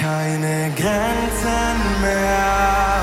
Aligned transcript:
keine 0.00 0.72
Grenzen 0.76 1.76
mehr. 2.00 3.02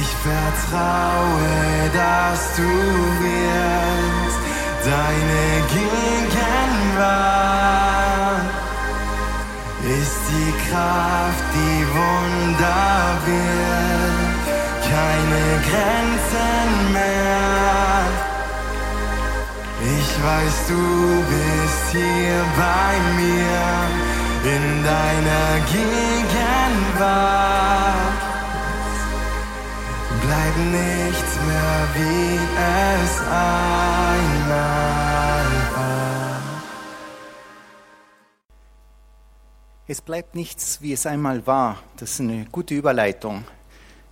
Ich 0.00 0.10
vertraue, 0.28 1.54
dass 1.94 2.40
du 2.56 2.72
wirst 3.24 4.42
deine 4.84 5.44
Gegenwart 5.74 6.10
ist 9.98 10.22
die 10.30 10.52
Kraft, 10.68 11.46
die 11.54 11.80
Wunder 11.98 12.94
wird, 13.26 14.42
keine 14.92 15.44
Grenzen 15.68 16.68
mehr. 16.92 18.00
Ich 19.98 20.10
weiß, 20.24 20.56
du 20.68 20.84
bist 21.30 21.84
hier 21.92 22.40
bei 22.56 22.92
mir 23.16 24.09
in 24.44 24.84
deiner 24.84 25.60
Gegenwart. 25.72 26.30
Bleibt 30.22 30.58
nichts 30.58 31.38
mehr, 31.46 31.88
wie 31.94 32.38
es 32.56 33.20
einmal 33.20 34.30
war. 35.74 36.40
Es 39.86 40.00
bleibt 40.00 40.34
nichts, 40.36 40.80
wie 40.82 40.92
es 40.92 41.04
einmal 41.04 41.46
war. 41.46 41.78
Das 41.96 42.12
ist 42.12 42.20
eine 42.20 42.46
gute 42.52 42.74
Überleitung. 42.74 43.44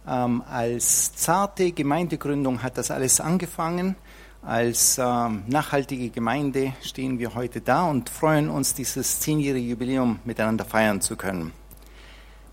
Ähm, 0.09 0.43
als 0.51 1.15
zarte 1.15 1.73
Gemeindegründung 1.73 2.63
hat 2.63 2.79
das 2.79 2.91
alles 2.91 3.21
angefangen. 3.21 3.95
Als 4.43 4.99
ähm, 4.99 5.43
nachhaltige 5.49 6.11
Gemeinde 6.11 6.73
stehen 6.83 7.19
wir 7.19 7.35
heute 7.35 7.61
da 7.61 7.85
und 7.87 8.09
freuen 8.09 8.49
uns, 8.49 8.73
dieses 8.73 9.19
zehnjährige 9.21 9.69
Jubiläum 9.69 10.21
miteinander 10.25 10.65
feiern 10.65 11.01
zu 11.01 11.17
können. 11.17 11.53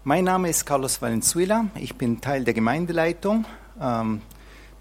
Mein 0.03 0.23
Name 0.23 0.49
ist 0.49 0.65
Carlos 0.65 1.01
Valenzuela. 1.01 1.67
Ich 1.75 1.95
bin 1.95 2.21
Teil 2.21 2.43
der 2.43 2.55
Gemeindeleitung, 2.55 3.45
ähm, 3.79 4.21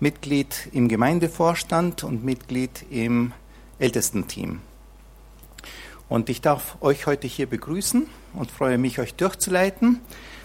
Mitglied 0.01 0.69
im 0.73 0.89
Gemeindevorstand 0.89 2.05
und 2.05 2.25
Mitglied 2.25 2.87
im 2.91 3.33
Ältestenteam. 3.79 4.61
Und 6.09 6.31
ich 6.31 6.41
darf 6.41 6.79
euch 6.81 7.07
heute 7.07 7.27
hier 7.27 7.47
begrüßen 7.47 8.07
und 8.33 8.51
freue 8.51 8.79
mich, 8.79 8.99
euch 8.99 9.15
durchzuleiten 9.15 10.01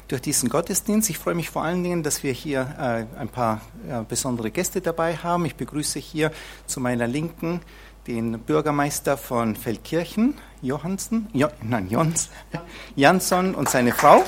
durch 0.09 0.21
diesen 0.21 0.49
Gottesdienst. 0.49 1.09
Ich 1.09 1.19
freue 1.19 1.35
mich 1.35 1.49
vor 1.49 1.63
allen 1.63 1.83
Dingen, 1.83 2.03
dass 2.03 2.23
wir 2.23 2.33
hier 2.33 3.07
äh, 3.15 3.19
ein 3.19 3.29
paar 3.29 3.61
äh, 3.87 4.01
besondere 4.03 4.51
Gäste 4.51 4.81
dabei 4.81 5.15
haben. 5.15 5.45
Ich 5.45 5.55
begrüße 5.55 5.99
hier 5.99 6.31
zu 6.65 6.81
meiner 6.81 7.07
Linken 7.07 7.61
den 8.07 8.39
Bürgermeister 8.39 9.17
von 9.17 9.55
Feldkirchen, 9.55 10.33
Johansen, 10.61 11.27
jo, 11.31 11.47
nein, 11.61 11.89
Jons, 11.89 12.29
Jansson 12.95 13.53
und 13.53 13.69
seine 13.69 13.93
Frau. 13.93 14.23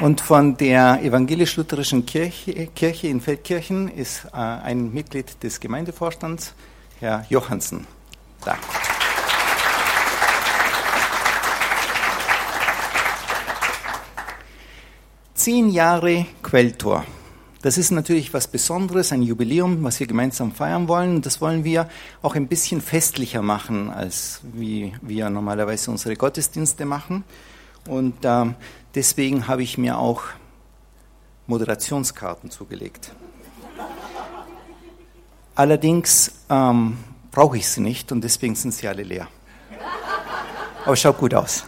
Und 0.00 0.20
von 0.20 0.56
der 0.56 1.00
evangelisch-lutherischen 1.04 2.06
Kirche, 2.06 2.66
Kirche, 2.74 3.06
in 3.06 3.20
Feldkirchen 3.20 3.86
ist 3.86 4.24
äh, 4.32 4.36
ein 4.36 4.92
Mitglied 4.92 5.40
des 5.44 5.60
Gemeindevorstands, 5.60 6.54
Herr 6.98 7.24
Johansen. 7.28 7.86
Da. 8.44 8.56
Zehn 15.42 15.70
Jahre 15.70 16.26
Quelltor. 16.40 17.04
Das 17.62 17.76
ist 17.76 17.90
natürlich 17.90 18.32
was 18.32 18.46
Besonderes, 18.46 19.10
ein 19.10 19.24
Jubiläum, 19.24 19.82
was 19.82 19.98
wir 19.98 20.06
gemeinsam 20.06 20.52
feiern 20.52 20.86
wollen. 20.86 21.16
Und 21.16 21.26
das 21.26 21.40
wollen 21.40 21.64
wir 21.64 21.88
auch 22.22 22.36
ein 22.36 22.46
bisschen 22.46 22.80
festlicher 22.80 23.42
machen, 23.42 23.90
als 23.90 24.40
wie 24.44 24.92
wir 25.02 25.30
normalerweise 25.30 25.90
unsere 25.90 26.14
Gottesdienste 26.14 26.84
machen. 26.84 27.24
Und 27.88 28.24
äh, 28.24 28.54
deswegen 28.94 29.48
habe 29.48 29.64
ich 29.64 29.78
mir 29.78 29.98
auch 29.98 30.22
Moderationskarten 31.48 32.52
zugelegt. 32.52 33.12
Allerdings 35.56 36.30
ähm, 36.50 36.98
brauche 37.32 37.56
ich 37.56 37.66
sie 37.66 37.80
nicht 37.80 38.12
und 38.12 38.22
deswegen 38.22 38.54
sind 38.54 38.74
sie 38.74 38.86
alle 38.86 39.02
leer. 39.02 39.26
Aber 40.84 40.94
schaut 40.94 41.18
gut 41.18 41.34
aus. 41.34 41.64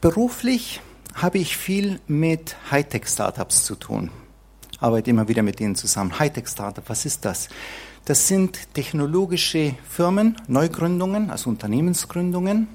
Beruflich 0.00 0.82
habe 1.14 1.38
ich 1.38 1.56
viel 1.56 2.00
mit 2.06 2.56
Hightech-Startups 2.70 3.64
zu 3.64 3.76
tun. 3.76 4.10
Arbeite 4.78 5.08
immer 5.08 5.26
wieder 5.28 5.42
mit 5.42 5.58
denen 5.58 5.74
zusammen. 5.74 6.18
Hightech-Startup, 6.18 6.84
was 6.86 7.06
ist 7.06 7.24
das? 7.24 7.48
Das 8.04 8.28
sind 8.28 8.74
technologische 8.74 9.74
Firmen, 9.88 10.36
Neugründungen, 10.48 11.30
also 11.30 11.48
Unternehmensgründungen, 11.48 12.68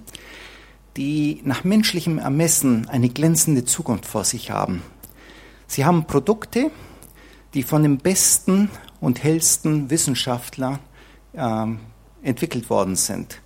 die 0.97 1.41
nach 1.45 1.63
menschlichem 1.63 2.17
Ermessen 2.17 2.89
eine 2.89 3.09
glänzende 3.09 3.65
Zukunft 3.65 4.07
vor 4.07 4.23
sich 4.23 4.49
haben. 4.49 4.81
Sie 5.67 5.85
haben 5.85 6.05
Produkte, 6.05 6.71
die 7.53 7.61
von 7.61 7.83
den 7.83 7.99
besten 7.99 8.71
und 8.99 9.23
hellsten 9.23 9.91
Wissenschaftlern 9.91 10.79
äh, 11.33 11.67
entwickelt 12.23 12.71
worden 12.71 12.95
sind. 12.95 13.39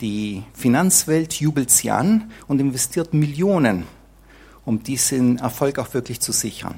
Die 0.00 0.42
Finanzwelt 0.54 1.34
jubelt 1.34 1.70
sie 1.70 1.90
an 1.90 2.30
und 2.46 2.60
investiert 2.60 3.12
Millionen, 3.12 3.84
um 4.64 4.82
diesen 4.82 5.38
Erfolg 5.38 5.78
auch 5.78 5.92
wirklich 5.92 6.20
zu 6.20 6.32
sichern. 6.32 6.76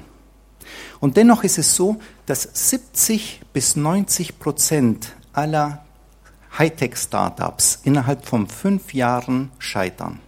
Und 0.99 1.17
dennoch 1.17 1.43
ist 1.43 1.57
es 1.57 1.75
so, 1.75 1.99
dass 2.25 2.49
70 2.53 3.41
bis 3.53 3.75
90 3.75 4.39
Prozent 4.39 5.15
aller 5.31 5.85
Hightech-Startups 6.57 7.79
innerhalb 7.83 8.25
von 8.25 8.47
fünf 8.47 8.93
Jahren 8.93 9.51
scheitern. 9.57 10.19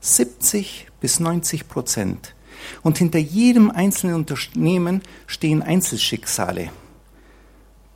70 0.00 0.88
bis 1.00 1.20
90 1.20 1.68
Prozent. 1.68 2.34
Und 2.82 2.98
hinter 2.98 3.18
jedem 3.18 3.70
einzelnen 3.70 4.16
Unternehmen 4.16 5.02
stehen 5.26 5.62
Einzelschicksale, 5.62 6.70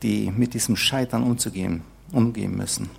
die 0.03 0.31
mit 0.31 0.53
diesem 0.53 0.75
Scheitern 0.75 1.23
umzugehen, 1.23 1.83
umgehen 2.11 2.55
müssen. 2.55 2.89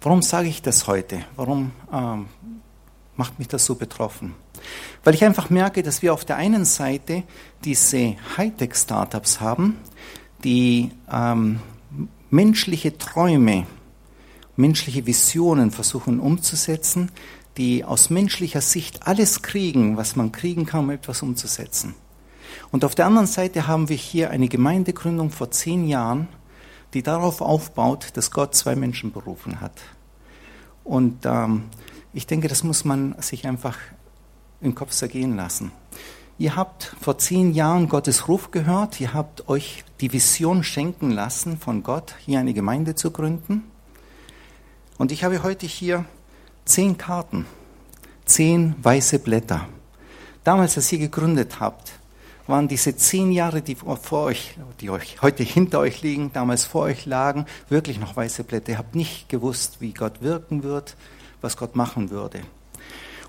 Warum 0.00 0.22
sage 0.22 0.48
ich 0.48 0.62
das 0.62 0.86
heute? 0.86 1.24
Warum 1.36 1.72
ähm, 1.92 2.26
macht 3.16 3.38
mich 3.38 3.48
das 3.48 3.64
so 3.64 3.74
betroffen? 3.74 4.34
Weil 5.04 5.14
ich 5.14 5.24
einfach 5.24 5.50
merke, 5.50 5.82
dass 5.82 6.02
wir 6.02 6.12
auf 6.12 6.24
der 6.24 6.36
einen 6.36 6.64
Seite 6.64 7.24
diese 7.64 8.16
Hightech-Startups 8.36 9.40
haben, 9.40 9.78
die 10.44 10.90
ähm, 11.10 11.60
menschliche 12.30 12.96
Träume, 12.98 13.66
menschliche 14.56 15.06
Visionen 15.06 15.70
versuchen 15.70 16.20
umzusetzen, 16.20 17.10
die 17.56 17.84
aus 17.84 18.10
menschlicher 18.10 18.60
Sicht 18.60 19.06
alles 19.06 19.42
kriegen, 19.42 19.96
was 19.96 20.16
man 20.16 20.32
kriegen 20.32 20.66
kann, 20.66 20.80
um 20.80 20.90
etwas 20.90 21.22
umzusetzen. 21.22 21.94
Und 22.70 22.84
auf 22.84 22.94
der 22.94 23.06
anderen 23.06 23.26
Seite 23.26 23.66
haben 23.66 23.88
wir 23.88 23.96
hier 23.96 24.30
eine 24.30 24.48
Gemeindegründung 24.48 25.30
vor 25.30 25.50
zehn 25.50 25.86
Jahren, 25.86 26.28
die 26.94 27.02
darauf 27.02 27.40
aufbaut, 27.40 28.08
dass 28.14 28.30
Gott 28.30 28.54
zwei 28.54 28.76
Menschen 28.76 29.12
berufen 29.12 29.60
hat. 29.60 29.80
Und 30.84 31.24
ähm, 31.24 31.64
ich 32.12 32.26
denke, 32.26 32.48
das 32.48 32.64
muss 32.64 32.84
man 32.84 33.14
sich 33.20 33.46
einfach 33.46 33.78
im 34.60 34.74
Kopf 34.74 34.90
zergehen 34.90 35.36
lassen. 35.36 35.72
Ihr 36.38 36.56
habt 36.56 36.96
vor 37.00 37.18
zehn 37.18 37.52
Jahren 37.52 37.88
Gottes 37.88 38.26
Ruf 38.28 38.50
gehört, 38.50 39.00
ihr 39.00 39.14
habt 39.14 39.48
euch 39.48 39.84
die 40.00 40.12
Vision 40.12 40.64
schenken 40.64 41.10
lassen 41.10 41.58
von 41.58 41.82
Gott, 41.82 42.14
hier 42.18 42.40
eine 42.40 42.54
Gemeinde 42.54 42.94
zu 42.94 43.10
gründen. 43.10 43.64
Und 44.98 45.12
ich 45.12 45.24
habe 45.24 45.42
heute 45.42 45.66
hier 45.66 46.04
zehn 46.64 46.96
Karten, 46.98 47.46
zehn 48.24 48.74
weiße 48.82 49.18
Blätter. 49.18 49.68
Damals, 50.44 50.76
als 50.76 50.90
ihr 50.92 50.98
gegründet 50.98 51.60
habt, 51.60 51.92
waren 52.46 52.68
diese 52.68 52.96
zehn 52.96 53.32
Jahre, 53.32 53.62
die 53.62 53.74
vor 53.76 54.24
euch, 54.24 54.56
die 54.80 54.90
euch 54.90 55.22
heute 55.22 55.42
hinter 55.42 55.80
euch 55.80 56.02
liegen, 56.02 56.32
damals 56.32 56.64
vor 56.64 56.82
euch 56.82 57.06
lagen, 57.06 57.46
wirklich 57.68 58.00
noch 58.00 58.16
weiße 58.16 58.44
Blätter. 58.44 58.72
Ihr 58.72 58.78
habt 58.78 58.94
nicht 58.94 59.28
gewusst, 59.28 59.80
wie 59.80 59.92
Gott 59.92 60.22
wirken 60.22 60.62
wird, 60.62 60.96
was 61.40 61.56
Gott 61.56 61.76
machen 61.76 62.10
würde. 62.10 62.40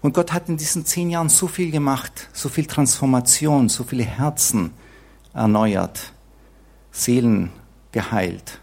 Und 0.01 0.13
Gott 0.13 0.33
hat 0.33 0.49
in 0.49 0.57
diesen 0.57 0.85
zehn 0.85 1.09
Jahren 1.09 1.29
so 1.29 1.47
viel 1.47 1.71
gemacht, 1.71 2.27
so 2.33 2.49
viel 2.49 2.65
Transformation, 2.65 3.69
so 3.69 3.83
viele 3.83 4.03
Herzen 4.03 4.71
erneuert, 5.33 6.11
Seelen 6.91 7.51
geheilt, 7.91 8.59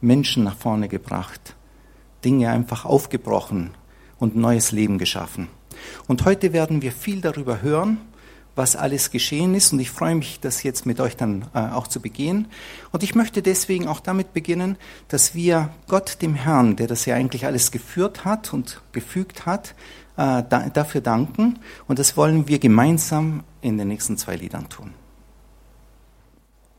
Menschen 0.00 0.44
nach 0.44 0.56
vorne 0.56 0.88
gebracht, 0.88 1.56
Dinge 2.24 2.50
einfach 2.50 2.84
aufgebrochen 2.84 3.70
und 4.18 4.36
neues 4.36 4.70
Leben 4.70 4.98
geschaffen. 4.98 5.48
Und 6.06 6.24
heute 6.24 6.52
werden 6.52 6.80
wir 6.80 6.92
viel 6.92 7.20
darüber 7.20 7.60
hören, 7.60 7.98
was 8.54 8.76
alles 8.76 9.10
geschehen 9.10 9.54
ist. 9.54 9.72
Und 9.72 9.80
ich 9.80 9.90
freue 9.90 10.14
mich, 10.14 10.40
das 10.40 10.62
jetzt 10.62 10.86
mit 10.86 11.00
euch 11.00 11.16
dann 11.16 11.46
äh, 11.54 11.58
auch 11.58 11.86
zu 11.86 12.00
begehen. 12.00 12.48
Und 12.92 13.02
ich 13.02 13.14
möchte 13.14 13.42
deswegen 13.42 13.88
auch 13.88 14.00
damit 14.00 14.32
beginnen, 14.32 14.76
dass 15.08 15.34
wir 15.34 15.70
Gott, 15.88 16.22
dem 16.22 16.34
Herrn, 16.34 16.76
der 16.76 16.86
das 16.86 17.06
ja 17.06 17.14
eigentlich 17.14 17.46
alles 17.46 17.70
geführt 17.70 18.24
hat 18.24 18.52
und 18.52 18.80
gefügt 18.92 19.46
hat, 19.46 19.74
äh, 20.16 20.42
da, 20.48 20.70
dafür 20.72 21.00
danken. 21.00 21.58
Und 21.88 21.98
das 21.98 22.16
wollen 22.16 22.48
wir 22.48 22.58
gemeinsam 22.58 23.42
in 23.60 23.78
den 23.78 23.88
nächsten 23.88 24.16
zwei 24.16 24.36
Liedern 24.36 24.68
tun. 24.68 24.92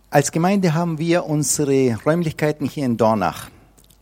Als 0.10 0.31
Gemeinde 0.31 0.74
haben 0.74 0.98
wir 0.98 1.25
unsere 1.25 1.98
Räumlichkeiten 2.06 2.68
hier 2.68 2.86
in 2.86 2.95
Dornach. 2.95 3.50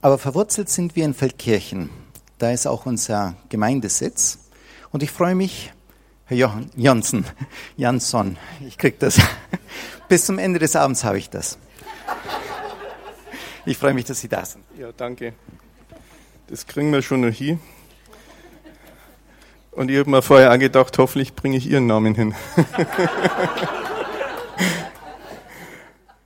Aber 0.02 0.18
verwurzelt 0.18 0.70
sind 0.70 0.96
wir 0.96 1.06
in 1.06 1.14
Feldkirchen. 1.14 1.90
Da 2.38 2.52
ist 2.52 2.68
auch 2.68 2.86
unser 2.86 3.36
Gemeindesitz. 3.50 4.38
Und 4.92 5.02
ich 5.02 5.10
freue 5.10 5.34
mich, 5.34 5.74
Johann, 6.34 6.70
Jansson, 6.76 8.38
ich 8.66 8.78
krieg 8.78 9.00
das. 9.00 9.20
Bis 10.10 10.26
zum 10.26 10.38
Ende 10.38 10.60
des 10.60 10.76
Abends 10.76 11.04
habe 11.04 11.18
ich 11.18 11.30
das. 11.30 11.58
Ich 13.66 13.78
freue 13.78 13.94
mich, 13.94 14.06
dass 14.06 14.20
Sie 14.20 14.28
da 14.28 14.44
sind. 14.44 14.64
Ja, 14.78 14.92
danke. 14.96 15.34
Das 16.48 16.68
kriegen 16.68 16.92
wir 16.92 17.02
schon 17.02 17.22
noch 17.22 17.34
hin. 17.34 17.60
Und 19.72 19.90
ich 19.90 19.98
habe 19.98 20.10
mir 20.10 20.22
vorher 20.22 20.52
auch 20.52 20.60
gedacht, 20.60 20.98
hoffentlich 20.98 21.34
bringe 21.34 21.58
ich 21.58 21.68
Ihren 21.68 21.88
Namen 21.88 22.14
hin. 22.14 22.36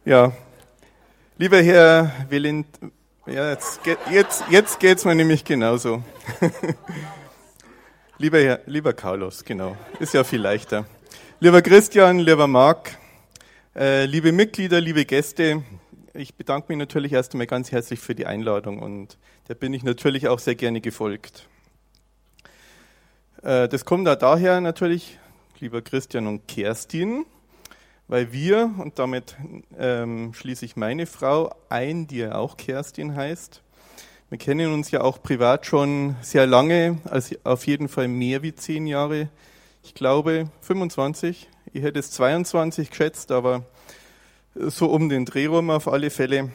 ja, 0.06 0.33
lieber 1.38 1.62
Herr 1.62 2.12
Willint, 2.30 2.68
ja, 3.25 3.51
jetzt, 3.51 3.81
jetzt, 4.12 4.44
jetzt 4.50 4.80
geht 4.80 4.98
es 4.98 5.06
mir 5.06 5.15
nämlich 5.15 5.45
genauso. 5.45 6.01
lieber, 8.17 8.39
Herr, 8.39 8.61
lieber 8.65 8.93
Carlos, 8.93 9.43
genau, 9.43 9.77
ist 9.99 10.13
ja 10.13 10.23
viel 10.23 10.41
leichter. 10.41 10.85
Lieber 11.39 11.61
Christian, 11.61 12.19
lieber 12.19 12.47
Marc, 12.47 12.97
äh, 13.75 14.05
liebe 14.05 14.31
Mitglieder, 14.31 14.81
liebe 14.81 15.05
Gäste, 15.05 15.63
ich 16.13 16.33
bedanke 16.35 16.69
mich 16.69 16.79
natürlich 16.79 17.13
erst 17.13 17.33
einmal 17.33 17.47
ganz 17.47 17.71
herzlich 17.71 17.99
für 17.99 18.15
die 18.15 18.25
Einladung 18.25 18.79
und 18.79 19.17
der 19.47 19.55
bin 19.55 19.73
ich 19.73 19.83
natürlich 19.83 20.27
auch 20.27 20.39
sehr 20.39 20.55
gerne 20.55 20.81
gefolgt. 20.81 21.47
Äh, 23.43 23.67
das 23.67 23.85
kommt 23.85 24.07
da 24.07 24.15
daher 24.15 24.61
natürlich, 24.61 25.19
lieber 25.59 25.81
Christian 25.83 26.25
und 26.25 26.47
Kerstin, 26.47 27.25
weil 28.07 28.31
wir, 28.31 28.73
und 28.79 28.97
damit 28.97 29.35
ähm, 29.77 30.33
schließe 30.33 30.65
ich 30.65 30.75
meine 30.75 31.05
Frau 31.05 31.53
ein, 31.69 32.07
die 32.07 32.17
ja 32.17 32.35
auch 32.35 32.57
Kerstin 32.57 33.15
heißt, 33.15 33.61
wir 34.29 34.38
kennen 34.38 34.74
uns 34.74 34.91
ja 34.91 35.01
auch 35.01 35.21
privat 35.24 35.65
schon 35.65 36.18
sehr 36.21 36.45
lange, 36.45 36.97
also 37.06 37.35
auf 37.45 37.65
jeden 37.65 37.88
Fall 37.88 38.09
mehr 38.09 38.44
wie 38.44 38.53
zehn 38.53 38.85
Jahre. 38.85 39.29
Ich 39.83 39.94
glaube 39.94 40.50
25. 40.62 41.47
Ich 41.71 41.83
hätte 41.83 42.00
es 42.00 42.12
22 42.12 42.89
geschätzt, 42.89 43.31
aber 43.31 43.63
so 44.53 44.88
um 44.88 45.07
den 45.07 45.24
Dreh 45.24 45.45
rum 45.45 45.69
auf 45.69 45.88
alle 45.88 46.09
Fälle. 46.09 46.51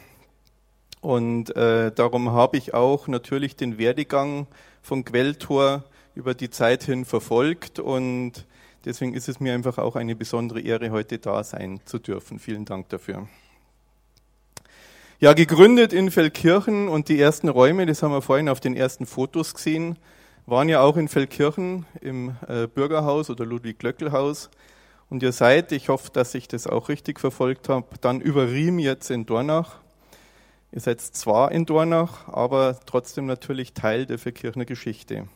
Und 1.01 1.55
äh, 1.55 1.91
darum 1.91 2.31
habe 2.31 2.57
ich 2.57 2.75
auch 2.75 3.07
natürlich 3.07 3.55
den 3.55 3.77
Werdegang 3.79 4.45
von 4.83 5.03
Quelltor 5.03 5.83
über 6.13 6.35
die 6.35 6.51
Zeit 6.51 6.83
hin 6.83 7.05
verfolgt 7.05 7.79
und 7.79 8.45
deswegen 8.85 9.15
ist 9.15 9.27
es 9.27 9.39
mir 9.39 9.53
einfach 9.53 9.79
auch 9.79 9.95
eine 9.95 10.15
besondere 10.15 10.61
Ehre, 10.61 10.91
heute 10.91 11.17
da 11.17 11.43
sein 11.43 11.79
zu 11.85 11.97
dürfen. 11.97 12.37
Vielen 12.37 12.65
Dank 12.65 12.89
dafür. 12.89 13.27
Ja, 15.19 15.33
gegründet 15.33 15.93
in 15.93 16.11
Feldkirchen 16.11 16.89
und 16.89 17.07
die 17.07 17.19
ersten 17.19 17.47
Räume, 17.47 17.85
das 17.85 18.03
haben 18.03 18.11
wir 18.11 18.21
vorhin 18.21 18.49
auf 18.49 18.59
den 18.59 18.75
ersten 18.75 19.05
Fotos 19.05 19.53
gesehen, 19.53 19.97
waren 20.47 20.67
ja 20.67 20.81
auch 20.81 20.97
in 20.97 21.07
Feldkirchen 21.07 21.85
im 22.01 22.35
äh, 22.47 22.67
Bürgerhaus 22.67 23.29
oder 23.29 23.45
Ludwig-Glöckel-Haus. 23.45 24.49
Und 25.09 25.23
ihr 25.23 25.31
seid, 25.31 25.71
ich 25.71 25.89
hoffe, 25.89 26.09
dass 26.11 26.33
ich 26.35 26.47
das 26.47 26.67
auch 26.67 26.89
richtig 26.89 27.19
verfolgt 27.19 27.69
habe, 27.69 27.85
dann 28.01 28.19
über 28.19 28.49
Riem 28.49 28.79
jetzt 28.79 29.11
in 29.11 29.25
Dornach. 29.25 29.77
Ihr 30.71 30.81
seid 30.81 30.99
zwar 30.99 31.51
in 31.51 31.65
Dornach, 31.65 32.27
aber 32.27 32.79
trotzdem 32.85 33.25
natürlich 33.27 33.73
Teil 33.73 34.05
der 34.05 34.17
Feldkirchner 34.17 34.65
Geschichte. 34.65 35.27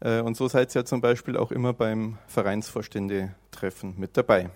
Äh, 0.00 0.20
und 0.20 0.36
so 0.36 0.48
seid 0.48 0.74
ihr 0.74 0.82
ja 0.82 0.84
zum 0.86 1.00
Beispiel 1.00 1.36
auch 1.36 1.50
immer 1.50 1.72
beim 1.72 2.18
Vereinsvorstände-Treffen 2.28 3.94
mit 3.98 4.16
dabei. 4.16 4.48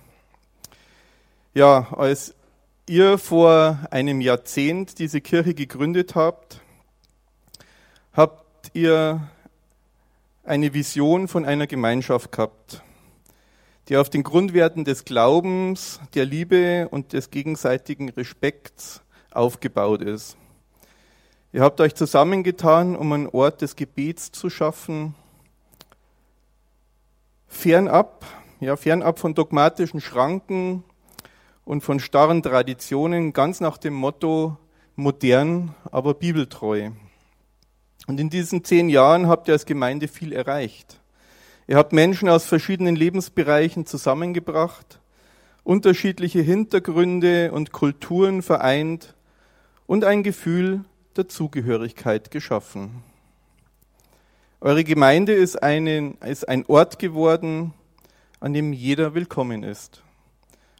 Ja, 1.53 1.89
als 1.93 2.35
ihr 2.89 3.19
vor 3.19 3.81
einem 3.91 4.21
Jahrzehnt 4.21 5.01
diese 5.01 5.21
Kirche 5.21 5.55
gegründet 5.55 6.15
habt, 6.15 6.61
habt 8.13 8.71
ihr 8.75 9.29
eine 10.45 10.73
Vision 10.73 11.27
von 11.27 11.45
einer 11.45 11.67
Gemeinschaft 11.67 12.31
gehabt, 12.31 12.83
die 13.89 13.97
auf 13.97 14.09
den 14.09 14.23
Grundwerten 14.23 14.85
des 14.85 15.05
Glaubens, 15.05 16.01
der 16.15 16.25
Liebe 16.25 16.89
und 16.89 17.13
des 17.13 17.31
gegenseitigen 17.31 18.09
Respekts 18.11 19.03
aufgebaut 19.33 20.03
ist. 20.03 20.37
Ihr 21.53 21.63
habt 21.63 21.81
euch 21.81 21.95
zusammengetan, 21.97 22.95
um 22.95 23.13
einen 23.13 23.29
Ort 23.29 23.63
des 23.63 23.75
Gebets 23.75 24.31
zu 24.31 24.49
schaffen, 24.49 25.17
fernab, 27.49 28.25
ja, 28.61 28.77
fernab 28.77 29.19
von 29.19 29.35
dogmatischen 29.35 30.01
Schranken 30.01 30.85
und 31.67 31.83
von 31.83 32.01
starren 32.01 32.43
Traditionen, 32.43 33.33
ganz 33.33 33.61
nach 33.61 33.77
dem 33.77 33.93
Motto 33.93 34.57
modern, 34.95 35.75
aber 35.91 36.15
bibeltreu. 36.15 36.91
Und 38.07 38.21
in 38.21 38.31
diesen 38.31 38.65
zehn 38.65 38.89
Jahren 38.89 39.27
habt 39.27 39.49
ihr 39.49 39.55
als 39.55 39.67
Gemeinde 39.67 40.07
viel 40.07 40.33
erreicht. 40.33 41.01
Ihr 41.67 41.77
habt 41.77 41.93
Menschen 41.93 42.29
aus 42.29 42.47
verschiedenen 42.47 42.95
Lebensbereichen 42.95 43.85
zusammengebracht, 43.85 45.01
unterschiedliche 45.65 46.41
Hintergründe 46.41 47.51
und 47.51 47.73
Kulturen 47.73 48.43
vereint 48.43 49.17
und 49.89 50.05
ein 50.05 50.23
Gefühl 50.23 50.85
der 51.17 51.27
Zugehörigkeit 51.27 52.31
geschaffen. 52.31 53.03
Eure 54.61 54.85
Gemeinde 54.85 55.33
ist, 55.33 55.61
einen, 55.61 56.15
ist 56.19 56.49
ein 56.49 56.65
Ort 56.67 57.01
geworden, 57.01 57.75
an 58.39 58.53
dem 58.53 58.73
jeder 58.73 59.15
willkommen 59.15 59.65
ist. 59.65 60.05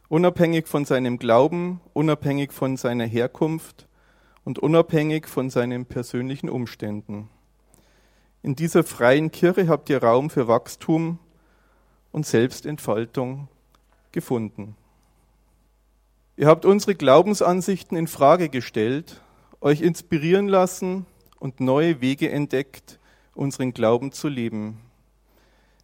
Unabhängig 0.09 0.67
von 0.67 0.85
seinem 0.85 1.19
Glauben, 1.19 1.81
unabhängig 1.93 2.53
von 2.53 2.77
seiner 2.77 3.05
Herkunft 3.05 3.87
und 4.45 4.57
unabhängig 4.57 5.27
von 5.27 5.49
seinen 5.49 5.85
persönlichen 5.85 6.49
Umständen. 6.49 7.29
In 8.41 8.55
dieser 8.55 8.85
freien 8.85 9.31
Kirche 9.31 9.67
habt 9.67 9.89
ihr 9.89 10.01
Raum 10.01 10.29
für 10.29 10.47
Wachstum 10.47 11.19
und 12.13 12.25
Selbstentfaltung 12.25 13.49
gefunden. 14.13 14.77
Ihr 16.37 16.47
habt 16.47 16.63
unsere 16.63 16.95
Glaubensansichten 16.95 17.97
in 17.97 18.07
Frage 18.07 18.47
gestellt, 18.47 19.21
euch 19.59 19.81
inspirieren 19.81 20.47
lassen 20.47 21.05
und 21.39 21.59
neue 21.59 21.99
Wege 21.99 22.31
entdeckt, 22.31 22.99
unseren 23.35 23.73
Glauben 23.73 24.13
zu 24.13 24.29
leben. 24.29 24.79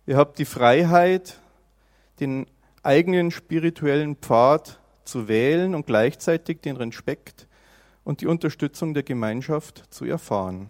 Ihr 0.05 0.15
habt 0.15 0.39
die 0.39 0.45
Freiheit, 0.45 1.41
den 2.19 2.47
eigenen 2.83 3.31
spirituellen 3.31 4.17
Pfad 4.17 4.79
zu 5.05 5.27
wählen 5.27 5.73
und 5.73 5.87
gleichzeitig 5.87 6.61
den 6.61 6.75
Respekt 6.75 7.47
und 8.03 8.21
die 8.21 8.27
Unterstützung 8.27 8.93
der 8.93 9.03
Gemeinschaft 9.03 9.85
zu 9.89 10.05
erfahren. 10.05 10.69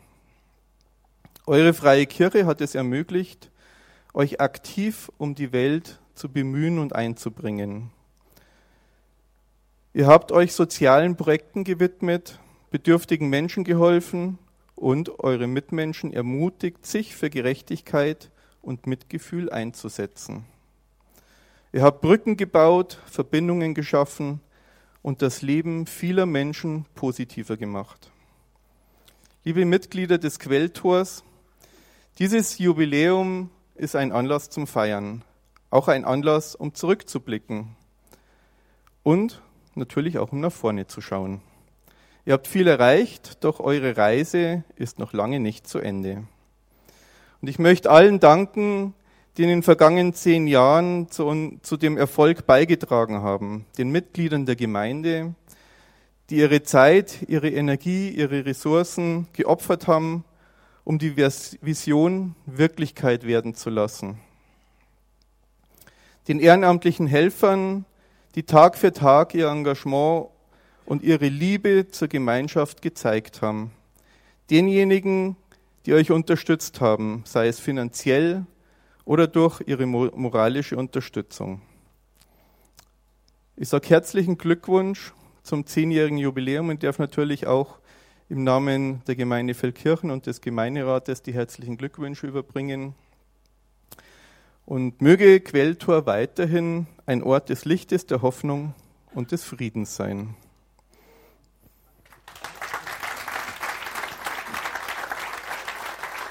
Eure 1.46 1.74
freie 1.74 2.06
Kirche 2.06 2.46
hat 2.46 2.62
es 2.62 2.76
ermöglicht, 2.76 3.52
euch 4.14 4.40
aktiv 4.40 5.12
um 5.18 5.36
die 5.36 5.52
Welt 5.52 6.00
zu 6.14 6.30
bemühen 6.30 6.80
und 6.80 6.96
einzubringen. 6.96 7.92
Ihr 9.94 10.08
habt 10.08 10.32
euch 10.32 10.54
sozialen 10.54 11.18
Projekten 11.18 11.64
gewidmet, 11.64 12.40
bedürftigen 12.72 13.30
Menschen 13.30 13.64
geholfen 13.64 14.38
und 14.76 15.20
eure 15.20 15.48
Mitmenschen 15.48 16.14
ermutigt, 16.14 16.86
sich 16.86 17.16
für 17.16 17.30
Gerechtigkeit 17.30 18.32
und 18.62 18.88
Mitgefühl 18.88 19.52
einzusetzen. 19.52 20.46
Ihr 21.76 21.82
habt 21.82 22.02
Brücken 22.02 22.38
gebaut, 22.38 23.00
Verbindungen 23.08 23.74
geschaffen 23.74 24.42
und 25.02 25.24
das 25.24 25.42
Leben 25.42 25.88
vieler 25.88 26.28
Menschen 26.28 26.86
positiver 26.94 27.58
gemacht. 27.58 28.12
Liebe 29.44 29.66
Mitglieder 29.66 30.20
des 30.20 30.38
Quelltors, 30.38 31.24
dieses 32.20 32.60
Jubiläum 32.60 33.50
ist 33.74 33.96
ein 33.96 34.12
Anlass 34.12 34.52
zum 34.52 34.68
Feiern, 34.68 35.24
auch 35.72 35.88
ein 35.88 36.06
Anlass, 36.06 36.54
um 36.54 36.76
zurückzublicken 36.76 37.76
und 39.02 39.42
natürlich 39.74 40.20
auch 40.20 40.32
um 40.32 40.42
nach 40.42 40.54
vorne 40.54 40.86
zu 40.86 41.02
schauen. 41.02 41.42
Ihr 42.24 42.34
habt 42.34 42.46
viel 42.46 42.68
erreicht, 42.68 43.44
doch 43.44 43.60
eure 43.60 43.98
Reise 43.98 44.64
ist 44.76 45.00
noch 45.00 45.12
lange 45.12 45.40
nicht 45.40 45.68
zu 45.68 45.80
Ende. 45.80 46.24
Und 47.42 47.48
ich 47.48 47.58
möchte 47.58 47.90
allen 47.90 48.20
danken, 48.20 48.94
die 49.38 49.44
in 49.44 49.50
den 49.50 49.64
vergangenen 49.64 50.14
zehn 50.14 50.48
Jahren 50.48 51.10
zu, 51.10 51.58
zu, 51.64 51.78
dem 51.78 51.98
Erfolg 51.98 52.46
beigetragen 52.46 53.22
haben. 53.22 53.66
Den 53.78 53.92
Mitgliedern 53.92 54.46
der 54.46 54.56
Gemeinde, 54.56 55.34
die 56.30 56.38
ihre 56.38 56.64
Zeit, 56.64 57.26
ihre 57.28 57.50
Energie, 57.50 58.10
ihre 58.10 58.46
Ressourcen 58.46 59.28
geopfert 59.34 59.88
haben, 59.88 60.24
um 60.84 61.00
die 61.00 61.16
Vision 61.18 62.36
Wirklichkeit 62.46 63.26
werden 63.26 63.56
zu 63.56 63.70
lassen. 63.70 64.20
Den 66.28 66.40
ehrenamtlichen 66.40 67.08
Helfern, 67.08 67.86
die 68.36 68.44
Tag 68.44 68.78
für 68.78 68.94
Tag 68.94 69.34
ihr 69.34 69.48
Engagement 69.48 70.28
und 70.86 71.04
ihre 71.04 71.28
Liebe 71.28 71.88
zur 71.90 72.08
Gemeinschaft 72.08 72.82
gezeigt 72.82 73.42
haben. 73.42 73.72
Denjenigen, 74.50 75.38
die 75.86 75.94
euch 75.94 76.12
unterstützt 76.12 76.82
haben, 76.82 77.24
sei 77.26 77.48
es 77.48 77.60
finanziell 77.60 78.46
oder 79.06 79.28
durch 79.28 79.62
ihre 79.66 79.86
moralische 79.86 80.78
Unterstützung. 80.78 81.62
Ich 83.56 83.70
sage 83.70 83.90
herzlichen 83.90 84.38
Glückwunsch 84.38 85.14
zum 85.44 85.66
zehnjährigen 85.66 86.18
Jubiläum 86.18 86.70
und 86.70 86.84
darf 86.84 87.00
natürlich 87.00 87.48
auch 87.48 87.80
im 88.30 88.44
Namen 88.44 89.04
der 89.06 89.16
Gemeinde 89.16 89.54
Feldkirchen 89.54 90.10
und 90.10 90.26
des 90.26 90.42
Gemeinderates 90.42 91.22
die 91.22 91.34
herzlichen 91.34 91.78
Glückwünsche 91.78 92.26
überbringen. 92.26 92.96
Und 94.66 95.02
möge 95.02 95.42
Quelltor 95.42 96.06
weiterhin 96.06 96.88
ein 97.06 97.22
Ort 97.22 97.50
des 97.50 97.66
Lichtes, 97.66 98.06
der 98.06 98.22
Hoffnung 98.22 98.74
und 99.14 99.34
des 99.34 99.44
Friedens 99.44 99.96
sein. 99.96 100.36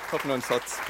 Ich 0.07 0.13
habe 0.13 0.29
noch 0.29 0.35
einen 0.35 0.43
Satz. 0.43 0.81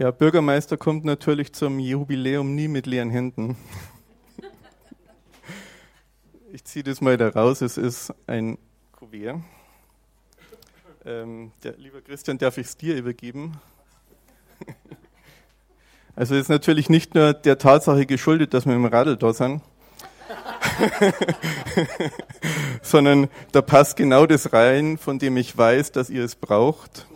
Ja, 0.00 0.12
Bürgermeister 0.12 0.76
kommt 0.76 1.04
natürlich 1.04 1.52
zum 1.52 1.80
Jubiläum 1.80 2.54
nie 2.54 2.68
mit 2.68 2.86
leeren 2.86 3.10
Händen. 3.10 3.56
Ich 6.52 6.64
ziehe 6.64 6.82
das 6.84 7.00
mal 7.00 7.16
da 7.16 7.28
raus. 7.28 7.60
Es 7.60 7.76
ist 7.76 8.14
ein 8.26 8.56
Kuvert. 8.92 9.40
Ähm, 11.04 11.52
der, 11.62 11.76
lieber 11.76 12.00
Christian, 12.00 12.38
darf 12.38 12.56
ich 12.58 12.68
es 12.68 12.76
dir 12.76 12.96
übergeben? 12.96 13.60
Also 16.16 16.34
ist 16.34 16.48
natürlich 16.48 16.88
nicht 16.88 17.14
nur 17.14 17.32
der 17.32 17.58
Tatsache 17.58 18.06
geschuldet, 18.06 18.54
dass 18.54 18.66
wir 18.66 18.74
im 18.74 18.86
Radl 18.86 19.16
da 19.16 19.32
sind, 19.32 19.62
sondern 22.82 23.28
da 23.52 23.62
passt 23.62 23.96
genau 23.96 24.26
das 24.26 24.52
rein, 24.52 24.98
von 24.98 25.20
dem 25.20 25.36
ich 25.36 25.56
weiß, 25.56 25.92
dass 25.92 26.10
ihr 26.10 26.24
es 26.24 26.34
braucht. 26.34 27.06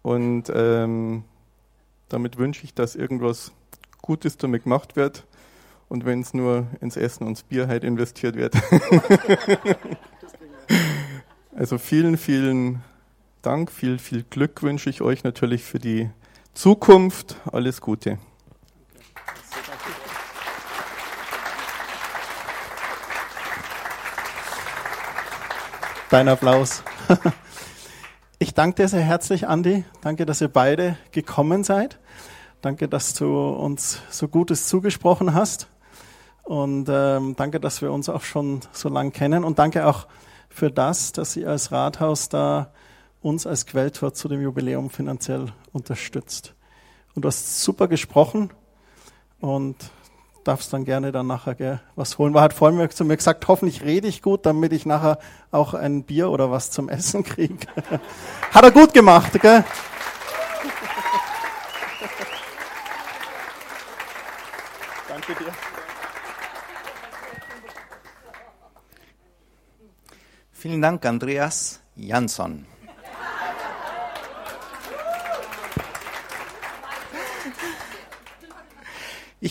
Und 0.00 0.50
ähm, 0.54 1.24
damit 2.10 2.36
wünsche 2.36 2.64
ich, 2.64 2.74
dass 2.74 2.94
irgendwas 2.94 3.52
Gutes 4.02 4.36
damit 4.36 4.64
gemacht 4.64 4.96
wird. 4.96 5.24
Und 5.88 6.04
wenn 6.04 6.20
es 6.20 6.34
nur 6.34 6.66
ins 6.80 6.96
Essen 6.96 7.24
und 7.24 7.30
ins 7.30 7.42
Bier 7.42 7.66
halt 7.66 7.82
investiert 7.82 8.36
wird. 8.36 8.54
also 11.56 11.78
vielen, 11.78 12.16
vielen 12.16 12.82
Dank, 13.42 13.72
viel, 13.72 13.98
viel 13.98 14.22
Glück 14.22 14.62
wünsche 14.62 14.90
ich 14.90 15.00
euch 15.00 15.24
natürlich 15.24 15.64
für 15.64 15.78
die 15.78 16.10
Zukunft. 16.54 17.36
Alles 17.50 17.80
Gute. 17.80 18.18
Dein 26.10 26.28
Applaus. 26.28 26.82
Ich 28.42 28.54
danke 28.54 28.76
dir 28.76 28.88
sehr 28.88 29.02
herzlich, 29.02 29.48
Andi. 29.48 29.84
Danke, 30.00 30.24
dass 30.24 30.40
ihr 30.40 30.48
beide 30.48 30.96
gekommen 31.10 31.62
seid. 31.62 31.98
Danke, 32.62 32.88
dass 32.88 33.12
du 33.12 33.50
uns 33.50 34.00
so 34.08 34.28
Gutes 34.28 34.66
zugesprochen 34.66 35.34
hast. 35.34 35.68
Und 36.44 36.88
ähm, 36.90 37.36
danke, 37.36 37.60
dass 37.60 37.82
wir 37.82 37.92
uns 37.92 38.08
auch 38.08 38.22
schon 38.22 38.60
so 38.72 38.88
lange 38.88 39.10
kennen. 39.10 39.44
Und 39.44 39.58
danke 39.58 39.86
auch 39.86 40.06
für 40.48 40.70
das, 40.70 41.12
dass 41.12 41.36
ihr 41.36 41.50
als 41.50 41.70
Rathaus 41.70 42.30
da 42.30 42.72
uns 43.20 43.46
als 43.46 43.66
Quelltor 43.66 44.14
zu 44.14 44.26
dem 44.26 44.40
Jubiläum 44.40 44.88
finanziell 44.88 45.52
unterstützt. 45.74 46.54
Und 47.14 47.26
du 47.26 47.28
hast 47.28 47.62
super 47.62 47.88
gesprochen 47.88 48.54
und 49.40 49.76
darfst 50.44 50.72
dann 50.72 50.84
gerne 50.84 51.12
dann 51.12 51.26
nachher 51.26 51.54
gell, 51.54 51.80
was 51.96 52.18
holen. 52.18 52.34
War 52.34 52.42
hat 52.42 52.54
vorhin 52.54 52.90
zu 52.90 53.04
mir 53.04 53.16
gesagt, 53.16 53.46
hoffentlich 53.48 53.82
rede 53.82 54.08
ich 54.08 54.22
gut, 54.22 54.46
damit 54.46 54.72
ich 54.72 54.86
nachher 54.86 55.18
auch 55.50 55.74
ein 55.74 56.04
Bier 56.04 56.30
oder 56.30 56.50
was 56.50 56.70
zum 56.70 56.88
Essen 56.88 57.24
kriege. 57.24 57.66
hat 58.52 58.64
er 58.64 58.70
gut 58.70 58.92
gemacht, 58.92 59.32
gell? 59.40 59.64
Danke 65.08 65.34
dir. 65.34 65.52
Vielen 70.52 70.82
Dank, 70.82 71.04
Andreas 71.06 71.80
Jansson. 71.96 72.66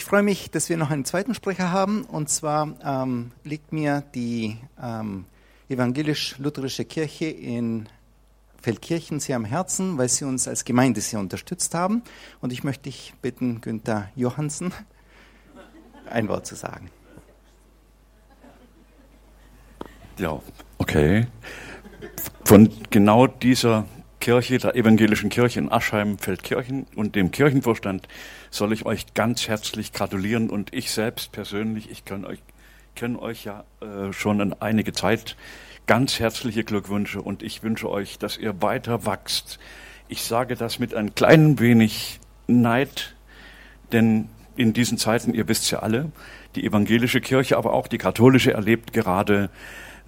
Freue 0.09 0.23
mich, 0.23 0.49
dass 0.49 0.69
wir 0.69 0.77
noch 0.77 0.89
einen 0.89 1.05
zweiten 1.05 1.35
Sprecher 1.35 1.71
haben. 1.71 2.01
Und 2.01 2.31
zwar 2.31 2.73
ähm, 2.83 3.31
liegt 3.43 3.71
mir 3.71 4.03
die 4.15 4.57
ähm, 4.81 5.25
evangelisch-lutherische 5.69 6.83
Kirche 6.83 7.25
in 7.25 7.87
Feldkirchen 8.59 9.19
sehr 9.19 9.35
am 9.35 9.45
Herzen, 9.45 9.99
weil 9.99 10.09
sie 10.09 10.25
uns 10.25 10.47
als 10.47 10.65
Gemeinde 10.65 10.99
sehr 11.01 11.19
unterstützt 11.19 11.75
haben. 11.75 12.01
Und 12.41 12.51
ich 12.51 12.63
möchte 12.63 12.85
dich 12.85 13.13
bitten, 13.21 13.61
Günther 13.61 14.09
Johansen, 14.15 14.73
ein 16.09 16.27
Wort 16.27 16.47
zu 16.47 16.55
sagen. 16.55 16.89
Ja, 20.17 20.41
okay. 20.79 21.27
Von 22.45 22.67
genau 22.89 23.27
dieser 23.27 23.85
Kirche, 24.19 24.57
der 24.57 24.75
evangelischen 24.75 25.29
Kirche 25.29 25.59
in 25.59 25.71
Aschheim, 25.71 26.17
Feldkirchen. 26.17 26.85
Und 26.95 27.15
dem 27.15 27.31
Kirchenvorstand 27.31 28.07
soll 28.49 28.73
ich 28.73 28.85
euch 28.85 29.13
ganz 29.13 29.47
herzlich 29.47 29.93
gratulieren. 29.93 30.49
Und 30.49 30.73
ich 30.73 30.91
selbst 30.91 31.31
persönlich, 31.31 31.89
ich 31.91 32.05
kenne 32.05 32.27
euch, 32.27 32.39
kenne 32.95 33.21
euch 33.21 33.45
ja 33.45 33.63
äh, 33.81 34.11
schon 34.13 34.39
in 34.39 34.53
einige 34.53 34.93
Zeit, 34.93 35.35
ganz 35.87 36.19
herzliche 36.19 36.63
Glückwünsche. 36.63 37.21
Und 37.21 37.43
ich 37.43 37.63
wünsche 37.63 37.89
euch, 37.89 38.19
dass 38.19 38.37
ihr 38.37 38.61
weiter 38.61 39.05
wachst. 39.05 39.59
Ich 40.07 40.23
sage 40.23 40.55
das 40.55 40.79
mit 40.79 40.93
ein 40.93 41.15
klein 41.15 41.59
wenig 41.59 42.19
Neid, 42.47 43.15
denn 43.91 44.29
in 44.55 44.73
diesen 44.73 44.97
Zeiten, 44.97 45.33
ihr 45.33 45.47
wisst 45.47 45.71
ja 45.71 45.79
alle, 45.79 46.11
die 46.55 46.65
evangelische 46.65 47.21
Kirche, 47.21 47.57
aber 47.57 47.73
auch 47.73 47.87
die 47.87 47.97
katholische 47.97 48.51
erlebt 48.51 48.91
gerade 48.91 49.49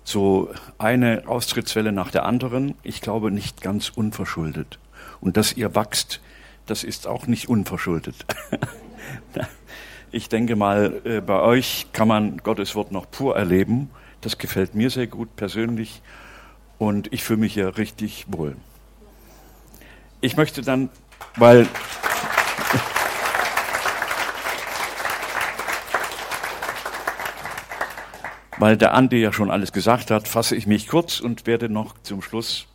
so 0.03 0.50
eine 0.77 1.24
Austrittswelle 1.27 1.91
nach 1.91 2.12
der 2.12 2.25
anderen, 2.25 2.75
ich 2.84 3.01
glaube 3.01 3.31
nicht 3.31 3.62
ganz 3.62 3.89
unverschuldet. 3.89 4.79
Und 5.20 5.38
dass 5.38 5.53
ihr 5.53 5.75
wachst, 5.75 6.22
das 6.65 6.84
ist 6.84 7.08
auch 7.08 7.27
nicht 7.27 7.50
unverschuldet. 7.50 8.25
ich 10.12 10.29
denke 10.29 10.55
mal, 10.55 11.01
äh, 11.03 11.22
bei 11.22 11.39
euch 11.39 11.88
kann 11.93 12.08
man 12.08 12.38
Gottes 12.38 12.75
Wort 12.75 12.91
noch 12.91 13.10
pur 13.10 13.36
erleben. 13.36 13.89
Das 14.22 14.38
gefällt 14.38 14.75
mir 14.75 14.89
sehr 14.89 15.08
gut 15.08 15.36
persönlich 15.36 16.01
und 16.77 17.12
ich 17.13 17.24
fühle 17.24 17.39
mich 17.39 17.53
hier 17.53 17.77
richtig 17.77 18.25
wohl. 18.27 18.55
Ich 20.20 20.38
möchte 20.38 20.62
dann, 20.62 20.89
weil 21.36 21.67
Weil 28.62 28.77
der 28.77 28.94
Andi 28.94 29.20
ja 29.20 29.34
schon 29.34 29.50
alles 29.50 29.72
gesagt 29.72 30.12
hat, 30.12 30.27
fasse 30.27 30.56
ich 30.56 30.68
mich 30.68 30.88
kurz 30.88 31.20
und 31.20 31.48
werde 31.48 31.68
noch 31.68 31.96
zum 32.03 32.22
Schluss 32.22 32.68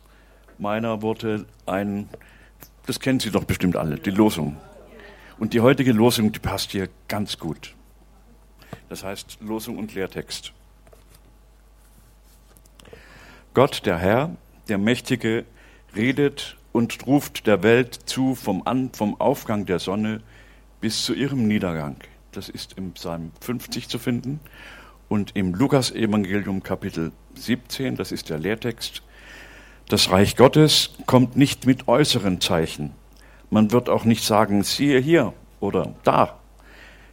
meiner 0.57 1.01
Worte 1.01 1.45
ein, 1.65 2.09
das 2.85 2.99
kennen 2.99 3.21
Sie 3.21 3.31
doch 3.31 3.45
bestimmt 3.45 3.77
alle, 3.77 3.95
die 3.95 4.09
Losung. 4.09 4.57
Und 5.39 5.53
die 5.53 5.61
heutige 5.61 5.93
Losung, 5.93 6.33
die 6.33 6.39
passt 6.39 6.71
hier 6.71 6.89
ganz 7.07 7.39
gut. 7.39 7.73
Das 8.89 9.05
heißt 9.05 9.37
Losung 9.39 9.77
und 9.77 9.93
Lehrtext. 9.93 10.51
Gott, 13.53 13.85
der 13.85 13.97
Herr, 13.97 14.35
der 14.67 14.79
Mächtige, 14.79 15.45
redet 15.95 16.57
und 16.73 17.07
ruft 17.07 17.47
der 17.47 17.63
Welt 17.63 17.93
zu 17.93 18.35
vom, 18.35 18.61
An 18.67 18.91
vom 18.91 19.21
Aufgang 19.21 19.65
der 19.65 19.79
Sonne 19.79 20.21
bis 20.81 21.05
zu 21.05 21.13
ihrem 21.13 21.47
Niedergang. 21.47 21.95
Das 22.33 22.49
ist 22.49 22.73
im 22.77 22.91
Psalm 22.91 23.31
50 23.39 23.87
zu 23.87 23.99
finden. 23.99 24.41
Und 25.09 25.35
im 25.35 25.53
Lukas-Evangelium 25.53 26.63
Kapitel 26.63 27.11
17, 27.35 27.95
das 27.95 28.11
ist 28.11 28.29
der 28.29 28.39
Lehrtext, 28.39 29.01
das 29.87 30.11
Reich 30.11 30.35
Gottes 30.35 30.89
kommt 31.05 31.37
nicht 31.37 31.65
mit 31.65 31.87
äußeren 31.87 32.41
Zeichen. 32.41 32.91
Man 33.49 33.71
wird 33.71 33.87
auch 33.87 34.03
nicht 34.03 34.23
sagen, 34.23 34.63
siehe 34.63 34.99
hier 34.99 35.33
oder 35.61 35.93
da. 36.03 36.37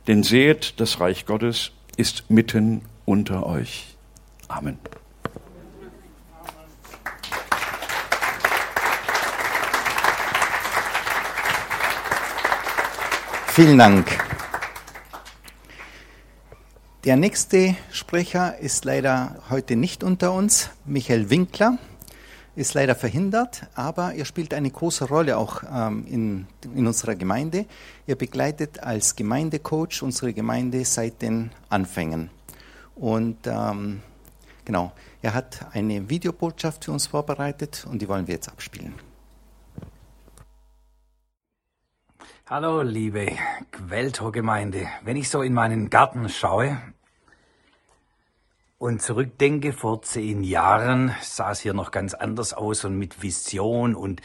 Denn 0.08 0.24
seht, 0.24 0.80
das 0.80 0.98
Reich 0.98 1.24
Gottes 1.24 1.70
ist 1.96 2.28
mitten 2.30 2.82
unter 3.04 3.46
euch. 3.46 3.94
Amen. 4.48 4.78
Vielen 13.46 13.78
Dank. 13.78 14.24
Der 17.04 17.16
nächste 17.18 17.76
Sprecher 17.92 18.56
ist 18.56 18.87
leider 18.87 19.37
heute 19.50 19.76
nicht 19.76 20.02
unter 20.02 20.32
uns. 20.32 20.70
Michael 20.87 21.28
Winkler 21.28 21.76
ist 22.56 22.73
leider 22.73 22.94
verhindert, 22.94 23.66
aber 23.75 24.14
er 24.14 24.25
spielt 24.25 24.54
eine 24.54 24.70
große 24.70 25.08
Rolle 25.08 25.37
auch 25.37 25.62
ähm, 25.70 26.06
in, 26.06 26.46
in 26.75 26.87
unserer 26.87 27.14
Gemeinde. 27.14 27.66
Er 28.06 28.14
begleitet 28.14 28.82
als 28.82 29.16
Gemeindecoach 29.16 30.00
unsere 30.00 30.32
Gemeinde 30.32 30.82
seit 30.87 31.20
den 31.20 31.50
Anfängen. 31.68 32.30
Und 32.94 33.37
ähm, 33.44 34.00
genau, 34.64 34.92
er 35.20 35.34
hat 35.34 35.66
eine 35.75 36.08
Videobotschaft 36.08 36.87
für 36.87 36.92
uns 36.92 37.06
vorbereitet 37.06 37.87
und 37.87 38.00
die 38.00 38.08
wollen 38.08 38.26
wir 38.26 38.37
jetzt 38.37 38.49
abspielen. 38.49 38.94
Hallo, 42.46 42.80
liebe 42.80 43.32
Quelltor-Gemeinde. 43.73 44.87
Wenn 45.02 45.16
ich 45.16 45.28
so 45.28 45.42
in 45.42 45.52
meinen 45.52 45.90
Garten 45.90 46.30
schaue 46.30 46.78
und 48.78 49.00
zurückdenke, 49.00 49.73
vor 49.73 50.02
zehn 50.02 50.43
Jahren 50.43 51.14
sah 51.23 51.52
es 51.52 51.61
hier 51.61 51.75
noch 51.75 51.90
ganz 51.90 52.14
anders 52.14 52.52
aus 52.52 52.85
und 52.85 52.99
mit 52.99 53.23
Vision 53.23 53.95
und 53.95 54.21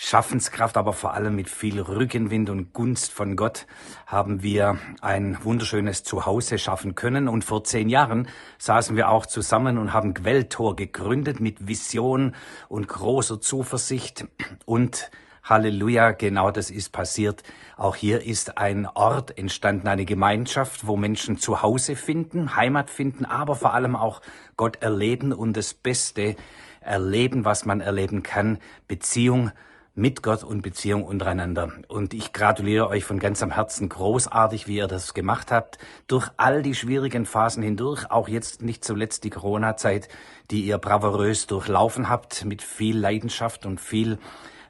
Schaffenskraft, 0.00 0.76
aber 0.76 0.92
vor 0.92 1.14
allem 1.14 1.34
mit 1.34 1.50
viel 1.50 1.80
Rückenwind 1.80 2.50
und 2.50 2.72
Gunst 2.72 3.10
von 3.10 3.34
Gott 3.34 3.66
haben 4.06 4.44
wir 4.44 4.78
ein 5.00 5.36
wunderschönes 5.42 6.04
Zuhause 6.04 6.58
schaffen 6.58 6.94
können. 6.94 7.26
Und 7.26 7.44
vor 7.44 7.64
zehn 7.64 7.88
Jahren 7.88 8.28
saßen 8.58 8.94
wir 8.94 9.08
auch 9.08 9.26
zusammen 9.26 9.76
und 9.76 9.92
haben 9.92 10.14
Quelltor 10.14 10.76
gegründet 10.76 11.40
mit 11.40 11.66
Vision 11.66 12.36
und 12.68 12.86
großer 12.86 13.40
Zuversicht 13.40 14.28
und 14.66 15.10
Halleluja, 15.48 16.10
genau 16.10 16.50
das 16.50 16.70
ist 16.70 16.92
passiert. 16.92 17.42
Auch 17.78 17.96
hier 17.96 18.22
ist 18.22 18.58
ein 18.58 18.86
Ort 18.86 19.38
entstanden, 19.38 19.88
eine 19.88 20.04
Gemeinschaft, 20.04 20.86
wo 20.86 20.96
Menschen 20.96 21.38
zu 21.38 21.62
Hause 21.62 21.96
finden, 21.96 22.54
Heimat 22.54 22.90
finden, 22.90 23.24
aber 23.24 23.56
vor 23.56 23.72
allem 23.72 23.96
auch 23.96 24.20
Gott 24.58 24.82
erleben 24.82 25.32
und 25.32 25.56
das 25.56 25.72
Beste 25.72 26.36
erleben, 26.80 27.46
was 27.46 27.64
man 27.64 27.80
erleben 27.80 28.22
kann, 28.22 28.58
Beziehung 28.88 29.50
mit 29.94 30.22
Gott 30.22 30.44
und 30.44 30.60
Beziehung 30.60 31.02
untereinander. 31.02 31.72
Und 31.88 32.12
ich 32.12 32.32
gratuliere 32.34 32.88
euch 32.88 33.04
von 33.04 33.18
ganzem 33.18 33.50
Herzen 33.50 33.88
großartig, 33.88 34.68
wie 34.68 34.76
ihr 34.76 34.86
das 34.86 35.14
gemacht 35.14 35.50
habt, 35.50 35.78
durch 36.06 36.28
all 36.36 36.62
die 36.62 36.74
schwierigen 36.74 37.24
Phasen 37.26 37.62
hindurch, 37.62 38.10
auch 38.10 38.28
jetzt 38.28 38.62
nicht 38.62 38.84
zuletzt 38.84 39.24
die 39.24 39.30
Corona-Zeit, 39.30 40.08
die 40.50 40.60
ihr 40.60 40.78
bravourös 40.78 41.46
durchlaufen 41.46 42.08
habt, 42.08 42.44
mit 42.44 42.62
viel 42.62 42.98
Leidenschaft 42.98 43.66
und 43.66 43.80
viel 43.80 44.18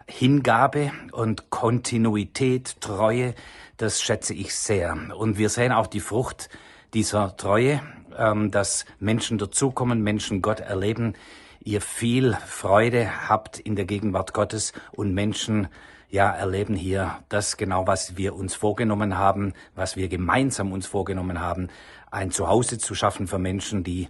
Hingabe 0.08 0.90
und 1.12 1.50
Kontinuität, 1.50 2.80
Treue, 2.80 3.34
das 3.76 4.00
schätze 4.02 4.34
ich 4.34 4.54
sehr. 4.54 4.96
Und 5.16 5.38
wir 5.38 5.50
sehen 5.50 5.70
auch 5.70 5.86
die 5.86 6.00
Frucht 6.00 6.48
dieser 6.94 7.36
Treue, 7.36 7.82
ähm, 8.16 8.50
dass 8.50 8.86
Menschen 8.98 9.38
dazukommen, 9.38 10.02
Menschen 10.02 10.42
Gott 10.42 10.60
erleben, 10.60 11.14
ihr 11.62 11.82
viel 11.82 12.36
Freude 12.46 13.28
habt 13.28 13.60
in 13.60 13.76
der 13.76 13.84
Gegenwart 13.84 14.32
Gottes 14.32 14.72
und 14.92 15.12
Menschen 15.12 15.68
ja, 16.10 16.30
erleben 16.30 16.74
hier 16.74 17.18
das 17.28 17.58
genau, 17.58 17.86
was 17.86 18.16
wir 18.16 18.34
uns 18.34 18.54
vorgenommen 18.54 19.18
haben, 19.18 19.52
was 19.74 19.96
wir 19.96 20.08
gemeinsam 20.08 20.72
uns 20.72 20.86
vorgenommen 20.86 21.40
haben, 21.40 21.68
ein 22.10 22.30
Zuhause 22.30 22.78
zu 22.78 22.94
schaffen 22.94 23.26
für 23.26 23.38
Menschen, 23.38 23.84
die 23.84 24.08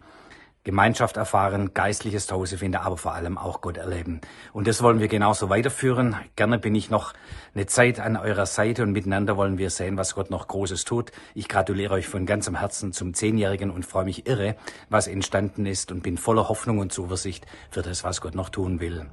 Gemeinschaft 0.69 1.17
erfahren, 1.17 1.73
geistliches 1.73 2.27
Zuhause 2.27 2.59
finden, 2.59 2.77
aber 2.77 2.99
vor 2.99 3.15
allem 3.15 3.39
auch 3.39 3.63
Gott 3.63 3.79
erleben. 3.79 4.21
Und 4.53 4.67
das 4.67 4.83
wollen 4.83 5.01
wir 5.01 5.09
genauso 5.09 5.49
weiterführen. 5.49 6.15
Gerne 6.37 6.59
bin 6.59 6.75
ich 6.75 6.91
noch 6.91 7.15
eine 7.55 7.65
Zeit 7.65 8.01
an 8.01 8.19
eurer 8.19 8.45
Seite 8.45 8.83
und 8.83 8.93
miteinander 8.93 9.39
wollen 9.39 9.57
wir 9.57 9.71
sehen, 9.71 9.97
was 9.97 10.15
Gott 10.15 10.29
noch 10.29 10.47
Großes 10.47 10.85
tut. 10.85 11.11
Ich 11.35 11.49
gratuliere 11.49 11.95
euch 11.95 12.07
von 12.07 12.27
ganzem 12.27 12.59
Herzen 12.59 12.93
zum 12.93 13.15
Zehnjährigen 13.15 13.71
und 13.71 13.87
freue 13.87 14.05
mich 14.05 14.27
irre, 14.27 14.57
was 14.91 15.07
entstanden 15.07 15.65
ist 15.65 15.91
und 15.91 16.03
bin 16.03 16.19
voller 16.19 16.51
Hoffnung 16.51 16.81
und 16.81 16.93
Zuversicht 16.93 17.47
für 17.71 17.81
das, 17.81 18.05
was 18.05 18.21
Gott 18.21 18.35
noch 18.35 18.51
tun 18.51 18.79
will. 18.79 19.07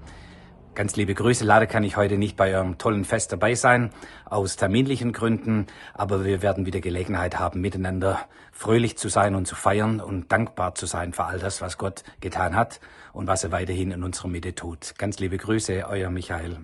Ganz 0.75 0.97
liebe 0.97 1.13
Grüße. 1.13 1.45
Leider 1.45 1.67
kann 1.67 1.85
ich 1.85 1.95
heute 1.95 2.17
nicht 2.17 2.35
bei 2.35 2.53
eurem 2.53 2.77
tollen 2.77 3.05
Fest 3.05 3.31
dabei 3.31 3.55
sein, 3.55 3.91
aus 4.25 4.57
terminlichen 4.57 5.13
Gründen, 5.13 5.67
aber 5.93 6.25
wir 6.25 6.41
werden 6.41 6.65
wieder 6.65 6.81
Gelegenheit 6.81 7.39
haben, 7.39 7.61
miteinander 7.61 8.19
fröhlich 8.51 8.97
zu 8.97 9.07
sein 9.07 9.35
und 9.35 9.47
zu 9.47 9.55
feiern 9.55 10.01
und 10.01 10.33
dankbar 10.33 10.75
zu 10.75 10.85
sein 10.85 11.13
für 11.13 11.23
all 11.23 11.39
das, 11.39 11.61
was 11.61 11.77
Gott 11.77 12.03
getan 12.19 12.57
hat 12.57 12.81
und 13.13 13.25
was 13.25 13.45
er 13.45 13.53
weiterhin 13.53 13.91
in 13.91 14.03
unserer 14.03 14.27
Mitte 14.27 14.53
tut. 14.53 14.95
Ganz 14.97 15.17
liebe 15.19 15.37
Grüße, 15.37 15.85
euer 15.87 16.09
Michael. 16.09 16.57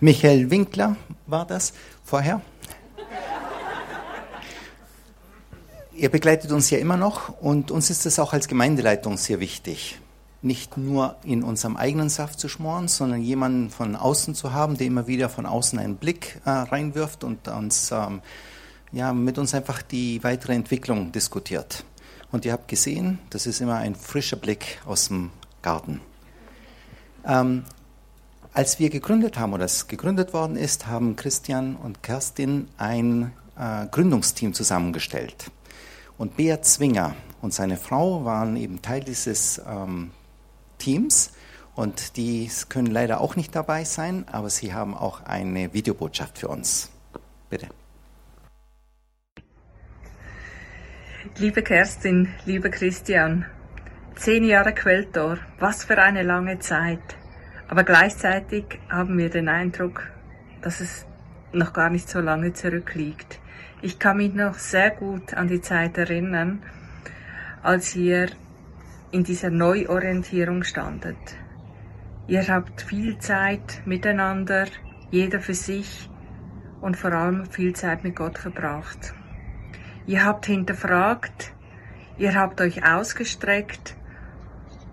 Michael 0.00 0.50
Winkler 0.50 0.96
war 1.26 1.46
das 1.46 1.74
vorher. 2.02 2.40
Ihr 5.92 6.10
begleitet 6.10 6.50
uns 6.50 6.70
ja 6.70 6.78
immer 6.78 6.96
noch 6.96 7.40
und 7.40 7.70
uns 7.70 7.88
ist 7.88 8.04
es 8.04 8.18
auch 8.18 8.32
als 8.32 8.48
Gemeindeleitung 8.48 9.16
sehr 9.16 9.38
wichtig 9.38 10.01
nicht 10.42 10.76
nur 10.76 11.16
in 11.22 11.44
unserem 11.44 11.76
eigenen 11.76 12.08
Saft 12.08 12.40
zu 12.40 12.48
schmoren, 12.48 12.88
sondern 12.88 13.22
jemanden 13.22 13.70
von 13.70 13.94
außen 13.94 14.34
zu 14.34 14.52
haben, 14.52 14.76
der 14.76 14.88
immer 14.88 15.06
wieder 15.06 15.28
von 15.28 15.46
außen 15.46 15.78
einen 15.78 15.96
Blick 15.96 16.40
äh, 16.44 16.50
reinwirft 16.50 17.22
und 17.22 17.46
uns, 17.48 17.92
ähm, 17.92 18.20
ja, 18.90 19.12
mit 19.12 19.38
uns 19.38 19.54
einfach 19.54 19.82
die 19.82 20.22
weitere 20.24 20.54
Entwicklung 20.54 21.12
diskutiert. 21.12 21.84
Und 22.32 22.44
ihr 22.44 22.52
habt 22.52 22.68
gesehen, 22.68 23.18
das 23.30 23.46
ist 23.46 23.60
immer 23.60 23.76
ein 23.76 23.94
frischer 23.94 24.36
Blick 24.36 24.80
aus 24.84 25.08
dem 25.08 25.30
Garten. 25.62 26.00
Ähm, 27.24 27.64
als 28.52 28.78
wir 28.78 28.90
gegründet 28.90 29.38
haben 29.38 29.52
oder 29.52 29.64
es 29.64 29.86
gegründet 29.86 30.32
worden 30.32 30.56
ist, 30.56 30.86
haben 30.86 31.14
Christian 31.16 31.76
und 31.76 32.02
Kerstin 32.02 32.68
ein 32.78 33.32
äh, 33.56 33.86
Gründungsteam 33.86 34.54
zusammengestellt. 34.54 35.50
Und 36.18 36.36
Bea 36.36 36.60
Zwinger 36.62 37.14
und 37.40 37.54
seine 37.54 37.76
Frau 37.76 38.24
waren 38.24 38.56
eben 38.56 38.82
Teil 38.82 39.02
dieses 39.02 39.60
ähm, 39.66 40.10
Teams 40.82 41.32
und 41.74 42.16
die 42.16 42.50
können 42.68 42.90
leider 42.90 43.20
auch 43.20 43.36
nicht 43.36 43.54
dabei 43.54 43.84
sein, 43.84 44.26
aber 44.30 44.50
sie 44.50 44.74
haben 44.74 44.94
auch 44.96 45.24
eine 45.24 45.72
Videobotschaft 45.72 46.38
für 46.38 46.48
uns. 46.48 46.90
Bitte. 47.48 47.68
Liebe 51.38 51.62
Kerstin, 51.62 52.28
lieber 52.44 52.68
Christian, 52.68 53.46
zehn 54.16 54.44
Jahre 54.44 54.74
Quelltor, 54.74 55.38
was 55.60 55.84
für 55.84 55.98
eine 55.98 56.24
lange 56.24 56.58
Zeit. 56.58 57.16
Aber 57.68 57.84
gleichzeitig 57.84 58.64
haben 58.90 59.16
wir 59.16 59.30
den 59.30 59.48
Eindruck, 59.48 60.08
dass 60.62 60.80
es 60.80 61.06
noch 61.52 61.72
gar 61.72 61.90
nicht 61.90 62.08
so 62.08 62.20
lange 62.20 62.52
zurückliegt. 62.52 63.38
Ich 63.82 63.98
kann 63.98 64.16
mich 64.16 64.34
noch 64.34 64.54
sehr 64.54 64.90
gut 64.90 65.34
an 65.34 65.48
die 65.48 65.60
Zeit 65.60 65.96
erinnern, 65.96 66.62
als 67.62 67.94
ihr 67.94 68.28
in 69.12 69.24
dieser 69.24 69.50
Neuorientierung 69.50 70.64
standet. 70.64 71.16
Ihr 72.26 72.48
habt 72.48 72.80
viel 72.80 73.18
Zeit 73.18 73.82
miteinander, 73.84 74.66
jeder 75.10 75.40
für 75.40 75.54
sich 75.54 76.08
und 76.80 76.96
vor 76.96 77.12
allem 77.12 77.46
viel 77.46 77.74
Zeit 77.74 78.04
mit 78.04 78.16
Gott 78.16 78.38
verbracht. 78.38 79.14
Ihr 80.06 80.24
habt 80.24 80.46
hinterfragt, 80.46 81.52
ihr 82.16 82.34
habt 82.34 82.60
euch 82.62 82.84
ausgestreckt 82.86 83.96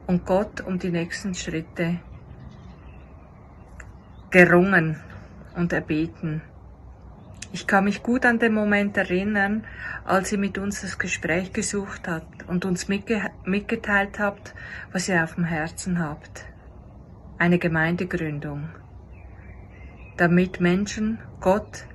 und 0.06 0.26
Gott 0.26 0.62
um 0.62 0.80
die 0.80 0.92
nächsten 0.92 1.34
Schritte 1.34 2.00
gerungen 4.30 4.98
und 5.56 5.72
erbeten. 5.72 6.42
Ich 7.52 7.66
kann 7.66 7.86
mich 7.86 8.04
gut 8.04 8.26
an 8.26 8.38
den 8.38 8.54
Moment 8.54 8.96
erinnern, 8.96 9.66
als 10.06 10.32
ihr 10.32 10.38
mit 10.38 10.60
uns 10.60 10.82
das 10.82 11.00
Gespräch 11.00 11.52
gesucht 11.52 12.08
habt 12.08 12.48
und 12.48 12.64
uns 12.64 12.88
mitge 12.88 13.22
mitgeteilt 13.44 14.20
habt, 14.20 14.54
was 14.92 15.10
ihr 15.10 15.24
auf 15.24 15.34
dem 15.34 15.46
Herzen 15.46 16.00
habt. 16.00 16.46
Eine 17.40 17.58
Gemeindegründung, 17.58 18.70
damit 20.18 20.60
Menschen 20.60 21.18
Gott 21.40 21.86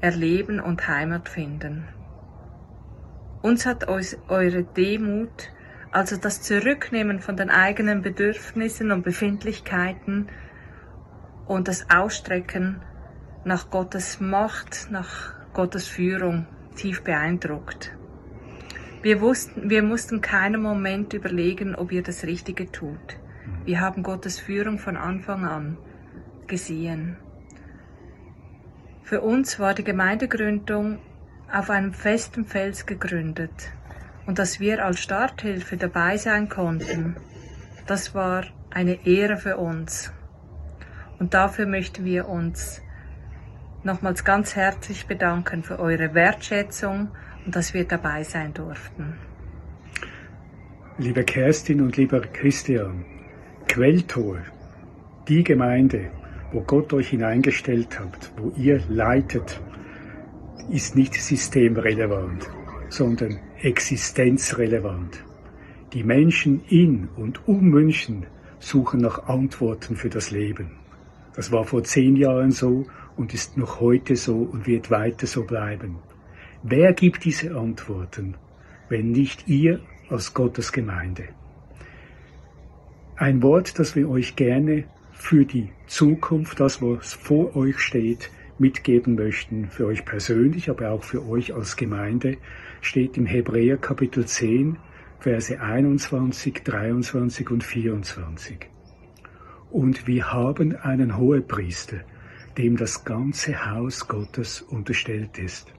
erleben 0.00 0.60
und 0.60 0.86
Heimat 0.88 1.30
finden. 1.30 1.88
Uns 3.40 3.64
hat 3.64 3.88
eure 3.88 4.64
Demut, 4.64 5.52
also 5.90 6.16
das 6.18 6.42
Zurücknehmen 6.42 7.20
von 7.20 7.36
den 7.36 7.48
eigenen 7.48 8.02
Bedürfnissen 8.02 8.90
und 8.90 9.04
Befindlichkeiten 9.04 10.28
und 11.46 11.66
das 11.66 11.88
Ausstrecken 11.88 12.82
nach 13.48 13.70
Gottes 13.70 14.20
Macht, 14.20 14.88
nach 14.90 15.32
Gottes 15.54 15.88
Führung 15.88 16.46
tief 16.76 17.02
beeindruckt. 17.02 17.96
Wir, 19.00 19.22
wussten, 19.22 19.70
wir 19.70 19.82
mussten 19.82 20.20
keinen 20.20 20.60
Moment 20.60 21.14
überlegen, 21.14 21.74
ob 21.74 21.90
ihr 21.90 22.02
das 22.02 22.24
Richtige 22.24 22.70
tut. 22.70 23.16
Wir 23.64 23.80
haben 23.80 24.02
Gottes 24.02 24.38
Führung 24.38 24.78
von 24.78 24.98
Anfang 24.98 25.46
an 25.46 25.78
gesehen. 26.46 27.16
Für 29.02 29.22
uns 29.22 29.58
war 29.58 29.72
die 29.72 29.84
Gemeindegründung 29.84 30.98
auf 31.50 31.70
einem 31.70 31.94
festen 31.94 32.44
Fels 32.44 32.84
gegründet 32.84 33.72
und 34.26 34.38
dass 34.38 34.60
wir 34.60 34.84
als 34.84 35.00
Starthilfe 35.00 35.78
dabei 35.78 36.18
sein 36.18 36.50
konnten, 36.50 37.16
das 37.86 38.14
war 38.14 38.44
eine 38.68 39.06
Ehre 39.06 39.38
für 39.38 39.56
uns. 39.56 40.12
Und 41.18 41.32
dafür 41.32 41.64
möchten 41.64 42.04
wir 42.04 42.28
uns 42.28 42.82
nochmals 43.84 44.24
ganz 44.24 44.56
herzlich 44.56 45.06
bedanken 45.06 45.62
für 45.62 45.78
eure 45.78 46.14
Wertschätzung 46.14 47.08
und 47.44 47.54
dass 47.56 47.74
wir 47.74 47.84
dabei 47.84 48.24
sein 48.24 48.52
durften. 48.54 49.14
Liebe 50.98 51.24
Kerstin 51.24 51.80
und 51.80 51.96
lieber 51.96 52.20
Christian, 52.20 53.04
Quelltor, 53.68 54.38
die 55.28 55.44
Gemeinde, 55.44 56.10
wo 56.52 56.60
Gott 56.62 56.92
euch 56.92 57.10
hineingestellt 57.10 58.00
hat, 58.00 58.32
wo 58.36 58.52
ihr 58.56 58.80
leitet, 58.88 59.60
ist 60.70 60.96
nicht 60.96 61.14
systemrelevant, 61.14 62.50
sondern 62.88 63.38
existenzrelevant. 63.62 65.22
Die 65.92 66.02
Menschen 66.02 66.62
in 66.68 67.08
und 67.16 67.46
um 67.46 67.60
München 67.62 68.26
suchen 68.58 69.00
nach 69.00 69.28
Antworten 69.28 69.96
für 69.96 70.10
das 70.10 70.30
Leben. 70.30 70.72
Das 71.38 71.52
war 71.52 71.62
vor 71.62 71.84
zehn 71.84 72.16
Jahren 72.16 72.50
so 72.50 72.84
und 73.16 73.32
ist 73.32 73.56
noch 73.56 73.78
heute 73.78 74.16
so 74.16 74.38
und 74.38 74.66
wird 74.66 74.90
weiter 74.90 75.28
so 75.28 75.44
bleiben. 75.44 75.98
Wer 76.64 76.92
gibt 76.92 77.24
diese 77.24 77.56
Antworten, 77.56 78.34
wenn 78.88 79.12
nicht 79.12 79.46
ihr 79.46 79.78
als 80.10 80.34
Gottes 80.34 80.72
Gemeinde? 80.72 81.28
Ein 83.14 83.40
Wort, 83.40 83.78
das 83.78 83.94
wir 83.94 84.10
euch 84.10 84.34
gerne 84.34 84.82
für 85.12 85.44
die 85.44 85.70
Zukunft, 85.86 86.58
das 86.58 86.82
was 86.82 87.14
vor 87.14 87.54
euch 87.54 87.78
steht, 87.78 88.32
mitgeben 88.58 89.14
möchten, 89.14 89.68
für 89.68 89.86
euch 89.86 90.04
persönlich, 90.04 90.68
aber 90.68 90.90
auch 90.90 91.04
für 91.04 91.24
euch 91.24 91.54
als 91.54 91.76
Gemeinde, 91.76 92.36
steht 92.80 93.16
im 93.16 93.26
Hebräer 93.26 93.76
Kapitel 93.76 94.26
10, 94.26 94.76
Verse 95.20 95.60
21, 95.60 96.64
23 96.64 97.48
und 97.48 97.62
24. 97.62 98.70
Und 99.70 100.06
wir 100.06 100.32
haben 100.32 100.76
einen 100.76 101.16
Hohepriester, 101.16 101.98
dem 102.56 102.76
das 102.76 103.04
ganze 103.04 103.70
Haus 103.70 104.08
Gottes 104.08 104.62
unterstellt 104.62 105.38
ist. 105.38 105.72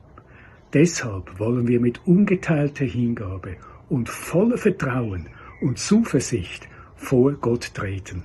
Deshalb 0.73 1.39
wollen 1.39 1.67
wir 1.67 1.79
mit 1.79 2.05
ungeteilter 2.05 2.85
Hingabe 2.85 3.57
und 3.89 4.07
voller 4.07 4.57
Vertrauen 4.57 5.27
und 5.61 5.79
Zuversicht 5.79 6.67
vor 6.95 7.33
Gott 7.33 7.73
treten. 7.73 8.23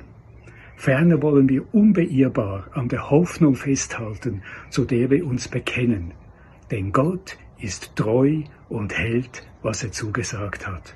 Ferner 0.77 1.23
wollen 1.23 1.49
wir 1.49 1.73
unbeirrbar 1.75 2.69
an 2.75 2.89
der 2.89 3.11
Hoffnung 3.11 3.55
festhalten, 3.55 4.43
zu 4.69 4.85
der 4.85 5.11
wir 5.11 5.27
uns 5.27 5.49
bekennen. 5.49 6.13
Denn 6.71 6.93
Gott 6.93 7.39
ist 7.59 7.97
treu 7.97 8.43
und 8.69 8.97
hält, 8.97 9.47
was 9.63 9.83
er 9.83 9.93
zugesagt 9.93 10.67
hat. 10.67 10.95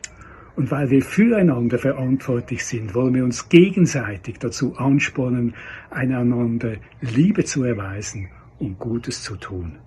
Und 0.59 0.73
weil 0.73 0.91
wir 0.91 1.03
füreinander 1.03 1.79
verantwortlich 1.79 2.65
sind, 2.65 2.93
wollen 2.93 3.15
wir 3.15 3.23
uns 3.23 3.49
gegenseitig 3.49 4.41
dazu 4.41 4.75
anspornen, 4.77 5.55
einander 5.89 6.79
Liebe 7.01 7.45
zu 7.45 7.63
erweisen 7.63 8.29
und 8.59 8.81
Gutes 8.81 9.23
zu 9.23 9.37
tun. 9.37 9.79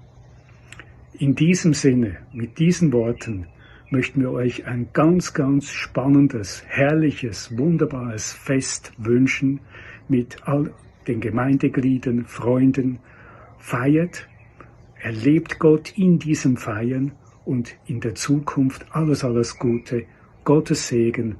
In 1.19 1.35
diesem 1.35 1.73
Sinne, 1.73 2.19
mit 2.31 2.57
diesen 2.57 2.93
Worten, 2.93 3.47
möchten 3.89 4.21
wir 4.21 4.31
euch 4.31 4.65
ein 4.65 4.87
ganz, 4.93 5.33
ganz 5.33 5.71
spannendes, 5.71 6.63
herrliches, 6.69 7.57
wunderbares 7.57 8.31
Fest 8.31 8.93
wünschen 8.97 9.59
mit 10.07 10.47
all 10.47 10.73
den 11.05 11.19
Gemeindegliedern, 11.19 12.23
Freunden. 12.23 12.99
Feiert, 13.57 14.29
erlebt 15.01 15.59
Gott 15.59 15.97
in 15.97 16.17
diesem 16.17 16.55
Feiern 16.55 17.11
und 17.43 17.75
in 17.87 17.99
der 17.99 18.15
Zukunft 18.15 18.85
alles, 18.91 19.25
alles 19.25 19.59
Gute, 19.59 20.05
Gottes 20.43 20.87
Segen. 20.87 21.37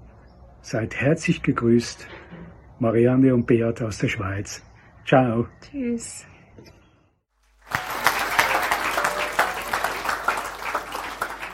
Seid 0.62 0.96
herzlich 0.96 1.42
gegrüßt, 1.42 2.08
Marianne 2.80 3.34
und 3.34 3.48
Beat 3.48 3.82
aus 3.82 3.98
der 3.98 4.10
Schweiz. 4.10 4.62
Ciao. 5.08 5.48
Tschüss. 5.62 6.26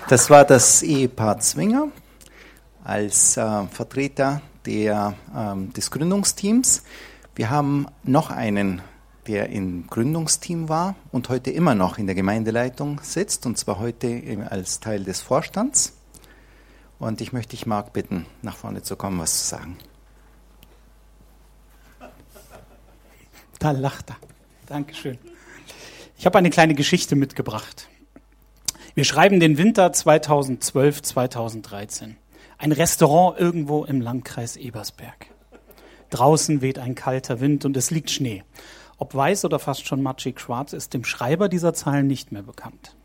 Das 0.10 0.30
war 0.30 0.46
das 0.46 0.84
Ehepaar 0.84 1.40
Zwinger 1.40 1.90
als 2.84 3.36
äh, 3.36 3.68
Vertreter 3.68 4.42
der, 4.66 5.16
ähm, 5.36 5.74
des 5.74 5.92
Gründungsteams. 5.92 6.84
Wir 7.36 7.50
haben 7.50 7.88
noch 8.04 8.30
einen, 8.30 8.82
der 9.28 9.50
im 9.50 9.88
Gründungsteam 9.88 10.70
war 10.70 10.96
und 11.12 11.28
heute 11.30 11.52
immer 11.52 11.76
noch 11.76 11.98
in 11.98 12.08
der 12.08 12.16
Gemeindeleitung 12.16 13.02
sitzt, 13.04 13.46
und 13.46 13.58
zwar 13.58 13.80
heute 13.80 14.48
als 14.50 14.80
Teil 14.80 15.04
des 15.04 15.22
Vorstands. 15.22 15.97
Und 17.00 17.22
ich 17.22 17.34
möchte 17.34 17.52
dich, 17.52 17.66
Marc, 17.66 17.94
bitten, 17.94 18.26
nach 18.42 18.56
vorne 18.56 18.82
zu 18.82 18.96
kommen, 18.96 19.20
was 19.20 19.42
zu 19.42 19.48
sagen. 19.48 19.78
Da 23.60 23.72
lacht 23.72 24.10
er. 24.10 24.18
Dankeschön. 24.66 25.18
Ich 26.18 26.26
habe 26.26 26.38
eine 26.38 26.50
kleine 26.50 26.74
Geschichte 26.74 27.16
mitgebracht. 27.16 27.88
Wir 28.96 29.04
schreiben 29.04 29.40
den 29.40 29.58
Winter 29.58 29.94
2012, 29.94 31.04
2013. 31.04 32.18
Ein 32.58 32.72
Restaurant 32.72 33.40
irgendwo 33.40 33.86
im 33.86 34.02
Landkreis 34.02 34.56
Ebersberg. 34.56 35.28
Draußen 36.10 36.62
weht 36.62 36.80
ein 36.80 36.96
kalter 36.96 37.40
Wind 37.40 37.66
und 37.66 37.78
es 37.78 37.92
liegt 37.92 38.10
Schnee. 38.10 38.44
Ob 38.98 39.14
weiß 39.14 39.46
oder 39.46 39.60
fast 39.60 39.86
schon 39.86 40.02
matschig 40.02 40.40
schwarz 40.40 40.74
ist 40.74 40.94
dem 40.94 41.04
Schreiber 41.04 41.50
dieser 41.50 41.74
Zahlen 41.74 42.08
nicht 42.08 42.32
mehr 42.32 42.42
bekannt. 42.42 42.96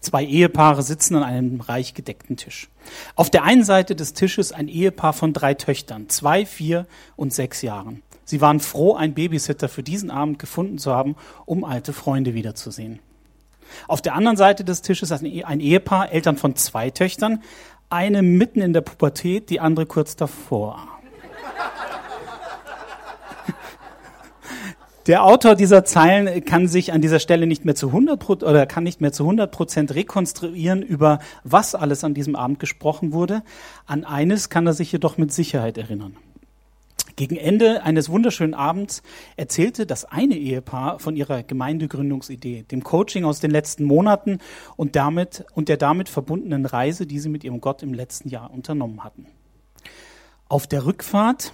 Zwei 0.00 0.24
Ehepaare 0.24 0.82
sitzen 0.82 1.16
an 1.16 1.22
einem 1.22 1.60
reich 1.60 1.94
gedeckten 1.94 2.36
Tisch. 2.36 2.68
Auf 3.14 3.30
der 3.30 3.42
einen 3.42 3.64
Seite 3.64 3.96
des 3.96 4.12
Tisches 4.12 4.52
ein 4.52 4.68
Ehepaar 4.68 5.12
von 5.12 5.32
drei 5.32 5.54
Töchtern, 5.54 6.08
zwei, 6.08 6.46
vier 6.46 6.86
und 7.16 7.32
sechs 7.32 7.62
Jahren. 7.62 8.02
Sie 8.24 8.40
waren 8.40 8.60
froh, 8.60 8.94
einen 8.94 9.14
Babysitter 9.14 9.68
für 9.68 9.82
diesen 9.82 10.10
Abend 10.10 10.38
gefunden 10.38 10.78
zu 10.78 10.92
haben, 10.92 11.16
um 11.44 11.64
alte 11.64 11.92
Freunde 11.92 12.34
wiederzusehen. 12.34 12.98
Auf 13.88 14.02
der 14.02 14.14
anderen 14.14 14.36
Seite 14.36 14.64
des 14.64 14.82
Tisches 14.82 15.12
ein 15.12 15.60
Ehepaar, 15.60 16.12
Eltern 16.12 16.36
von 16.36 16.56
zwei 16.56 16.90
Töchtern, 16.90 17.42
eine 17.88 18.22
mitten 18.22 18.60
in 18.60 18.72
der 18.72 18.80
Pubertät, 18.80 19.50
die 19.50 19.60
andere 19.60 19.86
kurz 19.86 20.16
davor. 20.16 20.88
Der 25.06 25.22
Autor 25.22 25.54
dieser 25.54 25.84
Zeilen 25.84 26.44
kann 26.44 26.66
sich 26.66 26.92
an 26.92 27.00
dieser 27.00 27.20
Stelle 27.20 27.46
nicht 27.46 27.64
mehr 27.64 27.76
zu 27.76 27.88
100 27.88 28.42
oder 28.42 28.66
kann 28.66 28.82
nicht 28.82 29.00
mehr 29.00 29.12
zu 29.12 29.22
100 29.22 29.52
Prozent 29.52 29.94
rekonstruieren, 29.94 30.82
über 30.82 31.20
was 31.44 31.76
alles 31.76 32.02
an 32.02 32.12
diesem 32.12 32.34
Abend 32.34 32.58
gesprochen 32.58 33.12
wurde. 33.12 33.44
An 33.86 34.04
eines 34.04 34.48
kann 34.48 34.66
er 34.66 34.72
sich 34.72 34.90
jedoch 34.90 35.16
mit 35.16 35.32
Sicherheit 35.32 35.78
erinnern. 35.78 36.16
Gegen 37.14 37.36
Ende 37.36 37.84
eines 37.84 38.08
wunderschönen 38.08 38.52
Abends 38.52 39.02
erzählte 39.36 39.86
das 39.86 40.04
eine 40.04 40.36
Ehepaar 40.36 40.98
von 40.98 41.16
ihrer 41.16 41.44
Gemeindegründungsidee, 41.44 42.64
dem 42.64 42.82
Coaching 42.82 43.24
aus 43.24 43.38
den 43.38 43.52
letzten 43.52 43.84
Monaten 43.84 44.38
und 44.74 44.96
damit 44.96 45.44
und 45.54 45.68
der 45.68 45.76
damit 45.76 46.08
verbundenen 46.08 46.66
Reise, 46.66 47.06
die 47.06 47.20
sie 47.20 47.28
mit 47.28 47.44
ihrem 47.44 47.60
Gott 47.60 47.84
im 47.84 47.94
letzten 47.94 48.28
Jahr 48.28 48.50
unternommen 48.50 49.04
hatten. 49.04 49.26
Auf 50.48 50.66
der 50.66 50.84
Rückfahrt, 50.84 51.52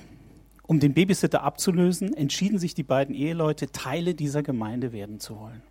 um 0.62 0.80
den 0.80 0.94
Babysitter 0.94 1.42
abzulösen, 1.42 2.14
entschieden 2.14 2.58
sich 2.58 2.74
die 2.74 2.82
beiden 2.82 3.14
Eheleute, 3.14 3.72
Teile 3.72 4.14
dieser 4.14 4.42
Gemeinde 4.42 4.92
werden 4.92 5.20
zu 5.20 5.38
wollen. 5.38 5.62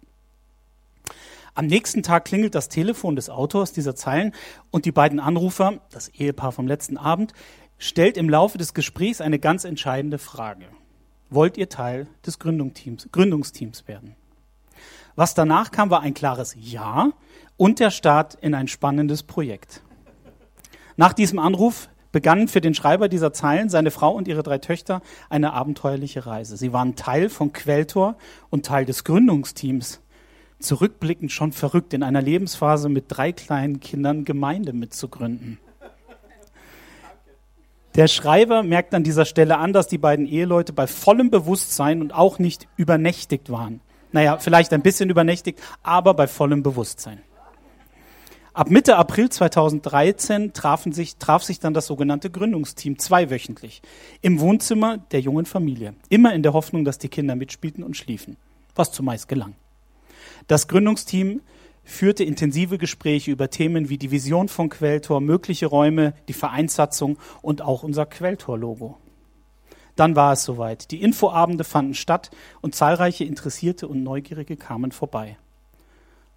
Am 1.53 1.65
nächsten 1.65 2.01
Tag 2.01 2.25
klingelt 2.25 2.55
das 2.55 2.69
Telefon 2.69 3.15
des 3.15 3.29
Autors 3.29 3.73
dieser 3.73 3.95
Zeilen 3.95 4.33
und 4.69 4.85
die 4.85 4.91
beiden 4.91 5.19
Anrufer, 5.19 5.81
das 5.91 6.07
Ehepaar 6.09 6.51
vom 6.53 6.67
letzten 6.67 6.97
Abend, 6.97 7.33
stellt 7.77 8.15
im 8.15 8.29
Laufe 8.29 8.57
des 8.57 8.73
Gesprächs 8.73 9.21
eine 9.21 9.39
ganz 9.39 9.65
entscheidende 9.65 10.17
Frage. 10.17 10.65
Wollt 11.29 11.57
ihr 11.57 11.67
Teil 11.67 12.07
des 12.25 12.39
Gründungsteams, 12.39 13.87
werden? 13.87 14.15
Was 15.15 15.33
danach 15.33 15.71
kam, 15.71 15.89
war 15.89 16.01
ein 16.01 16.13
klares 16.13 16.55
Ja 16.57 17.11
und 17.57 17.79
der 17.79 17.89
Start 17.89 18.35
in 18.35 18.53
ein 18.53 18.67
spannendes 18.67 19.23
Projekt. 19.23 19.81
Nach 20.95 21.13
diesem 21.13 21.39
Anruf 21.39 21.89
begannen 22.11 22.47
für 22.47 22.61
den 22.61 22.73
Schreiber 22.73 23.09
dieser 23.09 23.33
Zeilen, 23.33 23.69
seine 23.69 23.91
Frau 23.91 24.13
und 24.13 24.27
ihre 24.27 24.43
drei 24.43 24.57
Töchter, 24.57 25.01
eine 25.29 25.53
abenteuerliche 25.53 26.25
Reise. 26.25 26.57
Sie 26.57 26.73
waren 26.73 26.95
Teil 26.95 27.29
von 27.29 27.53
Quelltor 27.53 28.15
und 28.49 28.65
Teil 28.65 28.85
des 28.85 29.03
Gründungsteams. 29.03 30.01
Zurückblickend 30.59 31.31
schon 31.31 31.51
verrückt, 31.51 31.93
in 31.93 32.03
einer 32.03 32.21
Lebensphase 32.21 32.89
mit 32.89 33.05
drei 33.07 33.31
kleinen 33.31 33.79
Kindern 33.79 34.25
Gemeinde 34.25 34.73
mitzugründen. 34.73 35.57
Der 37.95 38.07
Schreiber 38.07 38.63
merkt 38.63 38.93
an 38.93 39.03
dieser 39.03 39.25
Stelle 39.25 39.57
an, 39.57 39.73
dass 39.73 39.87
die 39.87 39.97
beiden 39.97 40.25
Eheleute 40.25 40.71
bei 40.71 40.87
vollem 40.87 41.29
Bewusstsein 41.29 42.01
und 42.01 42.13
auch 42.13 42.39
nicht 42.39 42.67
übernächtigt 42.77 43.49
waren. 43.49 43.81
Naja, 44.13 44.37
vielleicht 44.37 44.71
ein 44.71 44.81
bisschen 44.81 45.09
übernächtigt, 45.09 45.59
aber 45.83 46.13
bei 46.13 46.27
vollem 46.27 46.63
Bewusstsein. 46.63 47.21
Ab 48.53 48.69
Mitte 48.69 48.97
April 48.97 49.29
2013 49.29 50.51
trafen 50.51 50.91
sich, 50.91 51.15
traf 51.15 51.41
sich 51.41 51.61
dann 51.61 51.73
das 51.73 51.87
sogenannte 51.87 52.29
Gründungsteam 52.29 52.99
zweiwöchentlich 52.99 53.81
im 54.21 54.41
Wohnzimmer 54.41 54.97
der 54.97 55.21
jungen 55.21 55.45
Familie. 55.45 55.93
Immer 56.09 56.33
in 56.33 56.43
der 56.43 56.51
Hoffnung, 56.51 56.83
dass 56.83 56.97
die 56.97 57.07
Kinder 57.07 57.37
mitspielten 57.37 57.81
und 57.81 57.95
schliefen, 57.95 58.35
was 58.75 58.91
zumeist 58.91 59.29
gelang. 59.29 59.55
Das 60.47 60.67
Gründungsteam 60.67 61.39
führte 61.85 62.25
intensive 62.25 62.77
Gespräche 62.77 63.31
über 63.31 63.49
Themen 63.49 63.87
wie 63.87 63.97
die 63.97 64.11
Vision 64.11 64.49
von 64.49 64.67
Quelltor, 64.67 65.21
mögliche 65.21 65.67
Räume, 65.67 66.13
die 66.27 66.33
Vereinssatzung 66.33 67.17
und 67.41 67.61
auch 67.61 67.83
unser 67.83 68.05
Quelltor-Logo. 68.05 68.97
Dann 69.95 70.17
war 70.17 70.33
es 70.33 70.43
soweit. 70.43 70.91
Die 70.91 71.01
Infoabende 71.01 71.63
fanden 71.63 71.93
statt 71.93 72.31
und 72.59 72.75
zahlreiche 72.75 73.23
Interessierte 73.23 73.87
und 73.87 74.03
Neugierige 74.03 74.57
kamen 74.57 74.91
vorbei. 74.91 75.37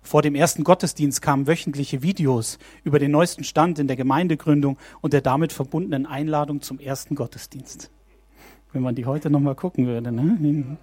Vor 0.05 0.21
dem 0.21 0.35
ersten 0.35 0.65
Gottesdienst 0.65 1.23
kamen 1.23 1.47
wöchentliche 1.47 2.03
Videos 2.03 2.59
über 2.85 2.99
den 2.99 3.11
neuesten 3.11 3.43
Stand 3.43 3.79
in 3.79 3.87
der 3.87 3.97
Gemeindegründung 3.97 4.77
und 5.01 5.15
der 5.15 5.23
damit 5.23 5.53
verbundenen 5.53 6.05
Einladung 6.05 6.61
zum 6.61 6.79
ersten 6.79 7.15
Gottesdienst. 7.15 7.91
Wenn 8.73 8.83
man 8.83 8.95
die 8.95 9.07
heute 9.07 9.31
nochmal 9.31 9.55
gucken 9.55 9.87
würde. 9.87 10.13
Ne? 10.13 10.77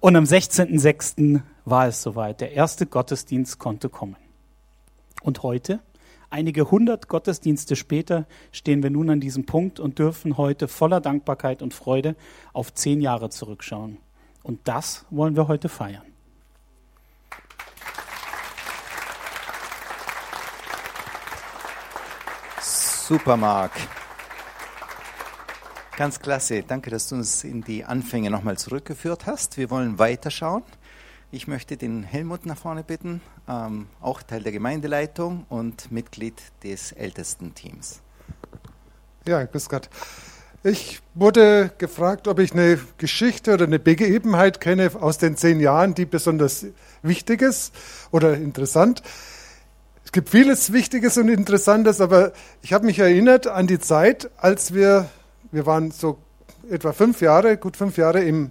Und 0.00 0.14
am 0.14 0.24
16.06. 0.24 1.40
war 1.64 1.88
es 1.88 2.02
soweit. 2.02 2.42
Der 2.42 2.52
erste 2.52 2.84
Gottesdienst 2.84 3.58
konnte 3.58 3.88
kommen. 3.88 4.16
Und 5.22 5.42
heute, 5.42 5.80
einige 6.28 6.70
hundert 6.70 7.08
Gottesdienste 7.08 7.76
später, 7.76 8.26
stehen 8.52 8.82
wir 8.82 8.90
nun 8.90 9.08
an 9.08 9.20
diesem 9.20 9.46
Punkt 9.46 9.80
und 9.80 9.98
dürfen 9.98 10.36
heute 10.36 10.68
voller 10.68 11.00
Dankbarkeit 11.00 11.62
und 11.62 11.72
Freude 11.72 12.14
auf 12.52 12.74
zehn 12.74 13.00
Jahre 13.00 13.30
zurückschauen. 13.30 13.96
Und 14.42 14.60
das 14.64 15.06
wollen 15.10 15.34
wir 15.34 15.48
heute 15.48 15.70
feiern. 15.70 16.09
Super, 23.10 23.36
Marc. 23.36 23.72
Ganz 25.96 26.20
klasse. 26.20 26.62
Danke, 26.62 26.90
dass 26.90 27.08
du 27.08 27.16
uns 27.16 27.42
in 27.42 27.60
die 27.60 27.84
Anfänge 27.84 28.30
nochmal 28.30 28.56
zurückgeführt 28.56 29.26
hast. 29.26 29.56
Wir 29.56 29.68
wollen 29.68 29.98
weiterschauen. 29.98 30.62
Ich 31.32 31.48
möchte 31.48 31.76
den 31.76 32.04
Helmut 32.04 32.46
nach 32.46 32.56
vorne 32.56 32.84
bitten, 32.84 33.20
ähm, 33.48 33.88
auch 34.00 34.22
Teil 34.22 34.44
der 34.44 34.52
Gemeindeleitung 34.52 35.44
und 35.48 35.90
Mitglied 35.90 36.40
des 36.62 36.92
Ältestenteams. 36.92 38.00
Ja, 39.26 39.42
grüß 39.42 39.68
Gott. 39.68 39.90
Ich 40.62 41.00
wurde 41.14 41.72
gefragt, 41.78 42.28
ob 42.28 42.38
ich 42.38 42.52
eine 42.52 42.78
Geschichte 42.96 43.54
oder 43.54 43.64
eine 43.64 43.80
Begebenheit 43.80 44.60
kenne 44.60 44.88
aus 45.00 45.18
den 45.18 45.36
zehn 45.36 45.58
Jahren, 45.58 45.96
die 45.96 46.06
besonders 46.06 46.64
wichtig 47.02 47.42
ist 47.42 47.74
oder 48.12 48.34
interessant. 48.34 49.02
Es 50.10 50.12
gibt 50.12 50.30
vieles 50.30 50.72
Wichtiges 50.72 51.18
und 51.18 51.28
Interessantes, 51.28 52.00
aber 52.00 52.32
ich 52.62 52.72
habe 52.72 52.84
mich 52.84 52.98
erinnert 52.98 53.46
an 53.46 53.68
die 53.68 53.78
Zeit, 53.78 54.28
als 54.38 54.74
wir, 54.74 55.08
wir 55.52 55.66
waren 55.66 55.92
so 55.92 56.18
etwa 56.68 56.92
fünf 56.92 57.20
Jahre, 57.20 57.56
gut 57.56 57.76
fünf 57.76 57.96
Jahre 57.96 58.20
im 58.20 58.50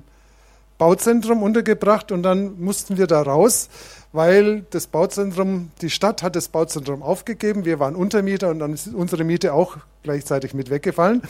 Bauzentrum 0.78 1.44
untergebracht 1.44 2.14
und 2.14 2.24
dann 2.24 2.62
mussten 2.62 2.98
wir 2.98 3.08
da 3.08 3.22
raus, 3.22 3.68
weil 4.14 4.62
das 4.70 4.88
Bauzentrum, 4.88 5.72
die 5.82 5.90
Stadt 5.90 6.24
hat 6.24 6.38
das 6.38 6.48
Bauzentrum 6.48 7.04
aufgegeben, 7.04 7.66
wir 7.66 7.78
waren 7.78 7.98
Untermieter 7.98 8.52
und 8.52 8.60
dann 8.60 8.72
ist 8.72 8.88
unsere 8.94 9.26
Miete 9.26 9.52
auch 9.54 9.76
gleichzeitig 10.04 10.54
mit 10.54 10.70
weggefallen. 10.70 11.24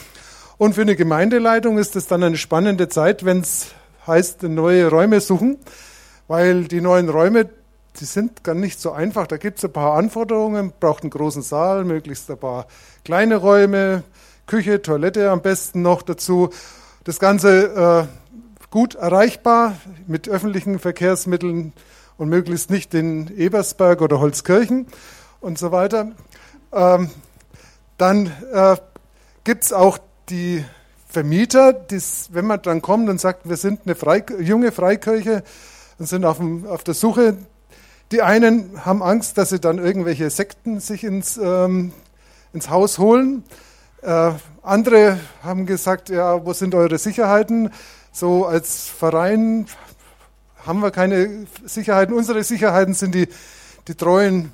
Und 0.59 0.75
für 0.75 0.81
eine 0.81 0.95
Gemeindeleitung 0.95 1.79
ist 1.79 1.95
es 1.95 2.05
dann 2.05 2.21
eine 2.21 2.37
spannende 2.37 2.87
Zeit, 2.87 3.25
wenn 3.25 3.39
es 3.39 3.69
heißt, 4.05 4.43
neue 4.43 4.91
Räume 4.91 5.21
suchen, 5.21 5.57
weil 6.27 6.65
die 6.65 6.81
neuen 6.81 7.09
Räume, 7.09 7.49
die 7.99 8.05
sind 8.05 8.43
gar 8.43 8.55
nicht 8.55 8.79
so 8.79 8.91
einfach. 8.91 9.27
Da 9.27 9.37
gibt 9.37 9.57
es 9.57 9.65
ein 9.65 9.73
paar 9.73 9.95
Anforderungen, 9.95 10.73
braucht 10.79 11.03
einen 11.03 11.09
großen 11.09 11.41
Saal, 11.41 11.83
möglichst 11.83 12.29
ein 12.31 12.37
paar 12.37 12.67
kleine 13.03 13.35
Räume, 13.37 14.03
Küche, 14.45 14.81
Toilette 14.81 15.29
am 15.31 15.41
besten 15.41 15.81
noch 15.81 16.01
dazu. 16.01 16.49
Das 17.03 17.19
Ganze 17.19 18.07
äh, 18.09 18.67
gut 18.71 18.95
erreichbar 18.95 19.75
mit 20.07 20.29
öffentlichen 20.29 20.79
Verkehrsmitteln 20.79 21.73
und 22.17 22.29
möglichst 22.29 22.69
nicht 22.69 22.93
in 22.93 23.35
Ebersberg 23.37 24.01
oder 24.01 24.19
Holzkirchen 24.19 24.87
und 25.41 25.57
so 25.57 25.71
weiter. 25.71 26.11
Ähm, 26.71 27.09
dann 27.97 28.27
äh, 28.53 28.77
gibt 29.43 29.65
es 29.65 29.73
auch 29.73 29.97
die 30.29 30.63
Vermieter, 31.07 31.73
die's, 31.73 32.29
wenn 32.31 32.45
man 32.45 32.61
dann 32.61 32.81
kommt 32.81 33.09
und 33.09 33.19
sagt, 33.19 33.49
wir 33.49 33.57
sind 33.57 33.81
eine 33.85 33.95
Frei, 33.95 34.23
junge 34.39 34.71
Freikirche 34.71 35.43
und 35.97 36.07
sind 36.07 36.23
auf, 36.23 36.37
dem, 36.37 36.67
auf 36.67 36.83
der 36.83 36.93
Suche 36.93 37.37
die 38.11 38.21
einen 38.21 38.85
haben 38.85 39.03
Angst, 39.03 39.37
dass 39.37 39.49
sie 39.49 39.59
dann 39.59 39.77
irgendwelche 39.77 40.29
Sekten 40.29 40.79
sich 40.79 41.03
ins, 41.03 41.37
ähm, 41.37 41.93
ins 42.53 42.69
Haus 42.69 42.97
holen. 42.97 43.43
Äh, 44.01 44.31
andere 44.63 45.19
haben 45.43 45.65
gesagt, 45.65 46.09
ja, 46.09 46.45
wo 46.45 46.53
sind 46.53 46.73
eure 46.73 46.97
Sicherheiten? 46.97 47.71
So 48.11 48.45
als 48.45 48.87
Verein 48.89 49.67
haben 50.65 50.81
wir 50.81 50.91
keine 50.91 51.45
Sicherheiten. 51.65 52.15
Unsere 52.15 52.43
Sicherheiten 52.43 52.93
sind 52.93 53.13
die, 53.13 53.27
die 53.87 53.95
treuen 53.95 54.51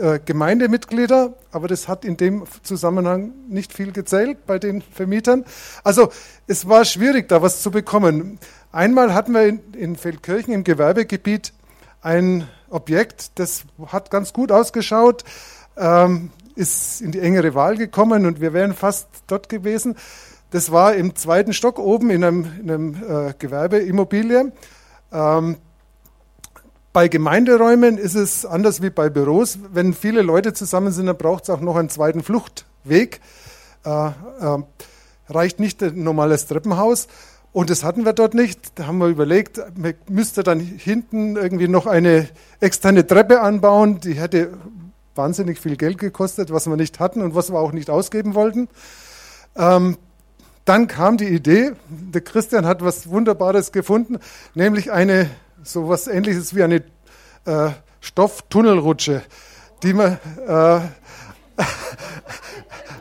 äh, 0.00 0.18
Gemeindemitglieder, 0.24 1.34
aber 1.50 1.68
das 1.68 1.88
hat 1.88 2.04
in 2.04 2.16
dem 2.16 2.44
Zusammenhang 2.62 3.32
nicht 3.48 3.72
viel 3.72 3.92
gezählt 3.92 4.46
bei 4.46 4.58
den 4.58 4.82
Vermietern. 4.82 5.44
Also 5.82 6.10
es 6.46 6.68
war 6.68 6.84
schwierig, 6.84 7.28
da 7.28 7.40
was 7.40 7.62
zu 7.62 7.70
bekommen. 7.70 8.38
Einmal 8.70 9.14
hatten 9.14 9.32
wir 9.32 9.46
in, 9.46 9.60
in 9.72 9.96
Feldkirchen 9.96 10.52
im 10.52 10.64
Gewerbegebiet 10.64 11.52
ein 12.00 12.46
Objekt, 12.70 13.38
das 13.38 13.64
hat 13.86 14.10
ganz 14.10 14.32
gut 14.32 14.52
ausgeschaut, 14.52 15.24
ähm, 15.76 16.30
ist 16.54 17.00
in 17.00 17.12
die 17.12 17.20
engere 17.20 17.54
Wahl 17.54 17.76
gekommen 17.76 18.26
und 18.26 18.40
wir 18.40 18.52
wären 18.52 18.74
fast 18.74 19.08
dort 19.26 19.48
gewesen. 19.48 19.96
Das 20.50 20.72
war 20.72 20.94
im 20.94 21.14
zweiten 21.14 21.52
Stock 21.52 21.78
oben 21.78 22.10
in 22.10 22.24
einem, 22.24 22.46
in 22.60 22.70
einem 22.70 22.94
äh, 22.94 23.34
Gewerbeimmobilie. 23.38 24.52
Ähm, 25.12 25.56
bei 26.92 27.08
Gemeinderäumen 27.08 27.98
ist 27.98 28.14
es 28.14 28.46
anders 28.46 28.82
wie 28.82 28.90
bei 28.90 29.10
Büros. 29.10 29.58
Wenn 29.72 29.92
viele 29.92 30.22
Leute 30.22 30.54
zusammen 30.54 30.90
sind, 30.90 31.06
dann 31.06 31.16
braucht 31.16 31.44
es 31.44 31.50
auch 31.50 31.60
noch 31.60 31.76
einen 31.76 31.90
zweiten 31.90 32.22
Fluchtweg. 32.22 33.20
Äh, 33.84 34.08
äh, 34.08 34.12
reicht 35.28 35.60
nicht 35.60 35.82
ein 35.82 36.02
normales 36.02 36.46
Treppenhaus. 36.46 37.08
Und 37.52 37.70
das 37.70 37.82
hatten 37.82 38.04
wir 38.04 38.12
dort 38.12 38.34
nicht. 38.34 38.78
Da 38.78 38.86
haben 38.86 38.98
wir 38.98 39.08
überlegt, 39.08 39.60
man 39.76 39.94
müsste 40.08 40.42
dann 40.42 40.60
hinten 40.60 41.36
irgendwie 41.36 41.68
noch 41.68 41.86
eine 41.86 42.28
externe 42.60 43.06
Treppe 43.06 43.40
anbauen. 43.40 44.00
Die 44.00 44.14
hätte 44.14 44.52
wahnsinnig 45.14 45.58
viel 45.58 45.76
Geld 45.76 45.98
gekostet, 45.98 46.52
was 46.52 46.66
wir 46.66 46.76
nicht 46.76 47.00
hatten 47.00 47.22
und 47.22 47.34
was 47.34 47.50
wir 47.50 47.58
auch 47.58 47.72
nicht 47.72 47.90
ausgeben 47.90 48.34
wollten. 48.34 48.68
Ähm, 49.56 49.98
dann 50.64 50.86
kam 50.86 51.16
die 51.16 51.28
Idee, 51.28 51.72
der 51.88 52.20
Christian 52.20 52.66
hat 52.66 52.84
was 52.84 53.08
Wunderbares 53.08 53.72
gefunden, 53.72 54.18
nämlich 54.54 54.92
eine 54.92 55.30
so 55.62 55.88
was 55.88 56.06
Ähnliches 56.06 56.54
wie 56.54 56.62
eine 56.62 56.82
äh, 57.44 57.70
Stofftunnelrutsche, 58.00 59.22
die 59.82 59.94
man, 59.94 60.18
äh, 60.46 60.76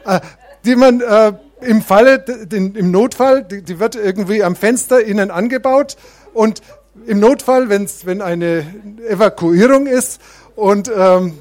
äh, 0.05 0.19
die 0.65 0.75
man 0.75 1.01
äh, 1.01 1.33
im 1.61 1.81
Falle, 1.81 2.23
im 2.51 2.91
Notfall, 2.91 3.43
die, 3.43 3.61
die, 3.61 3.79
wird 3.79 3.95
irgendwie 3.95 4.43
am 4.43 4.55
Fenster 4.55 5.03
innen 5.03 5.31
angebaut 5.31 5.97
und 6.33 6.61
im 7.05 7.19
Notfall, 7.19 7.69
wenn's, 7.69 8.05
wenn 8.05 8.21
eine 8.21 8.65
Evakuierung 9.07 9.87
ist 9.87 10.21
und 10.55 10.91
ähm, 10.95 11.37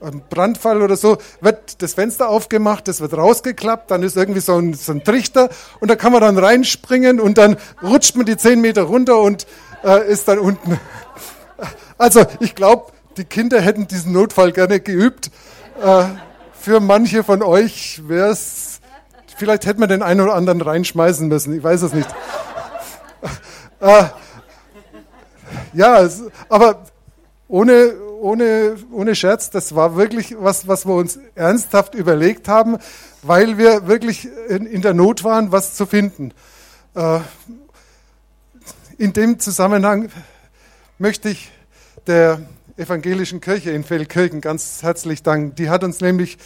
ein 0.00 0.22
Brandfall 0.30 0.82
oder 0.82 0.96
so, 0.96 1.18
wird 1.40 1.82
das 1.82 1.94
Fenster 1.94 2.28
aufgemacht, 2.28 2.86
das 2.88 3.00
wird 3.00 3.16
rausgeklappt, 3.16 3.90
dann 3.90 4.02
ist 4.02 4.16
irgendwie 4.16 4.40
so 4.40 4.56
ein, 4.56 4.74
so 4.74 4.92
ein 4.92 5.02
Trichter 5.02 5.48
und 5.80 5.90
da 5.90 5.96
kann 5.96 6.12
man 6.12 6.20
dann 6.20 6.38
reinspringen 6.38 7.20
und 7.20 7.38
dann 7.38 7.56
rutscht 7.82 8.14
man 8.16 8.26
die 8.26 8.36
zehn 8.36 8.60
Meter 8.60 8.82
runter 8.82 9.18
und 9.18 9.46
äh, 9.84 10.10
ist 10.10 10.28
dann 10.28 10.38
unten. 10.38 10.78
Also 12.00 12.24
ich 12.38 12.54
glaube, 12.54 12.92
die 13.16 13.24
Kinder 13.24 13.60
hätten 13.60 13.88
diesen 13.88 14.12
Notfall 14.12 14.52
gerne 14.52 14.78
geübt. 14.78 15.32
Äh, 15.82 16.04
für 16.52 16.78
manche 16.78 17.24
von 17.24 17.42
euch 17.42 18.02
wäre 18.06 18.30
es 18.30 18.77
Vielleicht 19.38 19.66
hätte 19.66 19.78
man 19.78 19.88
den 19.88 20.02
einen 20.02 20.20
oder 20.20 20.34
anderen 20.34 20.60
reinschmeißen 20.60 21.28
müssen. 21.28 21.56
Ich 21.56 21.62
weiß 21.62 21.82
es 21.82 21.92
nicht. 21.92 22.08
äh, 23.80 24.04
ja, 25.72 26.08
aber 26.48 26.82
ohne, 27.46 27.94
ohne, 28.20 28.76
ohne 28.90 29.14
Scherz, 29.14 29.50
das 29.50 29.76
war 29.76 29.94
wirklich 29.94 30.34
was, 30.38 30.66
was 30.66 30.86
wir 30.86 30.94
uns 30.94 31.20
ernsthaft 31.36 31.94
überlegt 31.94 32.48
haben, 32.48 32.78
weil 33.22 33.58
wir 33.58 33.86
wirklich 33.86 34.28
in, 34.48 34.66
in 34.66 34.82
der 34.82 34.92
Not 34.92 35.22
waren, 35.22 35.52
was 35.52 35.76
zu 35.76 35.86
finden. 35.86 36.32
Äh, 36.94 37.20
in 38.98 39.12
dem 39.12 39.38
Zusammenhang 39.38 40.08
möchte 40.98 41.28
ich 41.28 41.52
der 42.08 42.40
evangelischen 42.76 43.40
Kirche 43.40 43.70
in 43.70 43.84
Feldkirchen 43.84 44.40
ganz 44.40 44.82
herzlich 44.82 45.22
danken. 45.22 45.54
Die 45.54 45.70
hat 45.70 45.84
uns 45.84 46.00
nämlich 46.00 46.38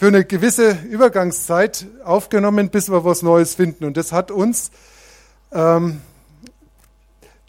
für 0.00 0.06
eine 0.06 0.24
gewisse 0.24 0.78
Übergangszeit 0.88 1.86
aufgenommen, 2.04 2.70
bis 2.70 2.90
wir 2.90 3.04
was 3.04 3.20
Neues 3.20 3.56
finden. 3.56 3.84
Und 3.84 3.98
das 3.98 4.12
hat 4.12 4.30
uns 4.30 4.70
ähm, 5.52 6.00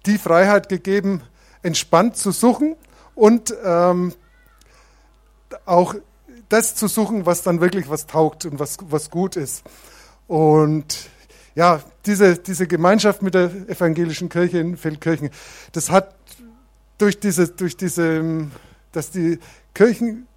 die 0.06 0.18
Freiheit 0.18 0.68
gegeben, 0.68 1.22
entspannt 1.64 2.18
zu 2.18 2.32
suchen 2.32 2.76
und 3.16 3.56
ähm, 3.64 4.14
auch 5.66 5.96
das 6.50 6.76
zu 6.76 6.90
suchen, 6.90 7.26
was 7.26 7.42
dann 7.42 7.62
wirklich 7.62 7.90
was 7.90 8.06
taugt 8.06 8.44
und 8.44 8.60
was, 8.60 8.80
was 8.82 9.10
gut 9.10 9.38
ist. 9.38 9.64
Und 10.28 11.10
ja, 11.56 11.82
diese, 12.06 12.38
diese 12.38 12.68
Gemeinschaft 12.68 13.22
mit 13.22 13.34
der 13.34 13.46
evangelischen 13.70 14.28
Kirche 14.28 14.60
in 14.60 14.76
Feldkirchen, 14.76 15.30
das 15.72 15.90
hat 15.90 16.14
durch 16.98 17.18
diese, 17.18 17.48
durch 17.48 17.78
diese, 17.78 18.50
dass 18.92 19.10
die 19.10 19.40
Kirchen 19.74 20.28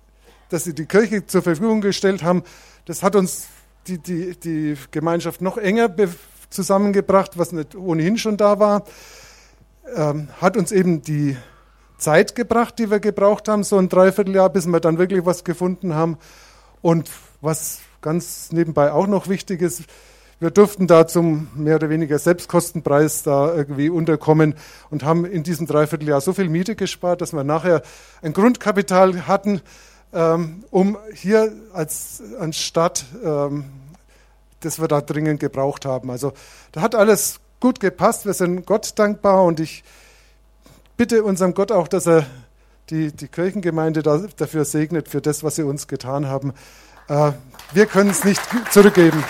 dass 0.55 0.62
sie 0.62 0.75
die 0.75 0.87
Kirche 0.87 1.27
zur 1.27 1.43
Verfügung 1.43 1.81
gestellt 1.81 2.23
haben, 2.23 2.45
das 2.85 3.03
hat 3.03 3.17
uns 3.17 3.49
die, 3.88 3.99
die, 3.99 4.38
die 4.38 4.77
Gemeinschaft 4.93 5.43
noch 5.43 5.59
enger 5.59 5.93
zusammengebracht, 6.49 7.37
was 7.37 7.51
nicht 7.51 7.75
ohnehin 7.75 8.17
schon 8.19 8.37
da 8.37 8.61
war, 8.61 8.85
ähm, 9.97 10.29
hat 10.40 10.57
uns 10.57 10.71
eben 10.71 11.03
die 11.03 11.37
Zeit 11.99 12.37
gebracht, 12.37 12.79
die 12.79 12.88
wir 12.88 13.01
gebraucht 13.01 13.49
haben, 13.49 13.64
so 13.64 13.79
ein 13.79 13.88
Dreivierteljahr, 13.88 14.49
bis 14.49 14.67
wir 14.67 14.79
dann 14.79 14.97
wirklich 14.97 15.27
was 15.27 15.43
gefunden 15.43 15.95
haben. 15.95 16.19
Und 16.83 17.11
was 17.40 17.81
ganz 18.01 18.53
nebenbei 18.53 18.93
auch 18.93 19.09
noch 19.09 19.29
wichtig 19.29 19.61
ist, 19.61 19.83
wir 20.38 20.51
durften 20.51 20.87
da 20.87 21.07
zum 21.07 21.49
mehr 21.57 21.77
oder 21.77 21.90
weniger 21.90 22.19
Selbstkostenpreis 22.19 23.25
da 23.25 23.55
irgendwie 23.55 23.88
unterkommen 23.88 24.55
und 24.90 25.03
haben 25.03 25.25
in 25.25 25.43
diesem 25.43 25.67
Dreivierteljahr 25.67 26.21
so 26.21 26.33
viel 26.33 26.49
Miete 26.49 26.77
gespart, 26.77 27.23
dass 27.23 27.33
wir 27.33 27.43
nachher 27.43 27.83
ein 28.23 28.33
Grundkapital 28.33 29.27
hatten, 29.27 29.61
ähm, 30.14 30.64
um 30.70 30.96
hier 31.12 31.53
als, 31.72 32.22
Stadt, 32.53 33.05
ähm, 33.24 33.64
das 34.61 34.81
wir 34.81 34.88
da 34.88 35.00
dringend 35.00 35.40
gebraucht 35.40 35.85
haben. 35.85 36.11
Also 36.11 36.33
da 36.72 36.81
hat 36.81 36.94
alles 36.94 37.40
gut 37.61 37.81
gepasst. 37.81 38.24
Wir 38.24 38.35
sind 38.35 38.64
Gott 38.64 38.98
dankbar 38.98 39.44
und 39.44 39.61
ich 39.61 39.85
bitte 40.96 41.24
unserem 41.24 41.55
Gott 41.55 41.72
auch, 41.72 41.88
dass 41.88 42.07
er 42.07 42.27
die, 42.90 43.12
die 43.12 43.29
Kirchengemeinde 43.29 44.03
da, 44.03 44.22
dafür 44.37 44.64
segnet, 44.64 45.09
für 45.09 45.20
das, 45.20 45.42
was 45.42 45.57
sie 45.57 45.62
uns 45.62 45.88
getan 45.88 46.29
haben. 46.29 46.53
Äh, 47.09 47.33
wir 47.72 47.87
können 47.87 48.11
es 48.11 48.24
nicht 48.24 48.40
zurückgeben. 48.70 49.22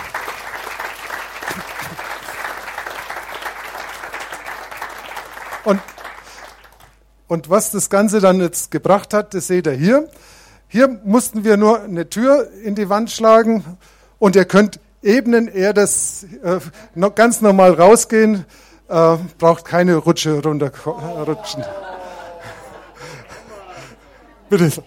Und, 5.65 5.81
und 7.27 7.49
was 7.49 7.71
das 7.71 7.89
Ganze 7.89 8.21
dann 8.21 8.41
jetzt 8.41 8.71
gebracht 8.71 9.15
hat, 9.15 9.33
das 9.33 9.47
seht 9.47 9.67
ihr 9.67 9.73
hier. 9.73 10.09
Hier 10.75 10.89
mussten 11.05 11.45
wir 11.45 11.57
nur 11.57 11.83
eine 11.83 12.11
Tür 12.11 12.51
in 12.65 12.75
die 12.75 12.89
Wand 12.89 13.09
schlagen 13.09 13.63
und 14.19 14.35
ihr 14.35 14.45
könnt 14.45 14.81
ebnen, 15.03 15.47
eher 15.47 15.73
das 15.73 16.27
äh, 16.43 16.59
ganz 17.15 17.41
normal 17.41 17.75
rausgehen, 17.75 18.45
äh, 18.89 19.17
braucht 19.39 19.67
keine 19.67 19.95
Rutsche 19.95 20.43
runterrutschen. 20.43 21.63
Bitte. 24.51 24.83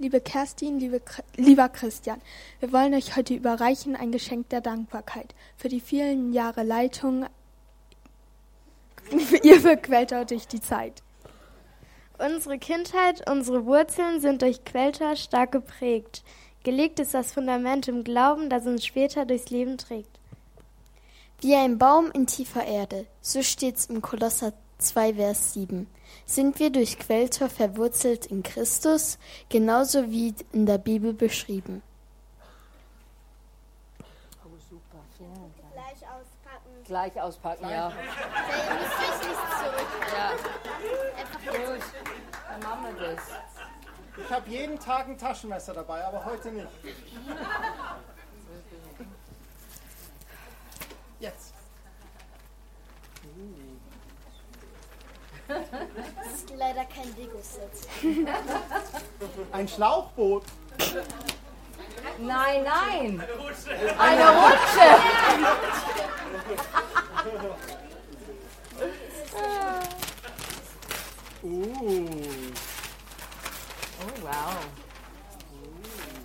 Liebe 0.00 0.22
Kerstin, 0.22 0.80
liebe, 0.80 1.02
lieber 1.36 1.68
Christian, 1.68 2.22
wir 2.58 2.72
wollen 2.72 2.94
euch 2.94 3.16
heute 3.16 3.34
überreichen 3.34 3.96
ein 3.96 4.12
Geschenk 4.12 4.48
der 4.48 4.62
Dankbarkeit 4.62 5.34
für 5.58 5.68
die 5.68 5.80
vielen 5.80 6.32
Jahre 6.32 6.62
Leitung. 6.62 7.26
Ihr 9.42 9.60
verquält 9.60 10.12
durch 10.30 10.48
die 10.48 10.62
Zeit. 10.62 11.02
Unsere 12.16 12.58
Kindheit, 12.58 13.28
unsere 13.28 13.66
Wurzeln 13.66 14.22
sind 14.22 14.40
durch 14.40 14.64
Quelltor 14.64 15.16
stark 15.16 15.52
geprägt. 15.52 16.24
Gelegt 16.64 16.98
ist 16.98 17.12
das 17.12 17.32
Fundament 17.32 17.86
im 17.86 18.02
Glauben, 18.02 18.48
das 18.48 18.66
uns 18.66 18.86
später 18.86 19.26
durchs 19.26 19.50
Leben 19.50 19.76
trägt. 19.76 20.18
Wie 21.42 21.54
ein 21.54 21.76
Baum 21.76 22.10
in 22.10 22.26
tiefer 22.26 22.64
Erde, 22.64 23.04
so 23.20 23.42
steht's 23.42 23.84
im 23.84 24.00
Kolosser 24.00 24.54
2, 24.80 25.14
Vers 25.14 25.52
7. 25.54 25.86
Sind 26.26 26.58
wir 26.58 26.70
durch 26.70 26.98
Quelltor 26.98 27.48
verwurzelt 27.48 28.26
in 28.26 28.42
Christus, 28.42 29.18
genauso 29.48 30.10
wie 30.10 30.34
in 30.52 30.66
der 30.66 30.78
Bibel 30.78 31.12
beschrieben. 31.12 31.82
Oh, 34.44 34.48
super, 34.68 34.98
vielen 35.16 35.34
Dank. 35.34 35.52
Gleich 35.72 36.02
auspacken. 36.08 36.84
Gleich 36.84 37.20
auspacken, 37.20 37.68
ja. 37.70 37.88
Ihr 37.88 38.74
müsst 38.74 38.98
euch 38.98 39.28
nicht 39.28 39.40
zurück. 39.60 39.90
Ja. 40.16 40.30
Einfach 41.20 41.40
Gut, 41.46 41.84
dann 42.48 42.60
machen 42.60 42.96
wir 42.96 43.06
das. 43.06 43.22
Ich 44.16 44.30
habe 44.30 44.50
jeden 44.50 44.78
Tag 44.78 45.08
ein 45.08 45.16
Taschenmesser 45.16 45.74
dabei, 45.74 46.04
aber 46.04 46.24
heute 46.24 46.50
nicht. 46.50 46.68
Jetzt. 51.20 51.59
Das 55.50 56.34
ist 56.34 56.50
leider 56.56 56.84
kein 56.84 57.14
Lego-Set. 57.16 57.70
Ein 59.52 59.68
Schlauchboot. 59.68 60.44
Nein, 62.18 62.64
nein. 62.64 63.24
Eine 63.98 64.28
Rutsche. 64.30 64.96
Uh. 71.42 72.06
Oh, 74.02 74.22
wow. 74.22 74.56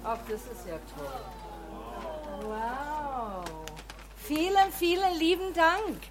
Ach, 0.03 0.17
das 0.29 0.41
ist 0.41 0.67
ja 0.67 0.77
toll. 0.95 1.07
Wow. 2.41 3.45
Vielen, 4.17 4.71
vielen 4.71 5.17
lieben 5.17 5.53
Dank. 5.53 6.01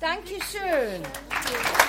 Dankeschön. 0.00 0.40
Sehr, 0.50 1.02
sehr 1.48 1.58
schön. 1.58 1.83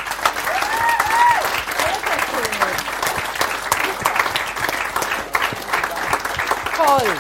Toll. 6.75 7.17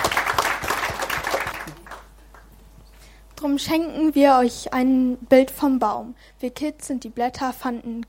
Drum 3.35 3.57
schenken 3.57 4.15
wir 4.15 4.37
euch 4.37 4.73
ein 4.73 5.17
Bild 5.17 5.51
vom 5.51 5.79
Baum. 5.79 6.15
Wir 6.39 6.51
Kids 6.51 6.87
sind 6.87 7.03
die 7.03 7.09
Blätter, 7.09 7.53
fanden, 7.53 8.05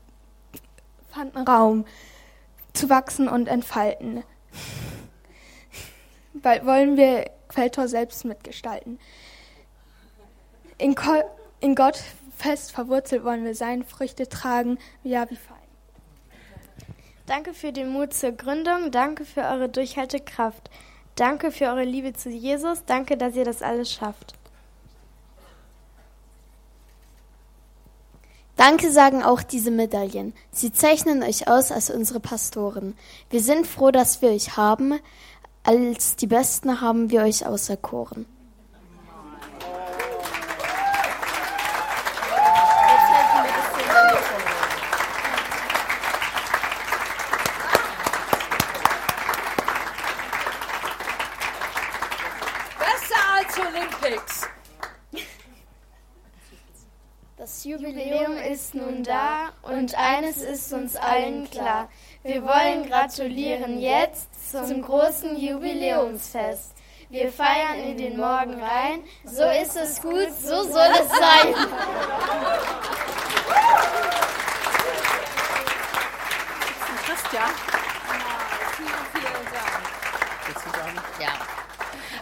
fanden 1.09 1.39
Raum 1.39 1.85
zu 2.73 2.89
wachsen 2.89 3.27
und 3.27 3.47
entfalten. 3.47 4.23
Bald 6.33 6.65
wollen 6.65 6.97
wir 6.97 7.29
Quelltor 7.49 7.87
selbst 7.87 8.25
mitgestalten. 8.25 8.99
In, 10.77 10.95
Ko 10.95 11.23
in 11.59 11.75
Gott 11.75 12.01
fest 12.35 12.71
verwurzelt 12.71 13.23
wollen 13.23 13.43
wir 13.45 13.55
sein, 13.55 13.83
Früchte 13.83 14.29
tragen, 14.29 14.77
ja 15.03 15.29
wie 15.29 15.35
fein. 15.35 15.56
Danke 17.27 17.53
für 17.53 17.71
den 17.71 17.89
Mut 17.89 18.13
zur 18.13 18.31
Gründung. 18.31 18.89
Danke 18.89 19.23
für 19.25 19.41
eure 19.41 19.69
Durchhaltekraft. 19.69 20.71
Danke 21.15 21.51
für 21.51 21.65
eure 21.65 21.83
Liebe 21.83 22.13
zu 22.13 22.29
Jesus. 22.29 22.85
Danke, 22.85 23.17
dass 23.17 23.35
ihr 23.35 23.45
das 23.45 23.61
alles 23.61 23.91
schafft. 23.91 24.33
Danke 28.55 28.91
sagen 28.91 29.21
auch 29.21 29.43
diese 29.43 29.69
Medaillen. 29.69 30.33
Sie 30.51 30.73
zeichnen 30.73 31.21
euch 31.21 31.47
aus 31.47 31.71
als 31.71 31.91
unsere 31.91 32.19
Pastoren. 32.19 32.97
Wir 33.29 33.41
sind 33.41 33.67
froh, 33.67 33.91
dass 33.91 34.23
wir 34.23 34.29
euch 34.29 34.57
haben. 34.57 34.99
Als 35.63 36.15
die 36.15 36.25
Besten 36.25 36.81
haben 36.81 37.11
wir 37.11 37.21
euch 37.21 37.45
auserkoren. 37.45 38.25
Besser 52.79 53.21
als 53.35 53.59
Olympics. 53.59 54.47
Das 57.37 57.63
Jubiläum 57.63 58.35
ist 58.51 58.73
nun 58.75 59.03
da 59.03 59.53
und 59.67 59.95
eines 59.95 60.37
ist 60.37 60.73
uns 60.73 60.95
allen 60.95 61.49
klar. 61.49 61.89
Wir 62.23 62.43
wollen 62.43 62.87
gratulieren 62.87 63.79
jetzt 63.79 64.51
zum 64.51 64.81
großen 64.81 65.37
Jubiläumsfest. 65.37 66.73
Wir 67.09 67.31
feiern 67.31 67.79
in 67.79 67.97
den 67.97 68.17
Morgen 68.17 68.61
rein. 68.61 68.99
So 69.23 69.43
ist 69.43 69.77
es 69.77 70.01
gut, 70.01 70.27
so 70.41 70.63
soll 70.63 70.91
es 70.91 71.09
sein. 71.09 71.53
Christian. 77.05 77.49
Ja. 81.19 81.29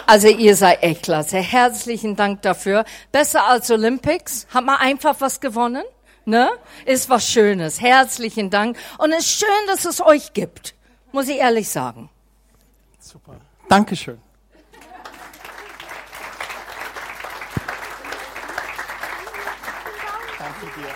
Also 0.07 0.27
ihr 0.27 0.55
seid 0.55 0.83
echt 0.83 1.03
klasse. 1.03 1.37
Herzlichen 1.37 2.15
Dank 2.15 2.43
dafür. 2.43 2.85
Besser 3.11 3.47
als 3.47 3.71
Olympics. 3.71 4.45
Hat 4.53 4.63
man 4.63 4.77
einfach 4.77 5.15
was 5.19 5.39
gewonnen? 5.41 5.83
Ne? 6.25 6.49
Ist 6.85 7.09
was 7.09 7.29
Schönes. 7.29 7.79
Herzlichen 7.79 8.49
Dank. 8.49 8.77
Und 8.97 9.11
es 9.11 9.25
ist 9.25 9.39
schön, 9.39 9.67
dass 9.67 9.85
es 9.85 10.01
euch 10.01 10.33
gibt. 10.33 10.73
Muss 11.11 11.27
ich 11.27 11.37
ehrlich 11.37 11.69
sagen. 11.69 12.09
Super. 12.99 13.35
Dankeschön. 13.69 14.17
Danke 20.39 20.65
dir. 20.79 20.87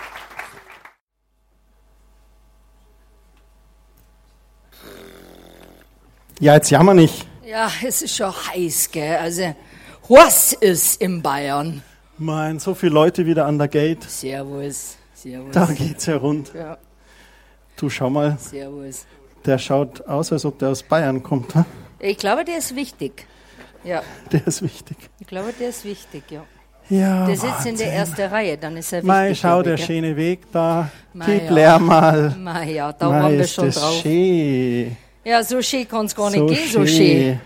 Ja, 6.40 6.54
jetzt 6.56 6.70
jammer 6.72 6.94
nicht. 6.94 7.28
Ja, 7.46 7.72
es 7.84 8.02
ist 8.02 8.16
schon 8.16 8.32
heiß, 8.32 8.92
gell? 8.92 9.18
Also, 9.18 9.56
was 10.08 10.54
ist 10.54 11.02
in 11.02 11.22
Bayern? 11.22 11.84
Mein, 12.18 12.60
so 12.60 12.74
viele 12.74 12.94
Leute 12.94 13.26
wieder 13.26 13.46
an 13.46 13.58
der 13.58 13.68
Gate. 13.68 14.04
Servus. 14.04 14.99
Servus. 15.22 15.52
Da 15.54 15.66
geht's 15.66 16.06
ja 16.06 16.18
rund. 16.18 16.52
Ja, 16.54 16.78
Du 17.78 17.90
schau 17.90 18.10
mal, 18.10 18.38
servus. 18.40 19.06
der 19.46 19.58
schaut 19.58 20.02
aus, 20.08 20.32
als 20.32 20.44
ob 20.46 20.60
der 20.60 20.70
aus 20.70 20.84
Bayern 20.84 21.22
kommt. 21.24 21.54
hm? 21.56 21.66
Ich 22.00 22.18
glaube, 22.18 22.44
der 22.46 22.58
ist 22.58 22.76
wichtig. 22.76 23.26
Ja, 23.84 24.02
Der 24.32 24.46
ist 24.48 24.62
wichtig. 24.62 24.98
ich 25.20 25.28
glaube, 25.28 25.54
der 25.58 25.70
ist 25.70 25.86
wichtig, 25.86 26.24
ja. 26.30 26.44
Ja, 26.90 27.26
Der 27.28 27.36
sitzt 27.38 27.66
in 27.66 27.78
der 27.78 27.88
Wahnsinn. 27.88 27.88
ersten 27.92 28.22
Reihe, 28.24 28.58
dann 28.58 28.76
ist 28.78 28.92
er 28.92 28.98
wichtig. 29.00 29.08
Mei, 29.08 29.36
schau, 29.36 29.62
der 29.62 29.76
gell? 29.76 29.86
schöne 29.86 30.16
Weg 30.18 30.52
da. 30.52 30.90
Mei, 31.14 31.26
Gib 31.26 31.44
ja. 31.46 31.52
leer 31.54 31.80
mal. 31.80 32.36
Mei, 32.38 32.72
ja, 32.72 32.92
da 32.94 33.10
Mei, 33.10 33.22
waren 33.22 33.38
wir 33.38 33.48
schon 33.48 33.66
das 33.68 33.76
drauf. 33.76 34.02
Schön. 34.02 34.98
Ja, 35.24 35.44
so 35.44 35.62
schön 35.62 35.88
kann 35.88 36.06
es 36.08 36.16
gar 36.16 36.30
nicht 36.32 36.48
gehen, 36.48 36.70
so 36.70 36.86
schön. 36.86 37.40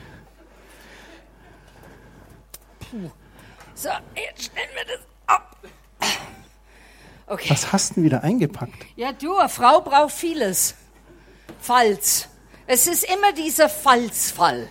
So, 3.76 3.90
jetzt 4.16 4.44
stellen 4.46 4.70
wir 4.76 4.86
das. 4.96 5.04
Okay. 7.28 7.50
Was 7.50 7.72
hast 7.72 7.92
du 7.92 7.94
denn 7.96 8.04
wieder 8.04 8.24
eingepackt? 8.24 8.74
Ja, 8.96 9.12
du, 9.14 9.38
eine 9.38 9.50
Frau 9.50 9.82
braucht 9.82 10.14
vieles. 10.14 10.76
Falls. 11.60 12.28
Es 12.68 12.88
ist 12.88 13.04
immer 13.04 13.34
dieser 13.34 13.70
Falsfall. 13.70 14.70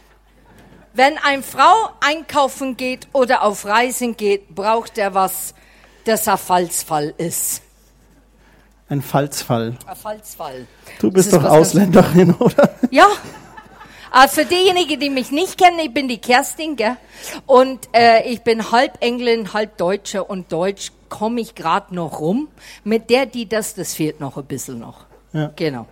Wenn 0.94 1.16
eine 1.18 1.42
Frau 1.42 1.90
einkaufen 2.00 2.76
geht 2.76 3.08
oder 3.12 3.42
auf 3.42 3.64
Reisen 3.64 4.16
geht, 4.16 4.54
braucht 4.54 4.98
er 4.98 5.14
was 5.14 5.54
dass 6.04 6.26
er 6.26 6.38
Falsfall 6.38 7.14
ist. 7.16 7.62
Ein 8.88 9.02
Falsfall. 9.02 9.76
Ein 9.86 9.96
Falsfall. 9.96 10.66
Du 10.98 11.08
Das 11.08 11.14
bist 11.14 11.32
ist 11.32 11.36
doch 11.36 11.44
Ausländerin, 11.44 12.34
oder? 12.34 12.74
Ja. 12.90 13.06
Äh, 14.12 14.28
für 14.28 14.44
diejenigen, 14.44 15.00
die 15.00 15.08
mich 15.08 15.30
nicht 15.30 15.56
kennen, 15.56 15.78
ich 15.78 15.94
bin 15.94 16.08
die 16.08 16.18
Kerstin, 16.18 16.76
gell? 16.76 16.96
Und 17.46 17.88
äh, 17.94 18.28
ich 18.28 18.42
bin 18.42 18.70
halb 18.70 18.98
Englin, 19.00 19.54
halb 19.54 19.78
Deutsche 19.78 20.24
und 20.24 20.52
Deutsch 20.52 20.92
komme 21.12 21.42
ich 21.42 21.54
gerade 21.54 21.94
noch 21.94 22.20
rum. 22.20 22.48
Mit 22.84 23.10
der, 23.10 23.26
die 23.26 23.46
das, 23.46 23.74
das 23.74 23.92
fehlt 23.92 24.18
noch 24.18 24.38
ein 24.38 24.46
bisschen 24.46 24.78
noch. 24.78 25.04
Ja. 25.34 25.52
Genau. 25.56 25.86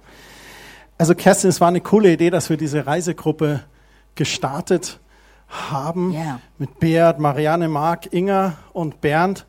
Also 0.96 1.14
Kerstin, 1.14 1.50
es 1.50 1.60
war 1.60 1.68
eine 1.68 1.82
coole 1.82 2.10
Idee, 2.10 2.30
dass 2.30 2.48
wir 2.48 2.56
diese 2.56 2.86
Reisegruppe 2.86 3.60
gestartet 4.14 4.98
haben. 5.48 6.12
Ja. 6.12 6.40
Mit 6.56 6.80
Beat, 6.80 7.18
Marianne, 7.18 7.68
Marc, 7.68 8.12
Inga 8.14 8.56
und 8.72 9.02
Bernd. 9.02 9.46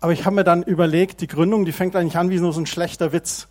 Aber 0.00 0.12
ich 0.12 0.26
habe 0.26 0.36
mir 0.36 0.44
dann 0.44 0.62
überlegt, 0.62 1.22
die 1.22 1.26
Gründung, 1.26 1.64
die 1.64 1.72
fängt 1.72 1.96
eigentlich 1.96 2.18
an 2.18 2.28
wie 2.28 2.38
nur 2.38 2.52
so 2.52 2.60
ein 2.60 2.66
schlechter 2.66 3.12
Witz. 3.12 3.48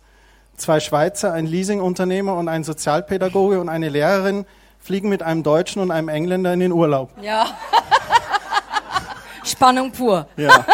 Zwei 0.56 0.78
Schweizer, 0.78 1.32
ein 1.32 1.46
Leasingunternehmer 1.46 2.36
und 2.36 2.48
ein 2.48 2.62
Sozialpädagoge 2.62 3.60
und 3.60 3.68
eine 3.68 3.88
Lehrerin 3.88 4.46
fliegen 4.78 5.08
mit 5.08 5.24
einem 5.24 5.42
Deutschen 5.42 5.82
und 5.82 5.90
einem 5.90 6.08
Engländer 6.08 6.52
in 6.52 6.60
den 6.60 6.70
Urlaub. 6.70 7.10
Ja. 7.20 7.46
Spannung 9.64 9.92
pur. 9.92 10.28
Ja. 10.36 10.66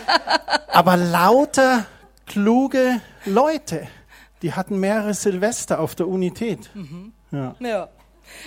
Aber 0.68 0.96
lauter 0.96 1.84
kluge 2.26 3.02
Leute, 3.26 3.86
die 4.40 4.54
hatten 4.54 4.80
mehrere 4.80 5.12
Silvester 5.12 5.78
auf 5.78 5.94
der 5.94 6.08
Unität. 6.08 6.70
Ja. 7.30 7.54
Ja. 7.60 7.88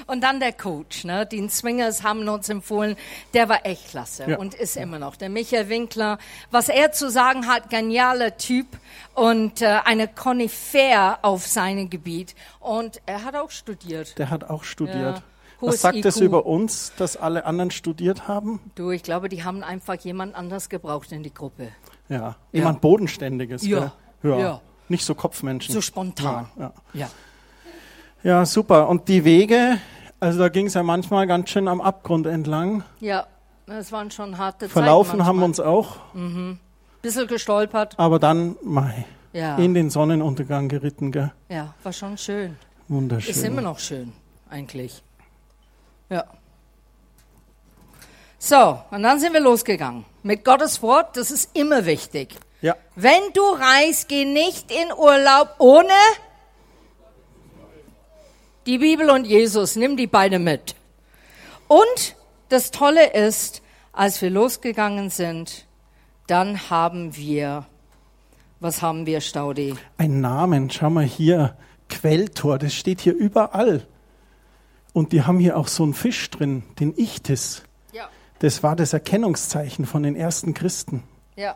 Und 0.07 0.21
dann 0.23 0.39
der 0.39 0.53
Coach, 0.53 1.03
ne? 1.03 1.27
Den 1.27 1.51
Swingers 1.51 2.01
haben 2.01 2.27
uns 2.27 2.49
empfohlen. 2.49 2.95
Der 3.35 3.47
war 3.49 3.67
echt 3.67 3.89
klasse 3.89 4.25
Ja. 4.27 4.37
und 4.39 4.55
ist 4.55 4.77
immer 4.77 4.97
noch. 4.97 5.15
Der 5.15 5.29
Michael 5.29 5.69
Winkler. 5.69 6.17
Was 6.49 6.69
er 6.69 6.91
zu 6.91 7.11
sagen 7.11 7.45
hat, 7.47 7.69
genialer 7.69 8.35
Typ 8.37 8.65
und 9.13 9.61
äh, 9.61 9.81
eine 9.85 10.07
Koryphäe 10.07 11.23
auf 11.23 11.45
seinem 11.45 11.91
Gebiet. 11.91 12.33
Und 12.59 12.99
er 13.05 13.23
hat 13.23 13.35
auch 13.35 13.51
studiert. 13.51 14.17
Der 14.17 14.31
hat 14.31 14.43
auch 14.49 14.63
studiert. 14.63 15.17
Ja. 15.19 15.23
Hohes 15.61 15.73
Was 15.75 15.81
sagt 15.81 16.05
es 16.05 16.17
IQ. 16.17 16.23
über 16.23 16.45
uns, 16.45 16.91
dass 16.97 17.17
alle 17.17 17.45
anderen 17.45 17.71
studiert 17.71 18.27
haben? 18.27 18.59
Du, 18.75 18.91
ich 18.91 19.01
glaube, 19.03 19.27
die 19.29 19.43
haben 19.43 19.63
einfach 19.63 19.95
jemand 19.95 20.35
anders 20.35 20.69
gebraucht 20.69 21.11
in 21.11 21.23
die 21.23 21.33
Gruppe. 21.33 21.69
Ja, 22.09 22.35
jemand 22.51 22.81
Bodenständiges. 22.81 23.65
Ja. 23.65 23.93
Ja. 24.23 24.37
Ja. 24.39 24.61
Nicht 24.89 25.03
so 25.03 25.15
Kopfmenschen. 25.15 25.73
So 25.73 25.81
spontan. 25.81 26.47
Ja, 26.57 26.63
ja. 26.93 26.99
Ja. 27.01 27.09
ja, 28.23 28.45
super. 28.45 28.87
Und 28.87 29.07
die 29.09 29.25
Wege, 29.25 29.79
also 30.19 30.39
da 30.39 30.49
ging 30.49 30.67
es 30.67 30.75
ja 30.75 30.83
manchmal 30.83 31.27
ganz 31.27 31.49
schön 31.49 31.67
am 31.67 31.81
Abgrund 31.81 32.25
entlang. 32.27 32.83
Ja, 32.99 33.27
das 33.65 33.91
waren 33.91 34.11
schon 34.11 34.37
harte 34.37 34.69
Verlaufen 34.69 35.11
Zeiten 35.17 35.25
haben 35.25 35.39
wir 35.39 35.45
uns 35.45 35.59
auch, 35.59 35.97
Mhm. 36.13 36.59
Bisschen 37.01 37.27
gestolpert. 37.27 37.95
aber 37.97 38.19
dann 38.19 38.55
Mai. 38.63 39.05
Ja. 39.33 39.57
In 39.57 39.73
den 39.73 39.89
Sonnenuntergang 39.89 40.67
geritten, 40.69 41.11
gell? 41.11 41.31
Ja, 41.49 41.73
war 41.83 41.93
schon 41.93 42.17
schön. 42.17 42.57
Wunderschön. 42.87 43.31
Ist 43.31 43.43
immer 43.43 43.61
noch 43.61 43.77
schön, 43.79 44.13
eigentlich. 44.49 45.03
Ja. 46.09 46.25
So, 48.39 48.79
und 48.91 49.03
dann 49.03 49.19
sind 49.19 49.33
wir 49.33 49.39
losgegangen. 49.39 50.05
Mit 50.23 50.45
Gottes 50.45 50.81
Wort, 50.81 51.17
das 51.17 51.31
ist 51.31 51.55
immer 51.55 51.85
wichtig. 51.85 52.35
Ja. 52.61 52.75
Wenn 52.95 53.33
du 53.33 53.41
reist, 53.41 54.07
geh 54.07 54.25
nicht 54.25 54.71
in 54.71 54.91
Urlaub 54.93 55.55
ohne 55.59 55.93
die 58.65 58.77
Bibel 58.77 59.09
und 59.09 59.25
Jesus. 59.25 59.75
Nimm 59.75 59.97
die 59.97 60.07
beide 60.07 60.39
mit. 60.39 60.75
Und 61.67 62.15
das 62.49 62.71
Tolle 62.71 63.13
ist, 63.13 63.61
als 63.91 64.21
wir 64.21 64.29
losgegangen 64.29 65.09
sind, 65.09 65.65
dann 66.27 66.69
haben 66.69 67.15
wir, 67.15 67.65
was 68.59 68.81
haben 68.81 69.05
wir, 69.05 69.21
Staudi? 69.21 69.75
Ein 69.97 70.21
Namen, 70.21 70.69
schau 70.69 70.89
mal 70.89 71.05
hier, 71.05 71.57
Quelltor, 71.89 72.59
das 72.59 72.73
steht 72.73 73.01
hier 73.01 73.15
überall. 73.15 73.87
Und 74.97 75.11
die 75.11 75.21
haben 75.21 75.37
hier 75.37 75.57
auch 75.57 75.67
so 75.67 75.83
einen 75.83 75.93
Fisch 75.93 76.27
drin, 76.31 76.63
den 76.79 76.91
Ichthys. 76.97 77.61
Ja. 77.93 78.09
Das 78.39 78.63
war 78.63 78.75
das 78.75 78.93
Erkennungszeichen 78.93 79.85
von 79.85 80.01
den 80.01 80.15
ersten 80.15 80.55
Christen. 80.55 81.03
Ja. 81.35 81.55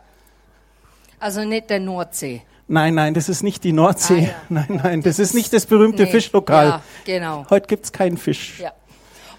Also 1.18 1.42
nicht 1.42 1.68
der 1.68 1.80
Nordsee. 1.80 2.42
Nein, 2.68 2.94
nein, 2.94 3.14
das 3.14 3.28
ist 3.28 3.42
nicht 3.42 3.64
die 3.64 3.72
Nordsee. 3.72 4.30
Ah, 4.30 4.30
ja. 4.30 4.34
Nein, 4.48 4.80
nein, 4.84 5.02
das 5.02 5.18
ist 5.18 5.34
nicht 5.34 5.52
das 5.52 5.66
berühmte 5.66 6.04
Nee. 6.04 6.12
Fischlokal. 6.12 6.66
Ja, 6.66 6.82
genau. 7.04 7.44
Heute 7.50 7.66
gibt's 7.66 7.90
keinen 7.90 8.16
Fisch. 8.16 8.60
Ja. 8.60 8.70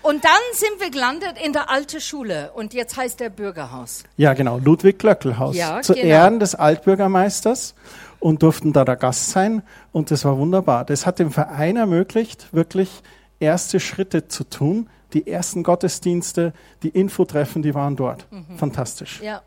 Und 0.02 0.26
dann 0.26 0.32
sind 0.52 0.82
wir 0.82 0.90
gelandet 0.92 1.36
in 1.42 1.54
der 1.54 1.70
alten 1.70 2.02
Schule 2.02 2.52
und 2.56 2.74
jetzt 2.74 2.98
heißt 2.98 3.22
der 3.22 3.30
Bürgerhaus. 3.30 4.04
Ja, 4.18 4.34
genau, 4.34 4.58
Ludwig 4.58 5.00
Glöckelhaus. 5.00 5.56
Ja, 5.56 5.82
Zu 5.82 5.94
genau. 5.94 6.08
Ehren 6.08 6.40
des 6.42 6.56
Altbürgermeisters 6.56 7.74
und 8.20 8.44
durften 8.44 8.74
da 8.74 8.84
der 8.84 8.98
Gast 8.98 9.30
sein 9.30 9.64
und 9.94 10.12
das 10.12 10.26
war 10.26 10.38
wunderbar. 10.38 10.84
Das 10.84 11.06
hat 11.06 11.20
dem 11.20 11.32
Verein 11.32 11.78
ermöglicht, 11.78 12.50
wirklich 12.52 13.02
erste 13.44 13.80
Schritte 13.80 14.28
zu 14.28 14.46
tun. 14.46 14.90
Die 15.14 15.28
ersten 15.28 15.62
Gottesdienste, 15.62 16.54
die 16.82 16.90
Infotreffen, 16.90 17.62
die 17.62 17.76
waren 17.76 17.96
dort. 17.96 18.26
Mhm. 18.32 18.58
Fantastisch. 18.58 19.22
Ja. 19.22 19.44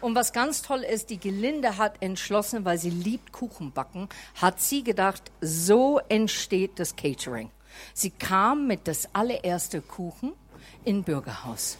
Und 0.00 0.14
was 0.14 0.32
ganz 0.32 0.62
toll 0.62 0.80
ist, 0.80 1.10
die 1.10 1.18
Gelinde 1.18 1.76
hat 1.76 1.96
entschlossen, 2.00 2.64
weil 2.64 2.78
sie 2.78 2.90
liebt 2.90 3.32
Kuchenbacken, 3.32 4.08
hat 4.40 4.60
sie 4.60 4.82
gedacht, 4.82 5.30
so 5.40 6.00
entsteht 6.08 6.78
das 6.78 6.96
Catering. 6.96 7.50
Sie 7.94 8.10
kam 8.10 8.66
mit 8.66 8.86
das 8.86 9.08
allererste 9.14 9.80
Kuchen 9.80 10.32
in 10.84 11.02
Bürgerhaus. 11.02 11.78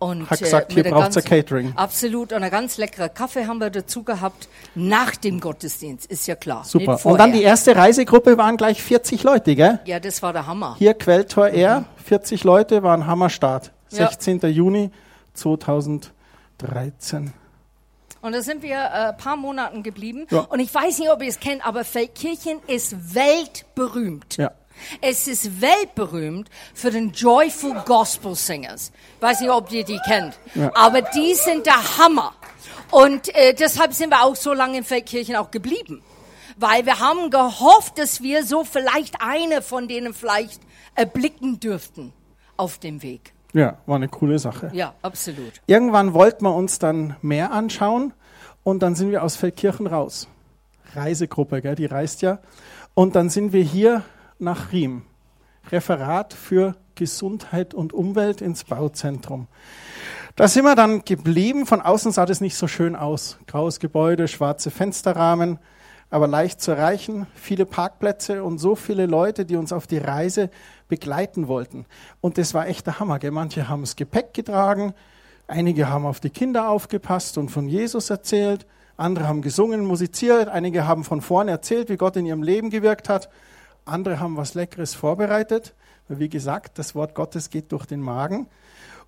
Und, 0.00 0.22
äh, 0.22 0.26
Hat 0.26 0.38
gesagt, 0.38 0.72
hier 0.72 0.84
einer 0.86 0.94
braucht's 0.94 1.16
ganz- 1.16 1.26
ein 1.26 1.30
Catering. 1.30 1.72
Absolut. 1.76 2.32
Und 2.32 2.42
ein 2.44 2.50
ganz 2.50 2.76
leckerer 2.76 3.08
Kaffee 3.08 3.46
haben 3.46 3.58
wir 3.58 3.70
dazu 3.70 4.04
gehabt. 4.04 4.48
Nach 4.76 5.16
dem 5.16 5.40
Gottesdienst, 5.40 6.06
ist 6.06 6.26
ja 6.28 6.36
klar. 6.36 6.64
Super. 6.64 7.04
Und 7.04 7.18
dann 7.18 7.32
die 7.32 7.42
erste 7.42 7.74
Reisegruppe 7.74 8.38
waren 8.38 8.56
gleich 8.56 8.80
40 8.82 9.24
Leute, 9.24 9.56
gell? 9.56 9.80
Ja, 9.86 9.98
das 9.98 10.22
war 10.22 10.32
der 10.32 10.46
Hammer. 10.46 10.76
Hier 10.78 10.94
Quelltor 10.94 11.48
R, 11.48 11.84
40 12.04 12.44
Leute, 12.44 12.82
war 12.84 12.96
ein 12.96 13.06
Hammerstart. 13.06 13.72
Ja. 13.90 14.06
16. 14.08 14.40
Juni 14.52 14.90
2013. 15.34 17.32
Und 18.20 18.32
da 18.32 18.42
sind 18.42 18.62
wir 18.62 18.76
äh, 18.76 19.08
ein 19.10 19.16
paar 19.16 19.36
Monaten 19.36 19.82
geblieben. 19.82 20.26
Ja. 20.30 20.40
Und 20.40 20.60
ich 20.60 20.74
weiß 20.74 20.98
nicht, 20.98 21.10
ob 21.10 21.22
ihr 21.22 21.28
es 21.28 21.38
kennt, 21.40 21.64
aber 21.66 21.84
Feldkirchen 21.84 22.58
ist 22.66 23.14
weltberühmt. 23.14 24.36
Ja. 24.36 24.50
Es 25.00 25.26
ist 25.26 25.60
weltberühmt 25.60 26.48
für 26.74 26.90
den 26.90 27.12
Joyful 27.12 27.74
Gospel 27.84 28.34
Singers. 28.34 28.92
Weiß 29.20 29.40
nicht, 29.40 29.50
ob 29.50 29.70
ihr 29.72 29.84
die 29.84 29.98
kennt. 30.06 30.38
Ja. 30.54 30.70
Aber 30.74 31.02
die 31.02 31.34
sind 31.34 31.66
der 31.66 31.98
Hammer. 31.98 32.34
Und 32.90 33.34
äh, 33.34 33.54
deshalb 33.54 33.92
sind 33.92 34.10
wir 34.10 34.24
auch 34.24 34.36
so 34.36 34.52
lange 34.52 34.78
in 34.78 34.84
Feldkirchen 34.84 35.36
auch 35.36 35.50
geblieben. 35.50 36.02
Weil 36.56 36.86
wir 36.86 36.98
haben 36.98 37.30
gehofft, 37.30 37.98
dass 37.98 38.22
wir 38.22 38.44
so 38.44 38.64
vielleicht 38.64 39.20
eine 39.20 39.62
von 39.62 39.88
denen 39.88 40.14
vielleicht 40.14 40.60
erblicken 40.94 41.60
dürften 41.60 42.12
auf 42.56 42.78
dem 42.78 43.02
Weg. 43.02 43.32
Ja, 43.52 43.78
war 43.86 43.96
eine 43.96 44.08
coole 44.08 44.38
Sache. 44.38 44.70
Ja, 44.74 44.94
absolut. 45.02 45.52
Irgendwann 45.66 46.12
wollten 46.12 46.44
wir 46.44 46.54
uns 46.54 46.78
dann 46.78 47.16
mehr 47.22 47.52
anschauen 47.52 48.12
und 48.62 48.80
dann 48.80 48.94
sind 48.94 49.10
wir 49.10 49.22
aus 49.22 49.36
Feldkirchen 49.36 49.86
raus. 49.86 50.28
Reisegruppe, 50.94 51.62
gell, 51.62 51.74
die 51.74 51.86
reist 51.86 52.22
ja. 52.22 52.40
Und 52.94 53.14
dann 53.14 53.30
sind 53.30 53.52
wir 53.52 53.62
hier 53.62 54.02
nach 54.38 54.72
Riem. 54.72 55.02
Referat 55.70 56.32
für 56.32 56.76
Gesundheit 56.94 57.74
und 57.74 57.92
Umwelt 57.92 58.40
ins 58.40 58.64
Bauzentrum. 58.64 59.46
Da 60.36 60.48
sind 60.48 60.64
wir 60.64 60.74
dann 60.74 61.04
geblieben. 61.04 61.66
Von 61.66 61.80
außen 61.80 62.12
sah 62.12 62.26
das 62.26 62.40
nicht 62.40 62.56
so 62.56 62.68
schön 62.68 62.96
aus. 62.96 63.38
Graues 63.46 63.80
Gebäude, 63.80 64.28
schwarze 64.28 64.70
Fensterrahmen, 64.70 65.58
aber 66.10 66.26
leicht 66.26 66.60
zu 66.60 66.70
erreichen. 66.70 67.26
Viele 67.34 67.66
Parkplätze 67.66 68.44
und 68.44 68.58
so 68.58 68.74
viele 68.74 69.06
Leute, 69.06 69.44
die 69.44 69.56
uns 69.56 69.72
auf 69.72 69.86
die 69.86 69.98
Reise 69.98 70.50
begleiten 70.88 71.48
wollten. 71.48 71.86
Und 72.20 72.38
das 72.38 72.54
war 72.54 72.66
echt 72.66 72.86
der 72.86 73.00
Hammer. 73.00 73.18
Gell? 73.18 73.30
Manche 73.30 73.68
haben 73.68 73.82
das 73.82 73.96
Gepäck 73.96 74.32
getragen, 74.32 74.94
einige 75.46 75.88
haben 75.88 76.06
auf 76.06 76.20
die 76.20 76.30
Kinder 76.30 76.68
aufgepasst 76.68 77.36
und 77.36 77.50
von 77.50 77.68
Jesus 77.68 78.10
erzählt, 78.10 78.66
andere 78.96 79.28
haben 79.28 79.42
gesungen, 79.42 79.84
musiziert, 79.84 80.48
einige 80.48 80.86
haben 80.86 81.04
von 81.04 81.20
vorne 81.20 81.52
erzählt, 81.52 81.88
wie 81.88 81.96
Gott 81.96 82.16
in 82.16 82.26
ihrem 82.26 82.42
Leben 82.42 82.70
gewirkt 82.70 83.08
hat, 83.08 83.28
andere 83.88 84.20
haben 84.20 84.36
was 84.36 84.54
Leckeres 84.54 84.94
vorbereitet. 84.94 85.74
Weil 86.08 86.18
Wie 86.18 86.28
gesagt, 86.28 86.78
das 86.78 86.94
Wort 86.94 87.14
Gottes 87.14 87.50
geht 87.50 87.72
durch 87.72 87.86
den 87.86 88.00
Magen. 88.00 88.48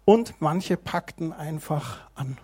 Und 0.04 0.34
manche 0.40 0.76
packten 0.76 1.32
einfach 1.32 2.00
an. 2.14 2.38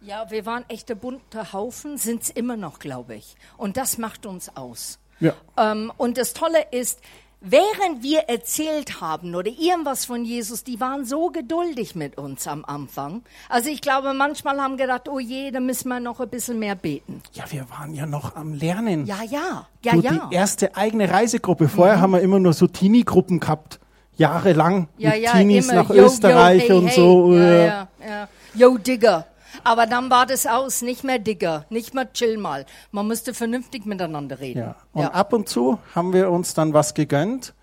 Ja, 0.00 0.30
wir 0.30 0.46
waren 0.46 0.64
echter 0.68 0.94
bunter 0.94 1.52
Haufen, 1.52 1.98
sind's 1.98 2.30
immer 2.30 2.56
noch, 2.56 2.78
glaube 2.78 3.16
ich. 3.16 3.36
Und 3.56 3.76
das 3.76 3.98
macht 3.98 4.24
uns 4.24 4.56
aus. 4.56 4.98
Ja. 5.18 5.34
Ähm, 5.56 5.92
und 5.98 6.16
das 6.16 6.32
Tolle 6.32 6.66
ist, 6.70 7.00
während 7.40 8.02
wir 8.02 8.20
erzählt 8.28 9.00
haben 9.00 9.34
oder 9.34 9.50
irgendwas 9.50 10.04
von 10.04 10.24
Jesus, 10.24 10.64
die 10.64 10.80
waren 10.80 11.04
so 11.04 11.28
geduldig 11.28 11.94
mit 11.94 12.18
uns 12.18 12.46
am 12.46 12.64
Anfang. 12.64 13.22
Also 13.48 13.70
ich 13.70 13.80
glaube, 13.80 14.14
manchmal 14.14 14.60
haben 14.60 14.76
gedacht, 14.76 15.08
oh 15.08 15.18
je, 15.18 15.50
da 15.50 15.60
müssen 15.60 15.88
wir 15.88 16.00
noch 16.00 16.20
ein 16.20 16.28
bisschen 16.28 16.58
mehr 16.58 16.74
beten. 16.74 17.22
Ja, 17.32 17.44
wir 17.50 17.68
waren 17.70 17.94
ja 17.94 18.06
noch 18.06 18.36
am 18.36 18.54
Lernen. 18.54 19.06
Ja, 19.06 19.22
ja, 19.28 19.66
ja, 19.84 19.92
du, 19.92 20.00
ja. 20.00 20.28
Die 20.30 20.34
erste 20.34 20.76
eigene 20.76 21.10
Reisegruppe. 21.10 21.68
Vorher 21.68 22.00
haben 22.00 22.12
wir 22.12 22.20
immer 22.20 22.38
nur 22.38 22.52
so 22.52 22.66
Teenie-Gruppen 22.66 23.40
gehabt. 23.40 23.80
Jahrelang 24.16 24.88
ja, 24.98 25.10
mit 25.10 25.22
ja, 25.22 25.32
Teenies 25.32 25.70
immer, 25.70 25.82
nach 25.82 25.90
yo, 25.90 26.04
Österreich 26.04 26.68
yo, 26.68 26.68
hey, 26.68 26.78
und 26.78 26.86
hey. 26.88 26.96
so. 26.96 27.34
Ja, 27.34 27.40
äh, 27.40 27.66
ja, 27.66 27.88
ja. 28.06 28.28
Yo, 28.54 28.76
Digger. 28.76 29.26
Aber 29.64 29.86
dann 29.86 30.10
war 30.10 30.26
das 30.26 30.46
aus, 30.46 30.82
nicht 30.82 31.04
mehr 31.04 31.18
Digger, 31.18 31.66
nicht 31.70 31.94
mehr 31.94 32.12
chill 32.12 32.38
mal. 32.38 32.66
Man 32.90 33.06
musste 33.06 33.34
vernünftig 33.34 33.86
miteinander 33.86 34.40
reden. 34.40 34.60
Ja. 34.60 34.76
Und 34.92 35.06
ab 35.06 35.32
und 35.32 35.48
zu 35.48 35.78
haben 35.94 36.12
wir 36.12 36.30
uns 36.30 36.54
dann 36.54 36.72
was 36.72 36.94
gegönnt. 36.94 37.54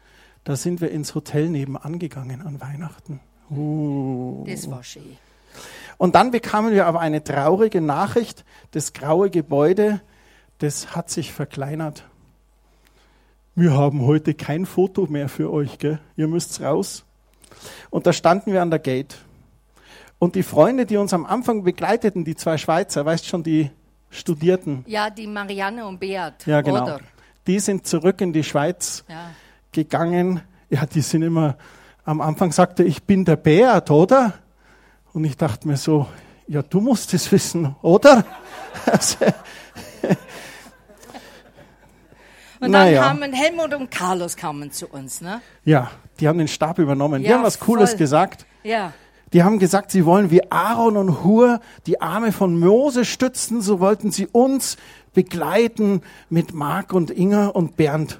Da 0.43 0.55
sind 0.55 0.79
wir 0.79 0.91
ins 0.91 1.13
Hotel 1.13 1.49
nebenan 1.49 1.99
gegangen 1.99 2.41
an 2.41 2.61
Weihnachten. 2.61 3.19
Uh. 3.49 4.45
Das 4.47 4.69
war 4.69 4.83
schön. 4.83 5.17
Und 5.97 6.15
dann 6.15 6.31
bekamen 6.31 6.71
wir 6.71 6.85
aber 6.85 6.99
eine 6.99 7.23
traurige 7.23 7.81
Nachricht. 7.81 8.45
Das 8.71 8.93
graue 8.93 9.29
Gebäude, 9.29 10.01
das 10.59 10.95
hat 10.95 11.09
sich 11.09 11.33
verkleinert. 11.33 12.05
Wir 13.55 13.73
haben 13.73 14.05
heute 14.05 14.35
kein 14.35 14.65
Foto 14.67 15.07
mehr 15.07 15.29
für 15.29 15.51
euch, 15.51 15.79
gell? 15.79 15.99
Ihr 16.15 16.27
müsst 16.27 16.61
raus. 16.61 17.05
Und 17.89 18.05
da 18.05 18.13
standen 18.13 18.53
wir 18.53 18.61
an 18.61 18.69
der 18.69 18.79
Gate. 18.79 19.17
Und 20.19 20.35
die 20.35 20.43
Freunde, 20.43 20.85
die 20.85 20.97
uns 20.97 21.13
am 21.13 21.25
Anfang 21.25 21.63
begleiteten, 21.63 22.23
die 22.25 22.35
zwei 22.35 22.57
Schweizer, 22.57 23.05
weißt 23.05 23.25
schon, 23.27 23.43
die 23.43 23.69
Studierten, 24.09 24.83
Ja, 24.87 25.09
die 25.09 25.27
Marianne 25.27 25.85
und 25.85 25.99
Beat. 25.99 26.45
ja 26.47 26.61
genau, 26.61 26.83
Oder? 26.83 26.99
die 27.45 27.59
sind 27.59 27.85
zurück 27.85 28.21
in 28.21 28.33
die 28.33 28.43
Schweiz 28.43 29.03
Ja. 29.07 29.31
gegangen. 29.71 30.41
Ja, 30.69 30.85
die 30.85 31.01
sind 31.01 31.21
immer, 31.21 31.55
am 32.05 32.19
Anfang 32.21 32.51
sagte, 32.51 32.83
ich 32.83 33.03
bin 33.03 33.25
der 33.25 33.35
Beat, 33.35 33.91
oder? 33.91 34.33
Und 35.13 35.23
ich 35.23 35.37
dachte 35.37 35.67
mir 35.67 35.77
so, 35.77 36.07
ja, 36.47 36.61
du 36.61 36.79
musst 36.81 37.13
es 37.13 37.31
wissen, 37.31 37.75
oder? 37.81 38.25
Also, 38.85 39.17
Und 42.59 42.71
Naja. 42.71 43.01
dann 43.01 43.19
kamen 43.19 43.33
Helmut 43.33 43.73
und 43.75 43.91
Carlos 43.91 44.35
kamen 44.35 44.71
zu 44.71 44.87
uns, 44.87 45.21
ne? 45.21 45.41
ja, 45.63 45.91
die 46.19 46.27
haben 46.27 46.39
den 46.39 46.47
Stab 46.47 46.79
übernommen. 46.79 47.21
die 47.21 47.27
Ja, 47.29 47.35
haben 47.37 47.43
was 47.43 47.59
Cooles 47.59 47.91
voll. 47.91 47.99
gesagt. 47.99 48.45
Ja. 48.63 48.93
Die 49.33 49.43
haben 49.43 49.59
gesagt, 49.59 49.91
sie 49.91 50.05
wollen 50.05 50.31
wie 50.31 50.49
Aaron 50.51 50.95
und 50.95 51.23
Hur 51.23 51.59
die 51.85 51.99
Arme 52.01 52.31
von 52.31 52.59
Mose 52.59 53.03
stützen, 53.03 53.61
so 53.61 53.79
wollten 53.79 54.11
sie 54.11 54.27
uns 54.27 54.77
begleiten 55.13 56.01
mit 56.29 56.53
Marc 56.53 56.93
und 56.93 57.11
Inga 57.11 57.47
und 57.47 57.75
Bernd. 57.75 58.19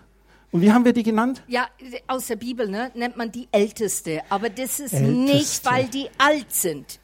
Und 0.51 0.61
wie 0.61 0.71
haben 0.71 0.85
wir 0.85 0.93
die 0.93 1.03
genannt? 1.03 1.43
Ja, 1.47 1.67
aus 2.07 2.27
der 2.27 2.37
Bibel 2.37 2.67
ne, 2.69 2.91
nennt 2.95 3.17
man 3.17 3.31
die 3.31 3.47
Älteste, 3.51 4.21
aber 4.29 4.49
das 4.49 4.79
ist 4.79 4.93
Älteste. 4.93 5.13
nicht, 5.13 5.65
weil 5.65 5.87
die 5.87 6.09
alt 6.17 6.51
sind. 6.53 6.99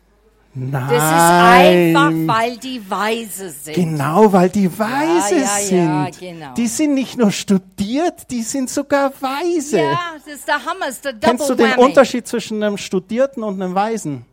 Nein. 0.55 0.87
Das 0.87 0.97
ist 0.97 1.01
einfach, 1.01 2.35
weil 2.35 2.57
die 2.57 2.89
weise 2.89 3.49
sind. 3.49 3.73
Genau, 3.73 4.31
weil 4.31 4.49
die 4.49 4.77
weise 4.77 5.39
ja, 5.39 5.47
sind. 5.47 5.85
ja, 5.85 6.09
genau. 6.09 6.53
Die 6.53 6.67
sind 6.67 6.93
nicht 6.93 7.17
nur 7.17 7.31
studiert, 7.31 8.29
die 8.29 8.43
sind 8.43 8.69
sogar 8.69 9.11
weise. 9.19 9.79
Ja, 9.79 10.13
das 10.15 10.35
ist 10.35 10.47
der 10.47 10.63
Hammer, 10.63 10.85
das 10.85 10.95
ist 10.95 11.05
der 11.05 11.13
Double 11.13 11.29
Kennst 11.29 11.49
du 11.49 11.55
den 11.55 11.71
Whammy. 11.71 11.83
Unterschied 11.83 12.27
zwischen 12.27 12.61
einem 12.61 12.77
Studierten 12.77 13.41
und 13.41 13.59
einem 13.59 13.73
Weisen? 13.73 14.25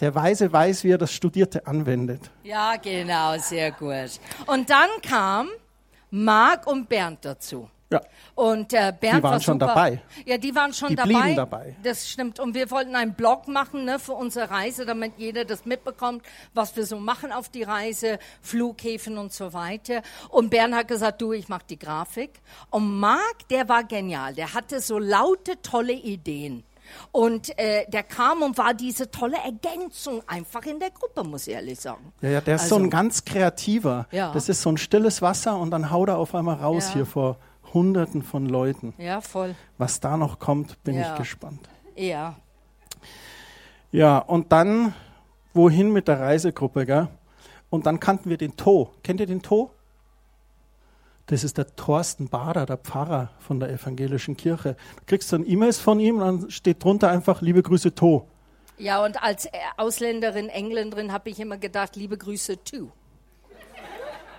Der 0.00 0.14
Weise 0.14 0.52
weiß, 0.52 0.84
wie 0.84 0.92
er 0.92 0.98
das 0.98 1.12
Studierte 1.12 1.66
anwendet. 1.66 2.30
Ja, 2.44 2.76
genau, 2.76 3.36
sehr 3.38 3.72
gut. 3.72 4.20
Und 4.46 4.70
dann 4.70 4.88
kam 5.02 5.48
Marc 6.10 6.68
und 6.68 6.88
Bernd 6.88 7.24
dazu. 7.24 7.68
Ja. 7.90 8.02
Und 8.34 8.74
äh, 8.74 8.92
Bernd 9.00 9.00
Die 9.00 9.22
waren 9.22 9.22
war 9.22 9.40
schon 9.40 9.54
super. 9.54 9.66
dabei. 9.68 10.02
Ja, 10.26 10.36
die 10.36 10.54
waren 10.54 10.74
schon 10.74 10.90
Die 10.90 10.96
dabei. 10.96 11.32
dabei. 11.34 11.76
Das 11.82 12.06
stimmt. 12.08 12.38
Und 12.38 12.54
wir 12.54 12.70
wollten 12.70 12.94
einen 12.94 13.14
Blog 13.14 13.48
machen 13.48 13.86
ne, 13.86 13.98
für 13.98 14.12
unsere 14.12 14.50
Reise, 14.50 14.84
damit 14.84 15.14
jeder 15.16 15.46
das 15.46 15.64
mitbekommt, 15.64 16.22
was 16.52 16.76
wir 16.76 16.84
so 16.84 16.98
machen 16.98 17.32
auf 17.32 17.48
die 17.48 17.62
Reise, 17.62 18.18
Flughäfen 18.42 19.16
und 19.16 19.32
so 19.32 19.54
weiter. 19.54 20.02
Und 20.28 20.50
Bernd 20.50 20.74
hat 20.74 20.88
gesagt, 20.88 21.22
du, 21.22 21.32
ich 21.32 21.48
mach 21.48 21.62
die 21.62 21.78
Grafik. 21.78 22.40
Und 22.70 22.98
Marc, 23.00 23.48
der 23.50 23.68
war 23.70 23.84
genial. 23.84 24.34
Der 24.34 24.52
hatte 24.52 24.80
so 24.80 24.98
laute, 24.98 25.60
tolle 25.62 25.94
Ideen. 25.94 26.64
Und 27.12 27.58
äh, 27.58 27.84
der 27.88 28.02
kam 28.02 28.42
und 28.42 28.56
war 28.58 28.72
diese 28.74 29.10
tolle 29.10 29.36
Ergänzung 29.44 30.22
einfach 30.26 30.64
in 30.64 30.78
der 30.80 30.90
Gruppe, 30.90 31.22
muss 31.22 31.46
ich 31.46 31.54
ehrlich 31.54 31.78
sagen. 31.80 32.12
Ja, 32.22 32.28
ja, 32.30 32.40
der 32.42 32.56
ist 32.56 32.62
Also- 32.62 32.76
so 32.76 32.82
ein 32.82 32.90
ganz 32.90 33.24
kreativer. 33.24 34.06
Ja. 34.10 34.32
Das 34.32 34.48
ist 34.48 34.60
so 34.62 34.70
ein 34.72 34.76
stilles 34.78 35.20
Wasser 35.22 35.56
und 35.58 35.70
dann 35.70 35.90
haut 35.90 36.08
er 36.08 36.18
auf 36.18 36.34
einmal 36.34 36.56
raus 36.56 36.88
Ja. 36.88 36.94
hier 36.94 37.06
vor 37.06 37.36
Hunderten 37.74 38.22
von 38.22 38.46
Leuten. 38.46 38.94
Ja, 38.98 39.20
voll. 39.20 39.54
Was 39.78 40.00
da 40.00 40.16
noch 40.16 40.38
kommt, 40.38 40.82
bin 40.84 40.94
Ja. 40.96 41.12
ich 41.12 41.18
gespannt. 41.18 41.68
Ja. 41.96 42.36
Ja, 43.90 44.18
und 44.18 44.52
dann 44.52 44.94
wohin 45.54 45.92
mit 45.92 46.08
der 46.08 46.20
Reisegruppe, 46.20 46.86
gell? 46.86 47.08
Und 47.70 47.86
dann 47.86 48.00
kannten 48.00 48.30
wir 48.30 48.36
den 48.38 48.56
To. 48.56 48.90
Kennt 49.02 49.20
ihr 49.20 49.26
den 49.26 49.42
To? 49.42 49.70
Das 51.26 51.44
ist 51.44 51.58
der 51.58 51.74
Thorsten 51.76 52.28
Bader, 52.28 52.64
der 52.64 52.78
Pfarrer 52.78 53.30
von 53.38 53.60
der 53.60 53.68
evangelischen 53.70 54.36
Kirche. 54.36 54.76
Du 54.96 55.02
kriegst 55.06 55.30
dann 55.32 55.44
E-Mails 55.46 55.78
von 55.78 56.00
ihm 56.00 56.16
und 56.16 56.20
dann 56.42 56.50
steht 56.50 56.82
drunter 56.82 57.10
einfach 57.10 57.42
liebe 57.42 57.62
Grüße 57.62 57.94
To. 57.94 58.26
Ja, 58.78 59.04
und 59.04 59.22
als 59.22 59.48
Ausländerin, 59.76 60.48
Engländerin 60.48 61.12
habe 61.12 61.28
ich 61.30 61.40
immer 61.40 61.58
gedacht, 61.58 61.96
liebe 61.96 62.16
Grüße 62.16 62.62
to. 62.64 62.92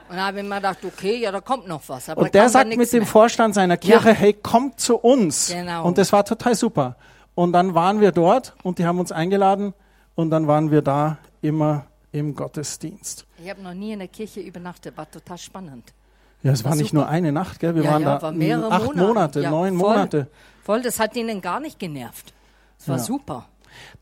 Und 0.09 0.15
da 0.15 0.27
habe 0.27 0.39
ich 0.39 0.45
immer 0.45 0.55
gedacht, 0.55 0.79
okay, 0.83 1.17
ja, 1.17 1.31
da 1.31 1.39
kommt 1.39 1.67
noch 1.67 1.81
was. 1.87 2.09
Und 2.09 2.33
der 2.33 2.49
sagt 2.49 2.75
mit 2.75 2.91
dem 2.91 2.99
mehr. 2.99 3.07
Vorstand 3.07 3.53
seiner 3.53 3.77
Kirche, 3.77 4.09
Ja. 4.09 4.15
hey, 4.15 4.33
kommt 4.33 4.79
zu 4.79 4.97
uns. 4.97 5.49
Genau. 5.53 5.85
Und 5.85 5.97
das 5.99 6.11
war 6.11 6.25
total 6.25 6.55
super. 6.55 6.95
Und 7.35 7.53
dann 7.53 7.75
waren 7.75 8.01
wir 8.01 8.11
dort 8.11 8.55
und 8.63 8.79
die 8.79 8.85
haben 8.85 8.99
uns 8.99 9.11
eingeladen 9.11 9.73
und 10.15 10.31
dann 10.31 10.47
waren 10.47 10.71
wir 10.71 10.81
da 10.81 11.17
immer 11.41 11.85
im 12.11 12.33
Gottesdienst. 12.35 13.25
Ich 13.41 13.49
habe 13.49 13.61
noch 13.61 13.73
nie 13.75 13.93
in 13.93 13.99
der 13.99 14.07
Kirche 14.07 14.39
übernachtet, 14.41 14.97
war 14.97 15.09
total 15.09 15.37
spannend. 15.37 15.93
Ja, 16.41 16.53
es 16.53 16.63
war, 16.63 16.71
War 16.71 16.77
nicht 16.77 16.89
super. 16.91 17.01
nur 17.03 17.09
eine 17.09 17.31
Nacht, 17.31 17.59
gell? 17.59 17.75
Wir 17.75 17.83
ja, 17.83 17.91
waren 17.91 18.01
ja, 18.01 18.15
da 18.15 18.21
war 18.23 18.31
mehrere 18.31 18.71
acht 18.71 18.85
Monate, 18.95 19.03
Monate, 19.07 19.41
ja, 19.41 19.49
neun 19.51 19.77
voll, 19.77 19.89
Monate. 19.89 20.27
Voll, 20.63 20.81
das 20.81 20.99
hat 20.99 21.15
ihnen 21.15 21.41
gar 21.41 21.59
nicht 21.59 21.77
genervt. 21.79 22.33
Es 22.79 22.87
war 22.87 22.97
super. 22.97 23.45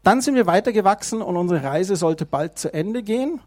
Dann 0.03 0.21
sind 0.21 0.35
wir 0.35 0.45
weitergewachsen 0.45 1.21
und 1.21 1.35
unsere 1.35 1.63
Reise 1.63 1.95
sollte 1.95 2.25
bald 2.25 2.57
zu 2.57 2.73
Ende 2.73 3.03
gehen, 3.03 3.41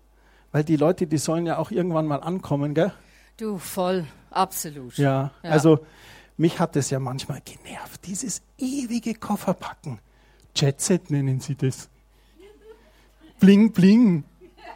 weil 0.52 0.64
die 0.64 0.76
Leute, 0.76 1.06
die 1.06 1.18
sollen 1.18 1.46
ja 1.46 1.58
auch 1.58 1.70
irgendwann 1.70 2.06
mal 2.06 2.20
ankommen, 2.20 2.74
gell? 2.74 2.92
Du, 3.36 3.58
voll, 3.58 4.06
absolut. 4.30 4.96
Ja, 4.98 5.30
also 5.42 5.80
mich 6.36 6.58
hat 6.58 6.76
das 6.76 6.90
ja 6.90 6.98
manchmal 6.98 7.40
genervt, 7.44 8.06
dieses 8.06 8.42
ewige 8.58 9.14
Kofferpacken. 9.14 9.98
Jetset 10.54 11.10
nennen 11.10 11.40
sie 11.40 11.54
das. 11.54 11.88
Bling, 13.38 13.72
bling. 13.72 14.24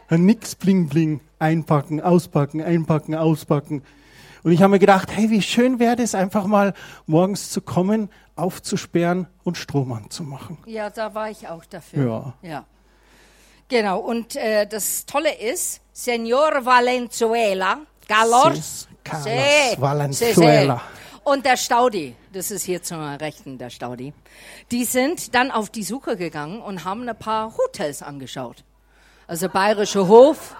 Ja, 0.09 0.17
Nix 0.17 0.55
bling, 0.55 0.87
bling. 0.87 1.21
Einpacken, 1.37 2.01
auspacken, 2.01 2.61
einpacken, 2.61 3.13
auspacken. 3.13 3.83
Und 4.43 4.51
ich 4.51 4.61
habe 4.61 4.71
mir 4.71 4.79
gedacht, 4.79 5.09
hey, 5.11 5.29
wie 5.29 5.41
schön 5.41 5.79
wäre 5.79 5.95
das 5.95 6.15
einfach 6.15 6.45
mal 6.45 6.73
morgens 7.07 7.49
zu 7.49 7.61
kommen, 7.61 8.09
aufzusperren 8.35 9.27
und 9.43 9.57
Strom 9.57 9.91
anzumachen. 9.91 10.57
Ja, 10.65 10.89
da 10.89 11.13
war 11.15 11.29
ich 11.29 11.47
auch 11.47 11.65
dafür. 11.65 12.33
Ja. 12.43 12.49
Ja. 12.49 12.65
Genau, 13.67 13.99
und 13.99 14.35
äh, 14.35 14.67
das 14.67 15.05
Tolle 15.05 15.33
ist, 15.33 15.81
Senor 15.91 16.65
Valenzuela, 16.65 17.77
Galors, 18.07 18.87
Carlos 19.03 19.25
Sí, 19.25 19.81
Valenzuela. 19.81 20.75
sí, 20.75 20.79
sí. 20.79 21.19
Und 21.23 21.43
der 21.45 21.57
Staudi, 21.57 22.15
das 22.31 22.51
ist 22.51 22.63
hier 22.63 22.83
zur 22.83 22.99
Rechten 23.19 23.57
der 23.57 23.71
Staudi, 23.71 24.13
die 24.71 24.85
sind 24.85 25.33
dann 25.33 25.49
auf 25.49 25.71
die 25.71 25.83
Suche 25.83 26.15
gegangen 26.17 26.61
und 26.61 26.85
haben 26.85 27.09
ein 27.09 27.17
paar 27.17 27.57
Hotels 27.57 28.03
angeschaut. 28.03 28.63
Also 29.25 29.49
Bayerischer 29.49 30.07
Hof. 30.07 30.55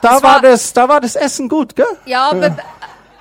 Da 0.00 0.14
Das 0.14 0.22
war, 0.22 0.34
war- 0.36 0.40
das, 0.40 0.72
da 0.72 0.88
war 0.88 1.00
das 1.00 1.16
Essen 1.16 1.48
gut, 1.50 1.76
gell? 1.76 1.84
Ja, 2.06 2.30
aber 2.30 2.56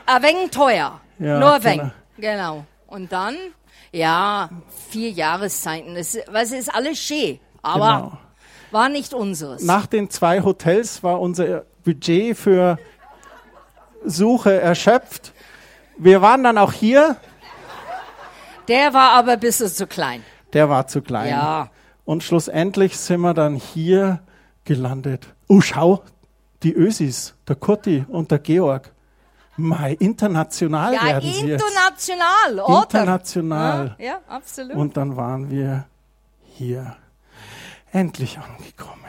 ein 0.05 0.24
wenig 0.24 0.51
teuer. 0.51 1.01
Ja, 1.20 1.39
Nur 1.39 1.53
ein 1.55 1.61
genau. 1.61 1.82
wenig. 1.82 1.91
Genau. 2.18 2.66
Und 2.88 3.11
dann, 3.11 3.36
ja, 3.91 4.49
vier 4.89 5.09
Jahreszeiten. 5.09 5.95
Es, 5.97 6.18
was 6.28 6.51
ist 6.51 6.74
alles 6.74 6.99
schön, 6.99 7.39
aber 7.66 7.97
Genau. 7.97 8.18
war 8.72 8.89
nicht 8.89 9.13
unseres. 9.13 9.63
Nach 9.63 9.86
den 9.86 10.09
zwei 10.09 10.41
Hotels 10.41 11.03
war 11.03 11.20
unser 11.20 11.63
Budget 11.84 12.38
für 12.38 12.78
Suche 14.05 14.59
erschöpft. 14.61 15.34
Wir 15.97 16.22
waren 16.22 16.43
dann 16.43 16.57
auch 16.57 16.72
hier. 16.74 17.16
Der 18.68 18.93
war 18.93 19.11
aber 19.11 19.34
ein 19.34 19.39
bisschen 19.39 19.68
zu 19.70 19.88
klein. 19.88 20.24
Der 20.53 20.70
war 20.70 20.88
zu 20.88 21.01
klein. 21.01 21.30
Ja. 21.30 21.70
Und 22.05 22.24
schlussendlich 22.24 22.97
sind 22.97 23.22
wir 23.22 23.34
dann 23.34 23.55
hier 23.55 24.20
gelandet. 24.63 25.28
Oh, 25.47 25.61
schau, 25.61 26.03
die 26.63 26.74
Ösis, 26.74 27.36
der 27.47 27.55
Kurti 27.55 28.05
und 28.07 28.32
der 28.32 28.39
Georg. 28.39 28.91
Mai, 29.57 29.93
international 29.99 30.93
Ja, 30.93 31.03
werden 31.05 31.32
sie 31.32 31.45
jetzt. 31.47 31.63
international, 31.63 32.59
oder? 32.59 32.84
International. 32.84 33.95
Ja, 33.97 34.05
ja, 34.05 34.20
absolut. 34.28 34.76
Und 34.76 34.97
dann 34.97 35.16
waren 35.16 35.49
wir 35.49 35.86
hier. 36.43 36.95
Endlich 37.96 38.38
angekommen. 38.38 39.00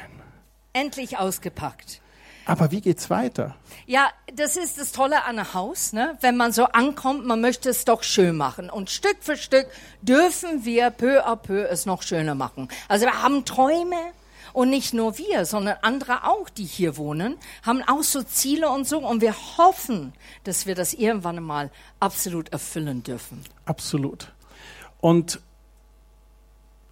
Endlich 0.73 1.19
ausgepackt. 1.19 2.01
Aber 2.45 2.71
wie 2.71 2.81
geht's 2.81 3.11
weiter? 3.11 3.57
Ja, 3.87 4.11
das 4.33 4.57
ist 4.57 4.79
das 4.79 4.93
Tolle 4.93 5.25
an 5.25 5.41
einem 5.41 5.55
Haus, 5.55 5.93
ne? 5.93 6.17
Wenn 6.21 6.37
man 6.37 6.53
so 6.53 6.67
ankommt, 6.67 7.27
man 7.27 7.41
möchte 7.41 7.69
es 7.69 7.85
doch 7.85 8.05
schön 8.05 8.37
machen. 8.37 8.71
Und 8.71 8.89
Stück 8.89 9.17
für 9.23 9.37
Stück 9.37 9.67
dürfen 10.03 10.65
wir 10.65 10.91
peu 10.91 11.27
à 11.27 11.35
peu 11.35 11.65
es 11.69 11.85
noch 11.85 12.03
schöner 12.03 12.37
machen. 12.37 12.69
Also 12.87 13.07
wir 13.07 13.25
haben 13.25 13.45
Träume 13.45 13.97
und 14.53 14.71
nicht 14.71 14.95
nur 14.95 15.19
wir, 15.19 15.47
sondern 15.47 15.79
andere 15.83 16.23
auch, 16.23 16.49
die 16.49 16.63
hier 16.63 16.97
wohnen, 16.97 17.39
haben 17.65 17.83
auch 17.89 18.05
so 18.05 18.23
Ziele 18.23 18.71
und 18.71 18.87
so. 18.87 19.01
Und 19.01 19.21
wir 19.21 19.35
hoffen, 19.59 20.13
dass 20.45 20.65
wir 20.67 20.77
das 20.77 20.95
irgendwann 20.95 21.43
mal 21.43 21.73
absolut 21.99 22.51
erfüllen 22.51 23.03
dürfen. 23.03 23.43
Absolut. 23.65 24.33
Und 25.01 25.41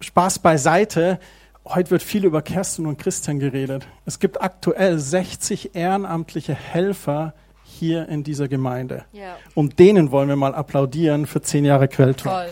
Spaß 0.01 0.39
beiseite. 0.39 1.21
Heute 1.67 1.89
wird 1.89 2.03
viel 2.03 2.25
über 2.25 2.43
Kerstin 2.43 2.85
und 2.85 2.99
Christian 2.99 3.39
geredet. 3.39 3.87
Es 4.05 4.19
gibt 4.19 4.39
aktuell 4.39 4.99
60 4.99 5.73
ehrenamtliche 5.73 6.53
Helfer 6.53 7.33
hier 7.63 8.07
in 8.07 8.23
dieser 8.23 8.47
Gemeinde. 8.47 9.05
Ja. 9.13 9.35
Und 9.55 9.79
denen 9.79 10.11
wollen 10.11 10.29
wir 10.29 10.35
mal 10.35 10.53
applaudieren 10.53 11.25
für 11.25 11.41
zehn 11.41 11.65
Jahre 11.65 11.87
Quelltor. 11.87 12.31
Toll. 12.31 12.49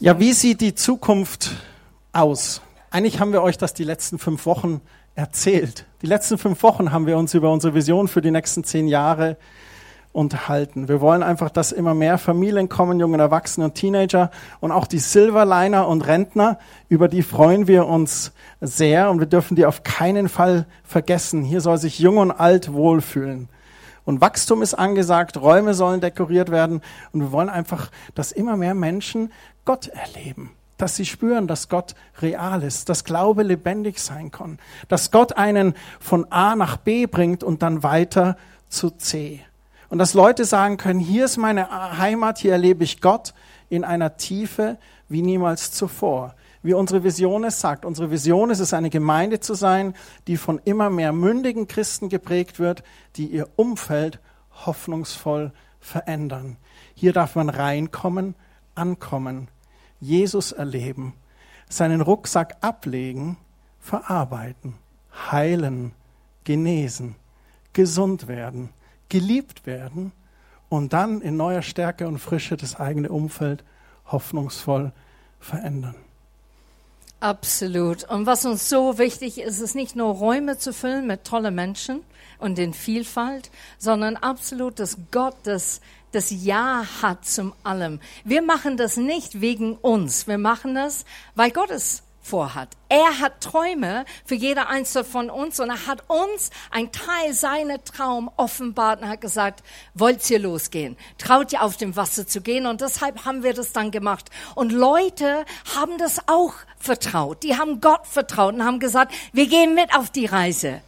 Ja, 0.00 0.18
wie 0.18 0.34
sieht 0.34 0.60
die 0.60 0.74
Zukunft 0.74 1.50
aus? 2.12 2.60
Eigentlich 2.92 3.20
haben 3.20 3.32
wir 3.32 3.42
euch 3.42 3.56
das 3.56 3.72
die 3.72 3.84
letzten 3.84 4.18
fünf 4.18 4.46
Wochen 4.46 4.80
erzählt. 5.14 5.86
Die 6.02 6.06
letzten 6.06 6.38
fünf 6.38 6.60
Wochen 6.64 6.90
haben 6.90 7.06
wir 7.06 7.18
uns 7.18 7.34
über 7.34 7.52
unsere 7.52 7.72
Vision 7.72 8.08
für 8.08 8.20
die 8.20 8.32
nächsten 8.32 8.64
zehn 8.64 8.88
Jahre 8.88 9.36
unterhalten. 10.12 10.88
Wir 10.88 11.00
wollen 11.00 11.22
einfach, 11.22 11.50
dass 11.50 11.70
immer 11.70 11.94
mehr 11.94 12.18
Familien 12.18 12.68
kommen, 12.68 12.98
junge 12.98 13.18
Erwachsene 13.18 13.66
und 13.66 13.76
Teenager 13.76 14.32
und 14.58 14.72
auch 14.72 14.88
die 14.88 14.98
Silverliner 14.98 15.86
und 15.86 16.04
Rentner, 16.04 16.58
über 16.88 17.06
die 17.06 17.22
freuen 17.22 17.68
wir 17.68 17.86
uns 17.86 18.32
sehr 18.60 19.08
und 19.12 19.20
wir 19.20 19.28
dürfen 19.28 19.54
die 19.54 19.66
auf 19.66 19.84
keinen 19.84 20.28
Fall 20.28 20.66
vergessen. 20.82 21.44
Hier 21.44 21.60
soll 21.60 21.78
sich 21.78 22.00
jung 22.00 22.16
und 22.16 22.32
alt 22.32 22.72
wohlfühlen. 22.72 23.48
Und 24.04 24.20
Wachstum 24.20 24.62
ist 24.62 24.74
angesagt, 24.74 25.40
Räume 25.40 25.74
sollen 25.74 26.00
dekoriert 26.00 26.50
werden 26.50 26.80
und 27.12 27.20
wir 27.20 27.30
wollen 27.30 27.50
einfach, 27.50 27.92
dass 28.16 28.32
immer 28.32 28.56
mehr 28.56 28.74
Menschen 28.74 29.30
Gott 29.64 29.86
erleben 29.86 30.50
dass 30.80 30.96
sie 30.96 31.04
spüren, 31.04 31.46
dass 31.46 31.68
Gott 31.68 31.94
real 32.22 32.62
ist, 32.62 32.88
dass 32.88 33.04
Glaube 33.04 33.42
lebendig 33.42 33.98
sein 33.98 34.30
kann, 34.30 34.58
dass 34.88 35.10
Gott 35.10 35.36
einen 35.36 35.74
von 35.98 36.30
A 36.32 36.56
nach 36.56 36.78
B 36.78 37.06
bringt 37.06 37.44
und 37.44 37.62
dann 37.62 37.82
weiter 37.82 38.36
zu 38.68 38.90
C. 38.90 39.40
Und 39.90 39.98
dass 39.98 40.14
Leute 40.14 40.44
sagen 40.44 40.76
können, 40.76 41.00
hier 41.00 41.24
ist 41.26 41.36
meine 41.36 41.98
Heimat, 41.98 42.38
hier 42.38 42.52
erlebe 42.52 42.84
ich 42.84 43.00
Gott 43.00 43.34
in 43.68 43.84
einer 43.84 44.16
Tiefe 44.16 44.78
wie 45.08 45.20
niemals 45.20 45.72
zuvor. 45.72 46.34
Wie 46.62 46.74
unsere 46.74 47.02
Vision 47.02 47.44
es 47.44 47.60
sagt. 47.60 47.84
Unsere 47.84 48.10
Vision 48.10 48.50
ist 48.50 48.60
es, 48.60 48.72
eine 48.72 48.90
Gemeinde 48.90 49.40
zu 49.40 49.54
sein, 49.54 49.94
die 50.28 50.36
von 50.36 50.60
immer 50.64 50.90
mehr 50.90 51.12
mündigen 51.12 51.66
Christen 51.66 52.08
geprägt 52.08 52.58
wird, 52.58 52.82
die 53.16 53.26
ihr 53.26 53.48
Umfeld 53.56 54.20
hoffnungsvoll 54.66 55.52
verändern. 55.80 56.56
Hier 56.94 57.12
darf 57.12 57.34
man 57.34 57.48
reinkommen, 57.48 58.34
ankommen 58.74 59.48
Jesus 60.00 60.52
erleben, 60.52 61.14
seinen 61.68 62.00
Rucksack 62.00 62.56
ablegen, 62.60 63.36
verarbeiten, 63.78 64.74
heilen, 65.30 65.92
genesen, 66.44 67.16
gesund 67.72 68.28
werden, 68.28 68.70
geliebt 69.08 69.66
werden 69.66 70.12
und 70.68 70.92
dann 70.92 71.20
in 71.20 71.36
neuer 71.36 71.62
Stärke 71.62 72.08
und 72.08 72.18
Frische 72.18 72.56
das 72.56 72.76
eigene 72.76 73.10
Umfeld 73.10 73.64
hoffnungsvoll 74.06 74.92
verändern. 75.38 75.94
Absolut. 77.20 78.04
Und 78.04 78.24
was 78.24 78.46
uns 78.46 78.70
so 78.70 78.96
wichtig 78.96 79.38
ist, 79.38 79.60
ist 79.60 79.74
nicht 79.74 79.94
nur 79.94 80.14
Räume 80.14 80.56
zu 80.56 80.72
füllen 80.72 81.06
mit 81.06 81.24
tollen 81.24 81.54
Menschen 81.54 82.00
und 82.38 82.58
in 82.58 82.72
Vielfalt, 82.72 83.50
sondern 83.78 84.16
absolut, 84.16 84.78
dass 84.78 84.96
Gott 85.10 85.36
das 85.42 85.82
das 86.12 86.30
Ja 86.30 86.84
hat 87.02 87.24
zum 87.24 87.52
allem. 87.62 88.00
Wir 88.24 88.42
machen 88.42 88.76
das 88.76 88.96
nicht 88.96 89.40
wegen 89.40 89.76
uns. 89.76 90.26
Wir 90.26 90.38
machen 90.38 90.74
das, 90.74 91.04
weil 91.34 91.50
Gott 91.50 91.70
es 91.70 92.02
vorhat. 92.22 92.68
Er 92.88 93.18
hat 93.18 93.40
Träume 93.40 94.04
für 94.24 94.34
jeder 94.34 94.68
einzelne 94.68 95.04
von 95.04 95.30
uns 95.30 95.58
und 95.58 95.70
er 95.70 95.86
hat 95.86 96.04
uns 96.08 96.50
ein 96.70 96.92
Teil 96.92 97.32
seiner 97.32 97.82
Traum 97.82 98.30
offenbart 98.36 99.02
und 99.02 99.08
hat 99.08 99.20
gesagt, 99.20 99.62
wollt 99.94 100.28
ihr 100.30 100.38
losgehen? 100.38 100.96
Traut 101.18 101.52
ihr 101.52 101.62
auf 101.62 101.76
dem 101.76 101.96
Wasser 101.96 102.26
zu 102.26 102.40
gehen? 102.40 102.66
Und 102.66 102.80
deshalb 102.80 103.24
haben 103.24 103.42
wir 103.42 103.54
das 103.54 103.72
dann 103.72 103.90
gemacht. 103.90 104.30
Und 104.54 104.72
Leute 104.72 105.44
haben 105.76 105.98
das 105.98 106.28
auch 106.28 106.54
vertraut. 106.78 107.42
Die 107.42 107.56
haben 107.56 107.80
Gott 107.80 108.06
vertraut 108.06 108.54
und 108.54 108.64
haben 108.64 108.80
gesagt, 108.80 109.12
wir 109.32 109.46
gehen 109.46 109.74
mit 109.74 109.94
auf 109.94 110.10
die 110.10 110.26
Reise. 110.26 110.82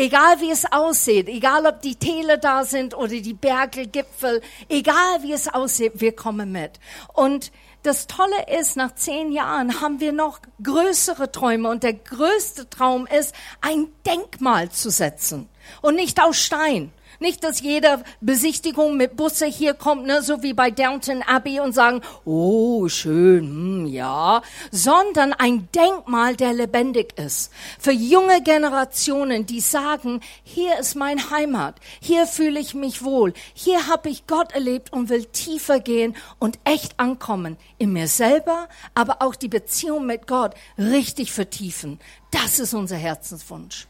Egal 0.00 0.40
wie 0.40 0.50
es 0.50 0.64
aussieht, 0.72 1.28
egal 1.28 1.66
ob 1.66 1.82
die 1.82 1.94
Täler 1.94 2.38
da 2.38 2.64
sind 2.64 2.96
oder 2.96 3.20
die 3.20 3.34
Berge, 3.34 3.86
Gipfel, 3.86 4.40
egal 4.70 5.22
wie 5.22 5.34
es 5.34 5.46
aussieht, 5.46 5.92
wir 5.96 6.16
kommen 6.16 6.52
mit. 6.52 6.80
Und 7.12 7.52
das 7.82 8.06
Tolle 8.06 8.58
ist, 8.58 8.78
nach 8.78 8.94
zehn 8.94 9.30
Jahren 9.30 9.82
haben 9.82 10.00
wir 10.00 10.12
noch 10.12 10.40
größere 10.62 11.30
Träume 11.32 11.68
und 11.68 11.82
der 11.82 11.92
größte 11.92 12.70
Traum 12.70 13.06
ist, 13.06 13.34
ein 13.60 13.88
Denkmal 14.06 14.70
zu 14.70 14.88
setzen 14.88 15.50
und 15.82 15.96
nicht 15.96 16.18
aus 16.22 16.38
Stein. 16.38 16.94
Nicht, 17.22 17.44
dass 17.44 17.60
jede 17.60 18.02
Besichtigung 18.22 18.96
mit 18.96 19.14
Busse 19.14 19.44
hier 19.44 19.74
kommt, 19.74 20.06
ne, 20.06 20.22
so 20.22 20.42
wie 20.42 20.54
bei 20.54 20.70
Downton 20.70 21.20
Abbey 21.20 21.60
und 21.60 21.74
sagen, 21.74 22.00
oh, 22.24 22.88
schön, 22.88 23.44
hm, 23.44 23.86
ja, 23.86 24.40
sondern 24.70 25.34
ein 25.34 25.68
Denkmal, 25.74 26.34
der 26.34 26.54
lebendig 26.54 27.18
ist. 27.18 27.52
Für 27.78 27.92
junge 27.92 28.42
Generationen, 28.42 29.44
die 29.44 29.60
sagen, 29.60 30.20
hier 30.44 30.78
ist 30.78 30.94
mein 30.94 31.30
Heimat, 31.30 31.74
hier 32.00 32.26
fühle 32.26 32.58
ich 32.58 32.72
mich 32.72 33.04
wohl, 33.04 33.34
hier 33.52 33.86
habe 33.86 34.08
ich 34.08 34.26
Gott 34.26 34.52
erlebt 34.52 34.90
und 34.90 35.10
will 35.10 35.26
tiefer 35.26 35.78
gehen 35.78 36.16
und 36.38 36.58
echt 36.64 36.98
ankommen 36.98 37.58
in 37.76 37.92
mir 37.92 38.08
selber, 38.08 38.66
aber 38.94 39.20
auch 39.20 39.34
die 39.34 39.48
Beziehung 39.48 40.06
mit 40.06 40.26
Gott 40.26 40.54
richtig 40.78 41.32
vertiefen. 41.32 42.00
Das 42.30 42.58
ist 42.58 42.72
unser 42.72 42.96
Herzenswunsch. 42.96 43.89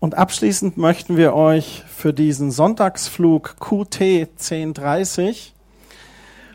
Und 0.00 0.16
abschließend 0.16 0.76
möchten 0.76 1.16
wir 1.16 1.34
euch 1.34 1.82
für 1.88 2.12
diesen 2.12 2.50
Sonntagsflug 2.50 3.56
QT 3.58 4.00
1030 4.00 5.54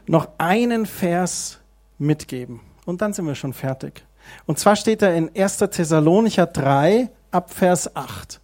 noch 0.07 0.29
einen 0.37 0.85
Vers 0.85 1.59
mitgeben. 1.97 2.61
Und 2.85 3.01
dann 3.01 3.13
sind 3.13 3.25
wir 3.25 3.35
schon 3.35 3.53
fertig. 3.53 4.05
Und 4.45 4.59
zwar 4.59 4.75
steht 4.75 5.01
er 5.01 5.15
in 5.15 5.29
1. 5.35 5.57
Thessalonicher 5.57 6.45
3 6.45 7.09
ab 7.31 7.53
Vers 7.53 7.95
8. 7.95 8.39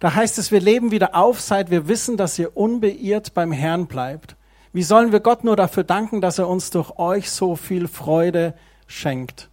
Da 0.00 0.14
heißt 0.14 0.38
es, 0.38 0.50
wir 0.50 0.60
leben 0.60 0.90
wieder 0.90 1.14
auf, 1.14 1.40
seit 1.40 1.70
wir 1.70 1.88
wissen, 1.88 2.16
dass 2.16 2.38
ihr 2.38 2.56
unbeirrt 2.56 3.32
beim 3.32 3.52
Herrn 3.52 3.86
bleibt. 3.86 4.36
Wie 4.72 4.82
sollen 4.82 5.12
wir 5.12 5.20
Gott 5.20 5.44
nur 5.44 5.56
dafür 5.56 5.84
danken, 5.84 6.20
dass 6.20 6.38
er 6.38 6.48
uns 6.48 6.70
durch 6.70 6.98
euch 6.98 7.30
so 7.30 7.56
viel 7.56 7.88
Freude 7.88 8.54
schenkt? 8.86 9.48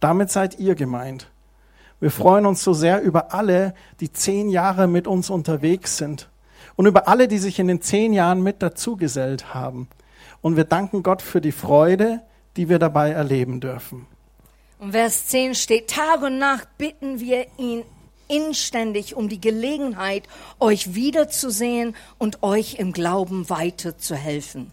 Damit 0.00 0.30
seid 0.30 0.58
ihr 0.58 0.74
gemeint. 0.74 1.30
Wir 2.00 2.10
freuen 2.10 2.46
uns 2.46 2.62
so 2.62 2.72
sehr 2.72 3.02
über 3.02 3.34
alle, 3.34 3.74
die 4.00 4.12
zehn 4.12 4.50
Jahre 4.50 4.86
mit 4.86 5.08
uns 5.08 5.30
unterwegs 5.30 5.96
sind 5.96 6.28
und 6.76 6.86
über 6.86 7.08
alle, 7.08 7.26
die 7.26 7.38
sich 7.38 7.58
in 7.58 7.66
den 7.66 7.82
zehn 7.82 8.12
Jahren 8.12 8.42
mit 8.42 8.62
dazugesellt 8.62 9.52
haben. 9.52 9.88
Und 10.40 10.56
wir 10.56 10.64
danken 10.64 11.02
Gott 11.02 11.22
für 11.22 11.40
die 11.40 11.52
Freude, 11.52 12.20
die 12.56 12.68
wir 12.68 12.78
dabei 12.78 13.10
erleben 13.10 13.60
dürfen. 13.60 14.06
Und 14.78 14.92
Vers 14.92 15.26
10 15.26 15.56
steht, 15.56 15.90
Tag 15.90 16.22
und 16.22 16.38
Nacht 16.38 16.68
bitten 16.78 17.18
wir 17.18 17.46
ihn 17.56 17.82
inständig 18.28 19.16
um 19.16 19.28
die 19.28 19.40
Gelegenheit, 19.40 20.22
euch 20.60 20.94
wiederzusehen 20.94 21.96
und 22.18 22.44
euch 22.44 22.76
im 22.78 22.92
Glauben 22.92 23.50
weiterzuhelfen. 23.50 24.72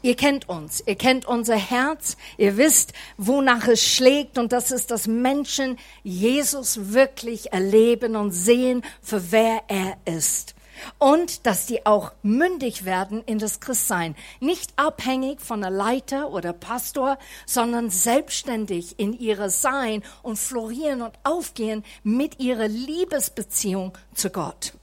Ihr 0.00 0.14
kennt 0.14 0.48
uns, 0.48 0.82
ihr 0.86 0.94
kennt 0.94 1.26
unser 1.26 1.56
Herz, 1.56 2.16
ihr 2.36 2.56
wisst, 2.56 2.92
wonach 3.16 3.66
es 3.66 3.82
schlägt 3.82 4.38
und 4.38 4.52
das 4.52 4.70
ist, 4.70 4.92
dass 4.92 5.08
Menschen 5.08 5.76
Jesus 6.04 6.92
wirklich 6.92 7.52
erleben 7.52 8.14
und 8.14 8.30
sehen, 8.30 8.84
für 9.02 9.32
wer 9.32 9.62
er 9.66 9.96
ist. 10.04 10.54
Und 10.98 11.46
dass 11.46 11.66
die 11.66 11.84
auch 11.84 12.12
mündig 12.22 12.84
werden 12.84 13.24
in 13.24 13.40
das 13.40 13.58
Christsein. 13.58 14.14
Nicht 14.38 14.72
abhängig 14.76 15.40
von 15.40 15.64
einer 15.64 15.76
Leiter 15.76 16.30
oder 16.30 16.52
Pastor, 16.52 17.18
sondern 17.46 17.90
selbstständig 17.90 19.00
in 19.00 19.18
ihre 19.18 19.50
Sein 19.50 20.04
und 20.22 20.38
florieren 20.38 21.02
und 21.02 21.18
aufgehen 21.24 21.84
mit 22.04 22.38
ihrer 22.38 22.68
Liebesbeziehung 22.68 23.98
zu 24.14 24.30
Gott. 24.30 24.74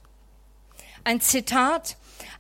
Ein 1.06 1.22
Zitat, 1.22 1.96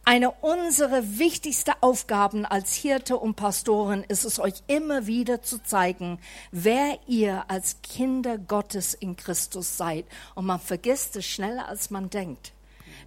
eine 0.07 0.32
unserer 0.32 1.01
wichtigsten 1.17 1.73
Aufgaben 1.82 2.45
als 2.45 2.73
Hirte 2.76 3.17
und 3.17 3.36
Pastoren 3.36 4.03
ist 4.03 4.23
es, 4.23 4.39
euch 4.39 4.61
immer 4.67 5.07
wieder 5.07 5.41
zu 5.41 5.61
zeigen, 5.63 6.19
wer 6.51 6.99
ihr 7.07 7.45
als 7.49 7.82
Kinder 7.82 8.38
Gottes 8.38 8.93
in 8.93 9.15
Christus 9.15 9.78
seid. 9.78 10.05
Und 10.36 10.45
man 10.45 10.59
vergisst 10.59 11.15
es 11.15 11.26
schneller, 11.26 11.67
als 11.67 11.89
man 11.89 12.11
denkt, 12.11 12.53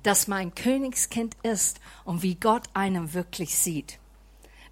dass 0.03 0.27
man 0.27 0.39
ein 0.39 0.55
Königskind 0.55 1.37
ist 1.45 1.79
und 2.05 2.23
wie 2.23 2.35
Gott 2.35 2.65
einen 2.75 3.15
wirklich 3.15 3.57
sieht. 3.57 3.99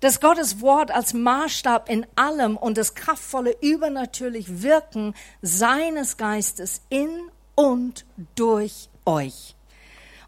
Dass 0.00 0.20
Gottes 0.20 0.60
Wort 0.60 0.90
als 0.90 1.14
Maßstab 1.14 1.88
in 1.88 2.06
allem 2.16 2.56
und 2.56 2.76
das 2.76 2.94
kraftvolle, 2.94 3.56
übernatürlich 3.60 4.62
Wirken 4.62 5.14
seines 5.42 6.16
Geistes 6.16 6.82
in 6.90 7.08
und 7.54 8.04
durch 8.34 8.88
euch 9.04 9.56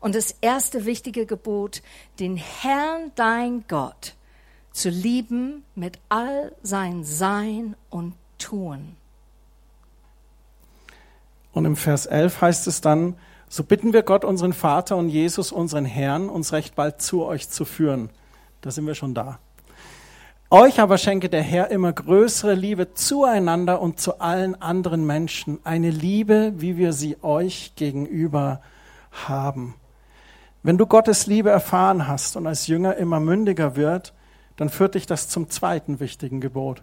und 0.01 0.15
das 0.15 0.35
erste 0.41 0.85
wichtige 0.85 1.27
Gebot, 1.27 1.83
den 2.19 2.37
Herrn, 2.37 3.13
dein 3.15 3.65
Gott, 3.69 4.15
zu 4.73 4.89
lieben 4.91 5.65
mit 5.75 5.99
all 6.09 6.53
sein 6.63 7.05
Sein 7.05 7.77
und 7.91 8.15
Tun. 8.39 8.97
Und 11.53 11.65
im 11.65 11.77
Vers 11.77 12.07
11 12.07 12.41
heißt 12.41 12.67
es 12.69 12.81
dann, 12.81 13.17
so 13.49 13.65
bitten 13.65 13.93
wir 13.93 14.03
Gott, 14.03 14.25
unseren 14.25 14.53
Vater 14.53 14.97
und 14.97 15.09
Jesus, 15.09 15.53
unseren 15.53 15.87
Herrn, 15.87 16.29
uns 16.29 16.53
recht 16.53 16.77
bald 16.77 17.01
zu 17.01 17.25
euch 17.25 17.49
zu 17.49 17.65
führen. 17.65 18.11
Da 18.61 18.71
sind 18.71 18.87
wir 18.87 18.95
schon 18.95 19.15
da. 19.15 19.39
Euch 20.51 20.81
aber 20.81 20.97
schenke 20.97 21.29
der 21.29 21.43
Herr 21.43 21.71
immer 21.71 21.93
größere 21.93 22.55
Liebe 22.55 22.95
zueinander 22.95 23.83
und 23.83 24.01
zu 24.01 24.21
allen 24.21 24.61
anderen 24.61 25.07
Menschen. 25.07 25.59
Eine 25.65 25.91
Liebe, 25.91 26.55
wie 26.57 26.77
wir 26.77 26.93
sie 26.93 27.17
euch 27.23 27.73
gegenüber 27.77 28.63
haben. 29.11 29.75
Wenn 30.63 30.77
du 30.77 30.87
Gottes 30.87 31.27
Liebe 31.27 31.51
erfahren 31.51 32.09
hast 32.09 32.37
und 32.37 32.47
als 32.47 32.67
Jünger 32.67 32.97
immer 32.97 33.21
mündiger 33.21 33.77
wird, 33.77 34.13
dann 34.57 34.69
führt 34.69 34.97
dich 34.97 35.07
das 35.07 35.29
zum 35.29 35.49
zweiten 35.51 36.01
wichtigen 36.01 36.41
Gebot, 36.41 36.83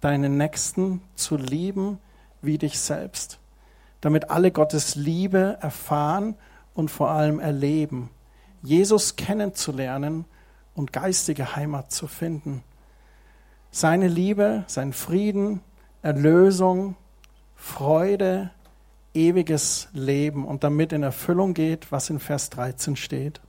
deinen 0.00 0.36
Nächsten 0.36 1.02
zu 1.16 1.36
lieben 1.36 1.98
wie 2.40 2.56
dich 2.56 2.78
selbst. 2.78 3.40
Damit 4.00 4.30
alle 4.30 4.52
Gottes 4.52 4.94
Liebe 4.94 5.58
erfahren 5.60 6.36
und 6.74 6.90
vor 6.90 7.10
allem 7.10 7.40
erleben, 7.40 8.10
Jesus 8.62 9.16
kennenzulernen 9.16 10.24
und 10.74 10.92
geistige 10.92 11.56
Heimat 11.56 11.90
zu 11.90 12.06
finden. 12.06 12.62
Seine 13.72 14.06
Liebe, 14.06 14.64
sein 14.68 14.92
Frieden, 14.92 15.60
Erlösung, 16.02 16.94
Freude, 17.56 18.50
ewiges 19.16 19.88
Leben 19.92 20.44
und 20.44 20.62
damit 20.62 20.92
in 20.92 21.02
Erfüllung 21.02 21.54
geht, 21.54 21.90
was 21.90 22.10
in 22.10 22.20
Vers 22.20 22.50
13 22.50 22.94
steht. 22.94 23.40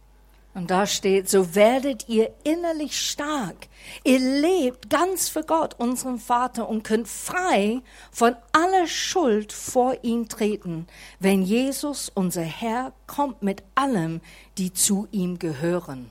Und 0.57 0.71
da 0.71 0.87
steht, 0.87 1.29
so 1.29 1.53
werdet 1.53 2.09
ihr 2.09 2.33
innerlich 2.43 2.99
stark. 2.99 3.67
Ihr 4.03 4.17
lebt 4.17 4.89
ganz 4.89 5.29
für 5.29 5.43
Gott, 5.43 5.75
unseren 5.77 6.17
Vater, 6.17 6.67
und 6.67 6.83
könnt 6.83 7.07
frei 7.07 7.81
von 8.11 8.35
aller 8.53 8.87
Schuld 8.87 9.53
vor 9.53 10.03
ihn 10.03 10.27
treten, 10.29 10.87
wenn 11.19 11.43
Jesus, 11.43 12.09
unser 12.11 12.41
Herr, 12.41 12.93
kommt 13.05 13.43
mit 13.43 13.61
allem, 13.75 14.19
die 14.57 14.73
zu 14.73 15.07
ihm 15.11 15.37
gehören. 15.37 16.09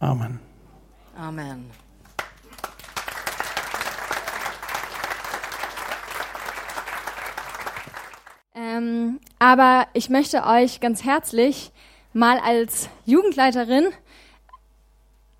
Amen. 0.00 0.38
Amen. 1.16 1.83
Ähm, 8.54 9.18
aber 9.38 9.88
ich 9.94 10.10
möchte 10.10 10.44
euch 10.44 10.80
ganz 10.80 11.04
herzlich 11.04 11.72
mal 12.12 12.38
als 12.38 12.88
Jugendleiterin 13.04 13.88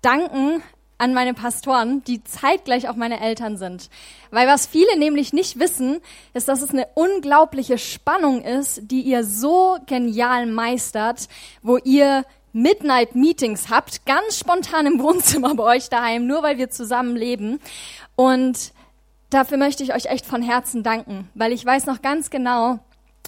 danken 0.01 0.61
an 0.97 1.13
meine 1.13 1.33
Pastoren, 1.33 2.03
die 2.03 2.23
zeitgleich 2.23 2.87
auch 2.87 2.95
meine 2.95 3.19
Eltern 3.19 3.57
sind. 3.57 3.89
Weil 4.31 4.47
was 4.47 4.65
viele 4.65 4.97
nämlich 4.97 5.33
nicht 5.33 5.59
wissen, 5.59 6.01
ist, 6.33 6.47
dass 6.47 6.61
es 6.61 6.69
eine 6.69 6.87
unglaubliche 6.93 7.77
Spannung 7.77 8.41
ist, 8.41 8.81
die 8.83 9.01
ihr 9.01 9.23
so 9.23 9.77
genial 9.87 10.45
meistert, 10.45 11.27
wo 11.61 11.77
ihr 11.77 12.25
Midnight 12.53 13.15
Meetings 13.15 13.69
habt, 13.69 14.05
ganz 14.05 14.39
spontan 14.39 14.85
im 14.85 14.99
Wohnzimmer 15.01 15.55
bei 15.55 15.75
euch 15.75 15.89
daheim, 15.89 16.27
nur 16.27 16.43
weil 16.43 16.57
wir 16.57 16.69
zusammen 16.69 17.15
leben. 17.15 17.59
Und 18.15 18.71
dafür 19.29 19.57
möchte 19.57 19.83
ich 19.83 19.93
euch 19.93 20.05
echt 20.05 20.25
von 20.25 20.41
Herzen 20.41 20.81
danken, 20.81 21.29
weil 21.33 21.51
ich 21.51 21.65
weiß 21.65 21.85
noch 21.87 22.01
ganz 22.01 22.29
genau, 22.29 22.79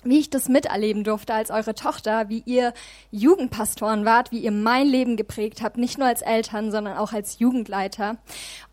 wie 0.09 0.19
ich 0.19 0.29
das 0.29 0.49
miterleben 0.49 1.03
durfte 1.03 1.33
als 1.33 1.51
eure 1.51 1.75
Tochter, 1.75 2.29
wie 2.29 2.43
ihr 2.45 2.73
Jugendpastoren 3.11 4.05
wart, 4.05 4.31
wie 4.31 4.39
ihr 4.39 4.51
mein 4.51 4.87
Leben 4.87 5.17
geprägt 5.17 5.61
habt, 5.61 5.77
nicht 5.77 5.97
nur 5.97 6.07
als 6.07 6.21
Eltern, 6.21 6.71
sondern 6.71 6.97
auch 6.97 7.13
als 7.13 7.39
Jugendleiter. 7.39 8.17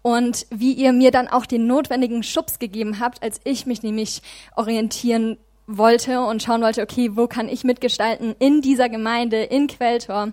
Und 0.03 0.47
wie 0.51 0.73
ihr 0.73 0.93
mir 0.93 1.11
dann 1.11 1.29
auch 1.29 1.47
den 1.47 1.67
notwendigen 1.67 2.23
Schubs 2.23 2.59
gegeben 2.59 3.01
habt, 3.01 3.23
als 3.23 3.41
ich 3.45 3.67
mich 3.67 3.83
nämlich 3.83 4.23
orientieren 4.57 5.39
wollte 5.67 6.21
und 6.21 6.43
schauen 6.43 6.63
wollte, 6.63 6.83
okay, 6.83 7.11
wo 7.15 7.27
kann 7.27 7.49
ich 7.49 7.65
mitgestalten 7.65 8.35
in 8.39 8.61
dieser 8.61 8.89
Gemeinde, 8.89 9.43
in 9.43 9.67
Quelltor. 9.67 10.33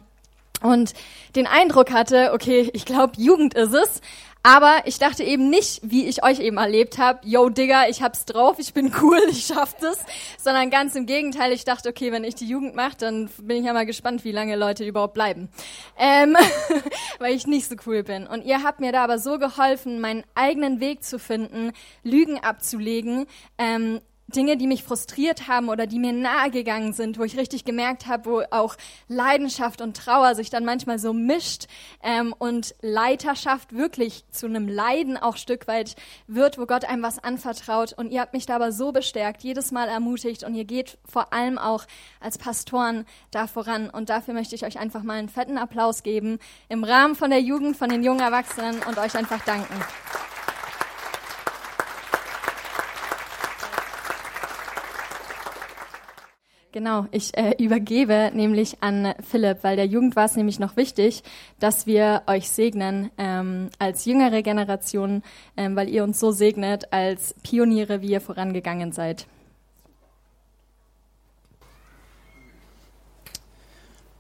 Und 0.62 0.94
den 1.36 1.48
Eindruck 1.48 1.92
hatte, 1.92 2.34
okay, 2.34 2.70
ich 2.74 2.86
glaube, 2.86 3.14
Jugend 3.18 3.56
ist 3.56 3.74
es, 3.74 4.02
aber 4.44 4.82
ich 4.86 4.98
dachte 4.98 5.24
eben 5.24 5.50
nicht, 5.50 5.82
wie 5.84 6.08
ich 6.08 6.24
euch 6.24 6.40
eben 6.40 6.58
erlebt 6.58 6.98
habe, 6.98 7.20
yo 7.24 7.50
Digga, 7.50 7.88
ich 7.88 8.02
hab's 8.02 8.26
drauf, 8.26 8.58
ich 8.60 8.74
bin 8.74 8.92
cool, 9.02 9.20
ich 9.30 9.46
schaff 9.46 9.76
das, 9.80 10.00
sondern 10.38 10.70
ganz 10.70 10.96
im 10.96 11.06
Gegenteil, 11.06 11.52
ich 11.52 11.64
dachte, 11.64 11.90
okay, 11.90 12.12
wenn 12.12 12.24
ich 12.24 12.36
die 12.36 12.48
Jugend 12.48 12.76
mache, 12.76 12.98
dann 12.98 13.30
bin 13.42 13.58
ich 13.58 13.66
ja 13.66 13.74
mal 13.74 13.86
gespannt, 13.86 14.24
wie 14.24 14.32
lange 14.32 14.56
Leute 14.56 14.84
überhaupt 14.86 15.14
bleiben. 15.14 15.50
Ähm, 15.98 16.36
weil 17.20 17.36
ich 17.36 17.46
nicht 17.46 17.70
so 17.70 17.76
cool 17.86 18.04
bin. 18.04 18.26
Und 18.26 18.44
ihr 18.44 18.64
habt 18.64 18.80
mir 18.80 18.92
da 18.92 19.04
aber 19.04 19.20
so 19.20 19.38
geholfen, 19.38 20.02
meinen 20.02 20.24
eigenen 20.34 20.80
Weg 20.80 21.04
zu 21.04 21.20
finden, 21.20 21.72
Lügen 22.04 22.40
abzulegen, 22.40 23.28
ähm, 23.58 24.02
Dinge, 24.36 24.58
die 24.58 24.68
mich 24.68 24.84
frustriert 24.84 25.48
haben 25.48 25.70
oder 25.70 25.88
die 25.88 26.00
mir 26.00 26.14
nahegegangen 26.14 26.94
sind, 26.94 27.20
wo 27.20 27.24
ich 27.24 27.38
richtig 27.38 27.66
gemerkt 27.66 28.08
habe, 28.08 28.30
wo 28.30 28.44
auch 28.52 28.76
Leidenschaft 29.08 29.82
und 29.82 29.96
Trauer 29.96 30.36
sich 30.36 30.50
dann 30.50 30.66
manchmal 30.66 31.00
so 31.00 31.14
mischt 31.14 31.68
ähm, 32.02 32.34
und 32.38 32.76
Leiterschaft 32.82 33.74
wirklich 33.74 34.24
zu 34.32 34.46
einem 34.46 34.68
Leiden 34.68 35.18
auch 35.18 35.38
Stück 35.38 35.68
weit 35.68 35.96
wird, 36.28 36.58
wo 36.58 36.66
Gott 36.66 36.86
einem 36.86 37.04
was 37.04 37.20
anvertraut. 37.20 37.94
Und 37.94 38.12
ihr 38.12 38.22
habt 38.22 38.34
mich 38.34 38.46
da 38.46 38.56
aber 38.56 38.72
so 38.72 38.92
bestärkt, 38.92 39.44
jedes 39.44 39.72
Mal 39.72 39.88
ermutigt 39.88 40.44
und 40.44 40.56
ihr 40.56 40.66
geht 40.66 40.98
vor 41.06 41.34
allem 41.34 41.58
auch 41.58 41.86
als 42.20 42.38
Pastoren 42.38 43.06
da 43.32 43.48
voran. 43.48 43.90
Und 43.90 44.10
dafür 44.10 44.34
möchte 44.34 44.56
ich 44.56 44.66
euch 44.66 44.80
einfach 44.80 45.04
mal 45.04 45.18
einen 45.18 45.30
fetten 45.30 45.58
Applaus 45.58 46.04
geben 46.04 46.40
im 46.70 46.84
Rahmen 46.84 47.16
von 47.16 47.30
der 47.30 47.42
Jugend, 47.42 47.78
von 47.78 47.90
den 47.90 48.04
jungen 48.04 48.22
Erwachsenen 48.22 48.82
und 48.84 48.98
euch 48.98 49.16
einfach 49.16 49.44
danken. 49.46 49.76
Genau, 56.74 57.06
ich 57.12 57.38
äh, 57.38 57.54
übergebe 57.62 58.32
nämlich 58.34 58.82
an 58.82 59.14
Philipp, 59.30 59.58
weil 59.64 59.76
der 59.76 59.88
Jugend 59.88 60.16
war 60.16 60.24
es 60.24 60.38
nämlich 60.38 60.58
noch 60.58 60.78
wichtig, 60.78 61.22
dass 61.60 61.86
wir 61.86 62.24
euch 62.28 62.50
segnen 62.50 63.12
ähm, 63.18 63.70
als 63.78 64.06
jüngere 64.06 64.42
Generation, 64.42 65.22
ähm, 65.58 65.76
weil 65.76 65.90
ihr 65.90 66.02
uns 66.06 66.18
so 66.18 66.32
segnet 66.32 66.94
als 66.94 67.36
Pioniere, 67.44 68.02
wie 68.02 68.12
ihr 68.12 68.22
vorangegangen 68.22 68.94
seid. 68.94 69.28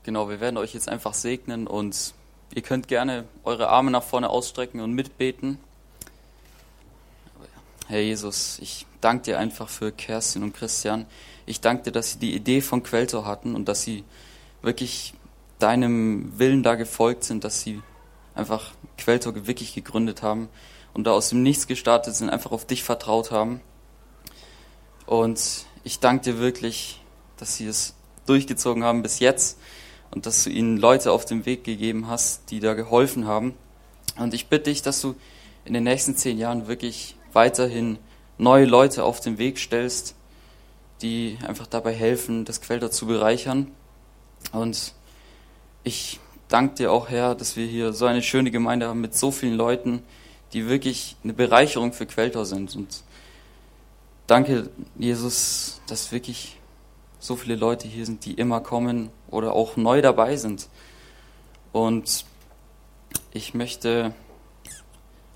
Genau, 0.03 0.27
wir 0.27 0.41
werden 0.41 0.57
euch 0.57 0.73
jetzt 0.73 0.89
einfach 0.89 1.13
segnen 1.13 1.67
und 1.67 2.13
ihr 2.53 2.63
könnt 2.63 2.89
gerne 2.89 3.23
eure 3.45 3.69
Arme 3.69 3.91
nach 3.91 4.03
vorne 4.03 4.29
ausstrecken 4.29 4.81
und 4.81 4.91
mitbeten. 4.91 5.57
Herr 7.87 8.01
Jesus, 8.01 8.59
ich 8.59 8.85
danke 8.99 9.23
dir 9.23 9.39
einfach 9.39 9.69
für 9.69 9.93
Kerstin 9.93 10.43
und 10.43 10.53
Christian 10.53 11.05
ich 11.51 11.61
danke 11.61 11.83
dir, 11.83 11.91
dass 11.91 12.13
sie 12.13 12.19
die 12.19 12.33
Idee 12.33 12.61
von 12.61 12.81
Quelltor 12.81 13.25
hatten 13.25 13.55
und 13.55 13.67
dass 13.67 13.83
sie 13.83 14.03
wirklich 14.61 15.13
deinem 15.59 16.39
Willen 16.39 16.63
da 16.63 16.75
gefolgt 16.75 17.23
sind, 17.23 17.43
dass 17.43 17.61
sie 17.61 17.81
einfach 18.33 18.71
Quelltor 18.97 19.47
wirklich 19.47 19.75
gegründet 19.75 20.23
haben 20.23 20.49
und 20.93 21.05
da 21.05 21.11
aus 21.11 21.29
dem 21.29 21.43
Nichts 21.43 21.67
gestartet 21.67 22.15
sind, 22.15 22.29
einfach 22.29 22.51
auf 22.51 22.65
dich 22.65 22.83
vertraut 22.83 23.31
haben. 23.31 23.61
Und 25.05 25.65
ich 25.83 25.99
danke 25.99 26.23
dir 26.23 26.39
wirklich, 26.39 27.01
dass 27.37 27.57
sie 27.57 27.67
es 27.67 27.95
durchgezogen 28.25 28.83
haben 28.83 29.03
bis 29.03 29.19
jetzt 29.19 29.59
und 30.11 30.25
dass 30.25 30.43
du 30.45 30.49
ihnen 30.49 30.77
Leute 30.77 31.11
auf 31.11 31.25
den 31.25 31.45
Weg 31.45 31.63
gegeben 31.63 32.07
hast, 32.07 32.49
die 32.49 32.59
da 32.59 32.73
geholfen 32.73 33.27
haben. 33.27 33.55
Und 34.17 34.33
ich 34.33 34.47
bitte 34.47 34.69
dich, 34.69 34.81
dass 34.81 35.01
du 35.01 35.15
in 35.65 35.73
den 35.73 35.83
nächsten 35.83 36.15
zehn 36.15 36.37
Jahren 36.37 36.67
wirklich 36.67 37.17
weiterhin 37.33 37.97
neue 38.37 38.65
Leute 38.65 39.03
auf 39.03 39.19
den 39.19 39.37
Weg 39.37 39.59
stellst, 39.59 40.15
die 41.01 41.37
einfach 41.47 41.67
dabei 41.67 41.93
helfen, 41.93 42.45
das 42.45 42.61
Quelltor 42.61 42.91
zu 42.91 43.07
bereichern. 43.07 43.71
Und 44.51 44.93
ich 45.83 46.19
danke 46.47 46.75
dir 46.75 46.91
auch, 46.91 47.09
Herr, 47.09 47.35
dass 47.35 47.55
wir 47.55 47.65
hier 47.65 47.93
so 47.93 48.05
eine 48.05 48.21
schöne 48.21 48.51
Gemeinde 48.51 48.87
haben 48.87 49.01
mit 49.01 49.15
so 49.15 49.31
vielen 49.31 49.55
Leuten, 49.55 50.03
die 50.53 50.67
wirklich 50.67 51.15
eine 51.23 51.33
Bereicherung 51.33 51.93
für 51.93 52.05
Quelltor 52.05 52.45
sind. 52.45 52.75
Und 52.75 53.03
danke, 54.27 54.69
Jesus, 54.97 55.81
dass 55.87 56.11
wirklich 56.11 56.57
so 57.19 57.35
viele 57.35 57.55
Leute 57.55 57.87
hier 57.87 58.05
sind, 58.05 58.25
die 58.25 58.33
immer 58.33 58.59
kommen 58.59 59.09
oder 59.29 59.53
auch 59.53 59.77
neu 59.77 60.01
dabei 60.01 60.35
sind. 60.35 60.67
Und 61.71 62.25
ich 63.31 63.53
möchte 63.53 64.13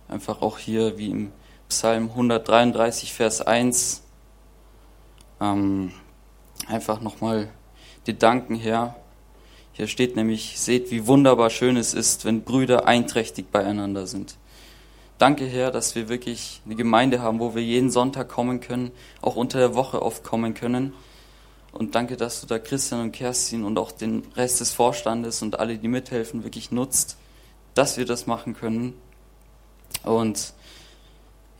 einfach 0.07 0.41
auch 0.41 0.57
hier 0.59 0.97
wie 0.97 1.09
im 1.09 1.31
Psalm 1.69 2.09
133, 2.09 3.13
Vers 3.13 3.41
1 3.41 4.01
ähm, 5.41 5.91
einfach 6.67 7.01
nochmal 7.01 7.49
dir 8.07 8.13
danken, 8.13 8.55
Herr. 8.55 8.95
Hier 9.73 9.87
steht 9.87 10.15
nämlich, 10.15 10.59
seht, 10.59 10.91
wie 10.91 11.05
wunderbar 11.07 11.49
schön 11.49 11.75
es 11.75 11.93
ist, 11.93 12.23
wenn 12.23 12.43
Brüder 12.43 12.87
einträchtig 12.87 13.51
beieinander 13.51 14.07
sind. 14.07 14.37
Danke, 15.17 15.45
Herr, 15.45 15.71
dass 15.71 15.95
wir 15.95 16.09
wirklich 16.09 16.61
eine 16.65 16.75
Gemeinde 16.75 17.21
haben, 17.21 17.39
wo 17.39 17.55
wir 17.55 17.63
jeden 17.63 17.89
Sonntag 17.89 18.27
kommen 18.27 18.59
können, 18.59 18.91
auch 19.21 19.35
unter 19.35 19.59
der 19.59 19.75
Woche 19.75 20.01
oft 20.01 20.23
kommen 20.23 20.53
können. 20.53 20.93
Und 21.71 21.95
danke, 21.95 22.15
dass 22.15 22.41
du 22.41 22.47
da 22.47 22.59
Christian 22.59 23.01
und 23.01 23.11
Kerstin 23.11 23.63
und 23.63 23.77
auch 23.77 23.91
den 23.91 24.23
Rest 24.35 24.61
des 24.61 24.71
Vorstandes 24.71 25.41
und 25.41 25.59
alle, 25.59 25.77
die 25.77 25.87
mithelfen, 25.89 26.43
wirklich 26.43 26.71
nutzt, 26.71 27.17
dass 27.73 27.97
wir 27.97 28.05
das 28.05 28.27
machen 28.27 28.55
können. 28.55 28.93
Und 30.03 30.53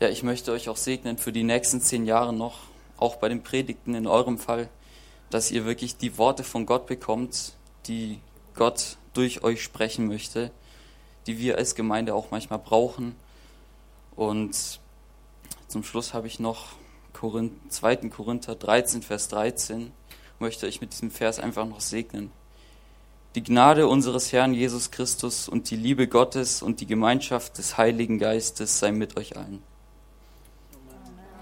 ja, 0.00 0.08
ich 0.08 0.22
möchte 0.22 0.52
euch 0.52 0.68
auch 0.68 0.76
segnen 0.76 1.18
für 1.18 1.32
die 1.32 1.42
nächsten 1.42 1.80
zehn 1.80 2.06
Jahre 2.06 2.32
noch 2.32 2.58
auch 2.96 3.16
bei 3.16 3.28
den 3.28 3.42
Predigten 3.42 3.94
in 3.94 4.06
eurem 4.06 4.38
Fall, 4.38 4.68
dass 5.30 5.50
ihr 5.50 5.64
wirklich 5.64 5.96
die 5.96 6.18
Worte 6.18 6.44
von 6.44 6.66
Gott 6.66 6.86
bekommt, 6.86 7.54
die 7.86 8.20
Gott 8.54 8.96
durch 9.12 9.42
euch 9.42 9.62
sprechen 9.62 10.06
möchte, 10.06 10.50
die 11.26 11.38
wir 11.38 11.58
als 11.58 11.74
Gemeinde 11.74 12.14
auch 12.14 12.30
manchmal 12.30 12.58
brauchen. 12.58 13.16
Und 14.14 14.80
zum 15.68 15.82
Schluss 15.82 16.14
habe 16.14 16.26
ich 16.26 16.38
noch 16.38 16.68
2. 17.68 17.96
Korinther 18.10 18.54
13, 18.54 19.02
Vers 19.02 19.28
13, 19.28 19.92
möchte 20.38 20.66
ich 20.66 20.80
mit 20.80 20.92
diesem 20.92 21.10
Vers 21.10 21.38
einfach 21.38 21.66
noch 21.66 21.80
segnen. 21.80 22.30
Die 23.34 23.42
Gnade 23.42 23.88
unseres 23.88 24.32
Herrn 24.32 24.54
Jesus 24.54 24.90
Christus 24.90 25.48
und 25.48 25.70
die 25.70 25.76
Liebe 25.76 26.08
Gottes 26.08 26.62
und 26.62 26.80
die 26.80 26.86
Gemeinschaft 26.86 27.58
des 27.58 27.76
Heiligen 27.76 28.18
Geistes 28.18 28.78
sei 28.78 28.92
mit 28.92 29.16
euch 29.16 29.36
allen. 29.36 29.62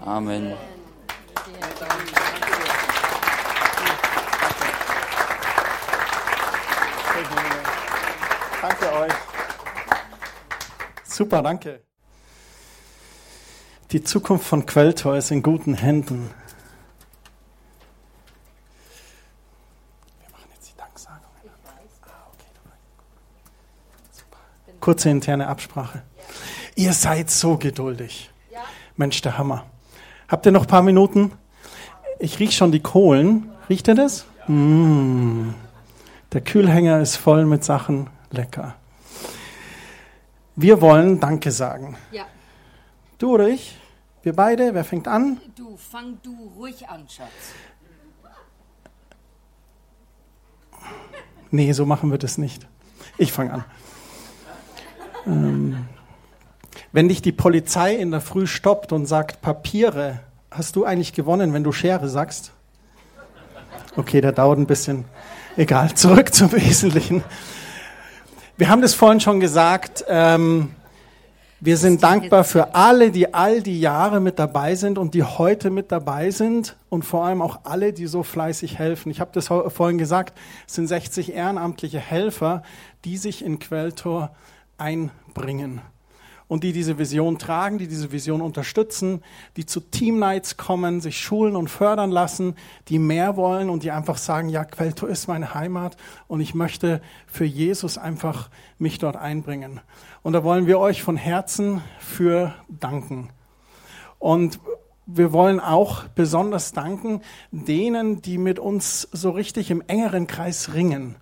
Amen. 0.01 0.53
Danke 8.61 8.93
euch. 8.93 9.13
Super, 11.03 11.41
danke. 11.43 11.83
Die 13.91 14.03
Zukunft 14.03 14.47
von 14.47 14.65
Quelltor 14.65 15.15
ist 15.15 15.31
in 15.31 15.43
guten 15.43 15.75
Händen. 15.75 16.31
Wir 20.19 20.29
machen 20.31 20.49
jetzt 20.53 20.71
die 20.71 20.77
Danksagung. 20.77 21.21
Kurze 24.79 25.09
interne 25.09 25.47
Absprache. 25.47 26.03
Ihr 26.75 26.93
seid 26.93 27.29
so 27.29 27.57
geduldig. 27.57 28.31
Mensch, 28.97 29.21
der 29.21 29.37
Hammer. 29.37 29.65
Habt 30.27 30.45
ihr 30.45 30.51
noch 30.51 30.63
ein 30.63 30.67
paar 30.67 30.81
Minuten? 30.81 31.31
Ich 32.19 32.39
rieche 32.39 32.53
schon 32.53 32.71
die 32.71 32.81
Kohlen. 32.81 33.51
Riecht 33.69 33.87
ihr 33.87 33.95
das? 33.95 34.25
Mmh. 34.47 35.53
Der 36.33 36.41
Kühlhänger 36.41 36.99
ist 36.99 37.15
voll 37.15 37.45
mit 37.45 37.63
Sachen. 37.63 38.09
Lecker. 38.31 38.75
Wir 40.55 40.81
wollen 40.81 41.19
Danke 41.19 41.51
sagen. 41.51 41.97
Ja. 42.11 42.25
Du 43.17 43.33
oder 43.33 43.47
ich? 43.47 43.77
Wir 44.23 44.33
beide? 44.33 44.73
Wer 44.73 44.83
fängt 44.83 45.07
an? 45.07 45.39
Du, 45.55 45.77
fang 45.77 46.17
du 46.23 46.51
ruhig 46.57 46.87
an, 46.89 47.05
Schatz. 47.07 47.29
Nee, 51.51 51.71
so 51.73 51.85
machen 51.85 52.09
wir 52.09 52.17
das 52.17 52.37
nicht. 52.37 52.67
Ich 53.17 53.31
fange 53.31 53.53
an. 53.53 53.65
Ähm, 55.27 55.87
wenn 56.95 57.09
dich 57.09 57.21
die 57.21 57.33
Polizei 57.33 57.93
in 57.93 58.11
der 58.11 58.21
Früh 58.21 58.47
stoppt 58.47 58.93
und 58.93 59.05
sagt 59.05 59.41
Papiere, 59.41 60.21
hast 60.49 60.77
du 60.77 60.85
eigentlich 60.85 61.11
gewonnen, 61.11 61.51
wenn 61.51 61.61
du 61.61 61.73
Schere 61.73 62.07
sagst? 62.07 62.53
Okay, 63.97 64.21
der 64.21 64.31
dauert 64.31 64.59
ein 64.59 64.65
bisschen. 64.65 65.03
Egal, 65.57 65.93
zurück 65.93 66.33
zum 66.33 66.53
Wesentlichen. 66.53 67.21
Wir 68.55 68.69
haben 68.69 68.81
das 68.81 68.93
vorhin 68.93 69.19
schon 69.19 69.41
gesagt. 69.41 70.05
Ähm, 70.07 70.71
wir 71.59 71.75
sind 71.75 72.01
dankbar 72.01 72.45
für 72.45 72.75
alle, 72.75 73.11
die 73.11 73.33
all 73.33 73.61
die 73.61 73.81
Jahre 73.81 74.21
mit 74.21 74.39
dabei 74.39 74.75
sind 74.75 74.97
und 74.97 75.15
die 75.15 75.23
heute 75.23 75.71
mit 75.71 75.91
dabei 75.91 76.31
sind 76.31 76.77
und 76.87 77.03
vor 77.03 77.25
allem 77.25 77.41
auch 77.41 77.59
alle, 77.65 77.91
die 77.91 78.07
so 78.07 78.23
fleißig 78.23 78.79
helfen. 78.79 79.11
Ich 79.11 79.19
habe 79.19 79.31
das 79.33 79.47
vorhin 79.47 79.97
gesagt, 79.97 80.39
es 80.65 80.75
sind 80.75 80.87
60 80.87 81.33
ehrenamtliche 81.33 81.99
Helfer, 81.99 82.63
die 83.03 83.17
sich 83.17 83.43
in 83.43 83.59
Quelltor 83.59 84.33
einbringen 84.77 85.81
und 86.47 86.63
die 86.63 86.73
diese 86.73 86.97
Vision 86.97 87.39
tragen, 87.39 87.77
die 87.77 87.87
diese 87.87 88.11
Vision 88.11 88.41
unterstützen, 88.41 89.23
die 89.57 89.65
zu 89.65 89.79
Team 89.79 90.19
Nights 90.19 90.57
kommen, 90.57 91.01
sich 91.01 91.19
schulen 91.19 91.55
und 91.55 91.69
fördern 91.69 92.11
lassen, 92.11 92.55
die 92.87 92.99
mehr 92.99 93.35
wollen 93.35 93.69
und 93.69 93.83
die 93.83 93.91
einfach 93.91 94.17
sagen, 94.17 94.49
ja, 94.49 94.63
Quelltor 94.63 95.09
ist 95.09 95.27
meine 95.27 95.53
Heimat 95.53 95.97
und 96.27 96.41
ich 96.41 96.53
möchte 96.53 97.01
für 97.25 97.45
Jesus 97.45 97.97
einfach 97.97 98.49
mich 98.77 98.99
dort 98.99 99.15
einbringen. 99.15 99.81
Und 100.21 100.33
da 100.33 100.43
wollen 100.43 100.67
wir 100.67 100.79
euch 100.79 101.01
von 101.01 101.17
Herzen 101.17 101.81
für 101.99 102.53
danken. 102.67 103.29
Und 104.19 104.59
wir 105.07 105.33
wollen 105.33 105.59
auch 105.59 106.03
besonders 106.03 106.71
danken 106.71 107.21
denen, 107.51 108.21
die 108.21 108.37
mit 108.37 108.57
uns 108.59 109.07
so 109.11 109.29
richtig 109.29 109.69
im 109.69 109.83
engeren 109.87 110.25
Kreis 110.25 110.73
ringen. 110.73 111.15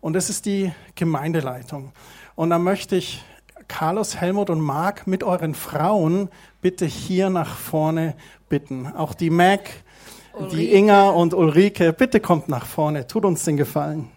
Und 0.00 0.14
das 0.14 0.30
ist 0.30 0.46
die 0.46 0.72
Gemeindeleitung. 0.94 1.92
Und 2.34 2.50
da 2.50 2.58
möchte 2.58 2.96
ich 2.96 3.22
Carlos, 3.70 4.16
Helmut 4.16 4.50
und 4.50 4.60
Marc 4.60 5.06
mit 5.06 5.22
euren 5.22 5.54
Frauen 5.54 6.28
bitte 6.60 6.86
hier 6.86 7.30
nach 7.30 7.56
vorne 7.56 8.16
bitten. 8.48 8.88
Auch 8.88 9.14
die 9.14 9.30
Mac, 9.30 9.70
Ulrike. 10.32 10.56
die 10.56 10.74
Inga 10.74 11.10
und 11.10 11.34
Ulrike, 11.34 11.92
bitte 11.92 12.18
kommt 12.18 12.48
nach 12.48 12.66
vorne. 12.66 13.06
Tut 13.06 13.24
uns 13.24 13.44
den 13.44 13.56
Gefallen. 13.56 14.10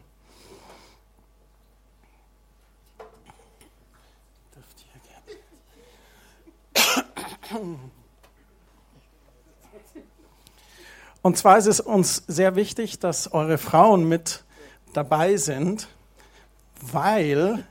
Und 11.22 11.38
zwar 11.38 11.60
ist 11.60 11.68
es 11.68 11.80
uns 11.80 12.24
sehr 12.28 12.56
wichtig, 12.56 12.98
dass 13.00 13.32
eure 13.32 13.60
Frauen 13.60 14.10
mit 14.10 14.44
dabei 14.94 15.38
sind, 15.38 15.88
weil 16.82 17.64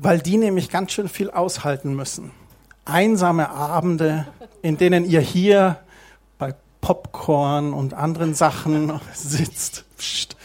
weil 0.00 0.20
die 0.20 0.36
nämlich 0.36 0.70
ganz 0.70 0.92
schön 0.92 1.08
viel 1.08 1.30
aushalten 1.30 1.94
müssen. 1.94 2.30
Einsame 2.84 3.50
Abende, 3.50 4.26
in 4.62 4.78
denen 4.78 5.04
ihr 5.04 5.20
hier 5.20 5.78
bei 6.38 6.54
Popcorn 6.80 7.72
und 7.72 7.94
anderen 7.94 8.34
Sachen 8.34 9.00
sitzt 9.14 9.84
pst, 9.98 10.36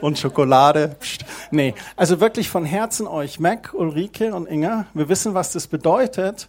und 0.00 0.18
Schokolade. 0.18 0.96
Pst. 1.00 1.24
Nee, 1.50 1.74
also 1.96 2.20
wirklich 2.20 2.48
von 2.48 2.64
Herzen 2.64 3.06
euch, 3.06 3.40
Mac, 3.40 3.74
Ulrike 3.74 4.34
und 4.34 4.48
Inga, 4.48 4.86
wir 4.94 5.08
wissen, 5.08 5.34
was 5.34 5.52
das 5.52 5.66
bedeutet, 5.66 6.48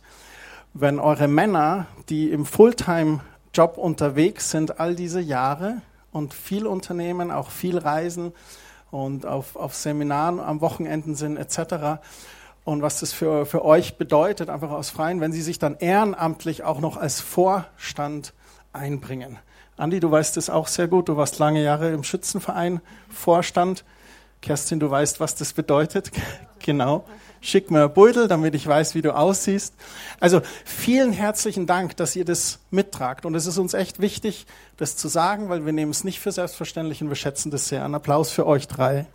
wenn 0.74 1.00
eure 1.00 1.28
Männer, 1.28 1.88
die 2.10 2.32
im 2.32 2.46
Fulltime-Job 2.46 3.78
unterwegs 3.78 4.52
sind, 4.52 4.80
all 4.80 4.96
diese 4.96 5.20
Jahre 5.20 5.82
und 6.12 6.34
viel 6.34 6.68
unternehmen, 6.68 7.32
auch 7.32 7.50
viel 7.50 7.78
reisen 7.78 8.32
und 8.92 9.26
auf, 9.26 9.56
auf 9.56 9.76
Seminaren 9.76 10.40
am 10.40 10.62
Wochenenden 10.62 11.16
sind 11.16 11.38
etc., 11.38 12.00
und 12.66 12.82
was 12.82 13.00
das 13.02 13.12
für, 13.12 13.46
für 13.46 13.66
euch 13.66 13.98
bedeutet, 13.98 14.50
einfach 14.50 14.72
aus 14.72 14.90
Freien, 14.90 15.20
wenn 15.20 15.34
Sie 15.34 15.42
sich 15.42 15.60
dann 15.60 15.76
ehrenamtlich 15.78 16.64
auch 16.64 16.80
noch 16.80 16.98
als 16.98 17.20
Vorstand 17.20 18.34
einbringen. 18.72 19.38
Andi, 19.76 20.00
du 20.00 20.10
weißt 20.10 20.38
es 20.38 20.50
auch 20.50 20.68
sehr 20.68 20.88
gut. 20.88 21.10
Du 21.10 21.18
warst 21.18 21.40
lange 21.40 21.64
Jahre 21.64 21.92
im 21.92 22.04
Schützenverein 22.04 22.80
Vorstand. 23.10 23.84
Kerstin, 24.42 24.80
du 24.80 24.90
weißt, 24.90 25.20
was 25.20 25.36
das 25.36 25.54
bedeutet. 25.54 26.12
genau. 26.60 27.06
Schick 27.42 27.72
mir 27.72 27.84
ein 27.84 27.94
Beutel, 27.94 28.30
damit 28.30 28.56
ich 28.56 28.66
weiß, 28.66 28.96
wie 28.96 29.02
du 29.02 29.14
aussiehst. 29.14 29.74
Also 30.22 30.42
vielen 30.64 31.12
herzlichen 31.12 31.68
Dank, 31.68 31.98
dass 31.98 32.16
ihr 32.16 32.24
das 32.24 32.60
mittragt. 32.72 33.26
Und 33.26 33.36
es 33.36 33.46
ist 33.46 33.58
uns 33.58 33.74
echt 33.74 34.00
wichtig, 34.00 34.46
das 34.78 34.96
zu 34.96 35.10
sagen, 35.10 35.50
weil 35.50 35.66
wir 35.66 35.74
nehmen 35.74 35.92
es 35.92 36.06
nicht 36.06 36.22
für 36.22 36.32
selbstverständlich 36.32 37.02
und 37.02 37.10
wir 37.10 37.18
schätzen 37.18 37.52
das 37.52 37.68
sehr. 37.68 37.84
Ein 37.84 37.96
Applaus 37.96 38.32
für 38.32 38.46
euch 38.48 38.70
drei. 38.70 39.08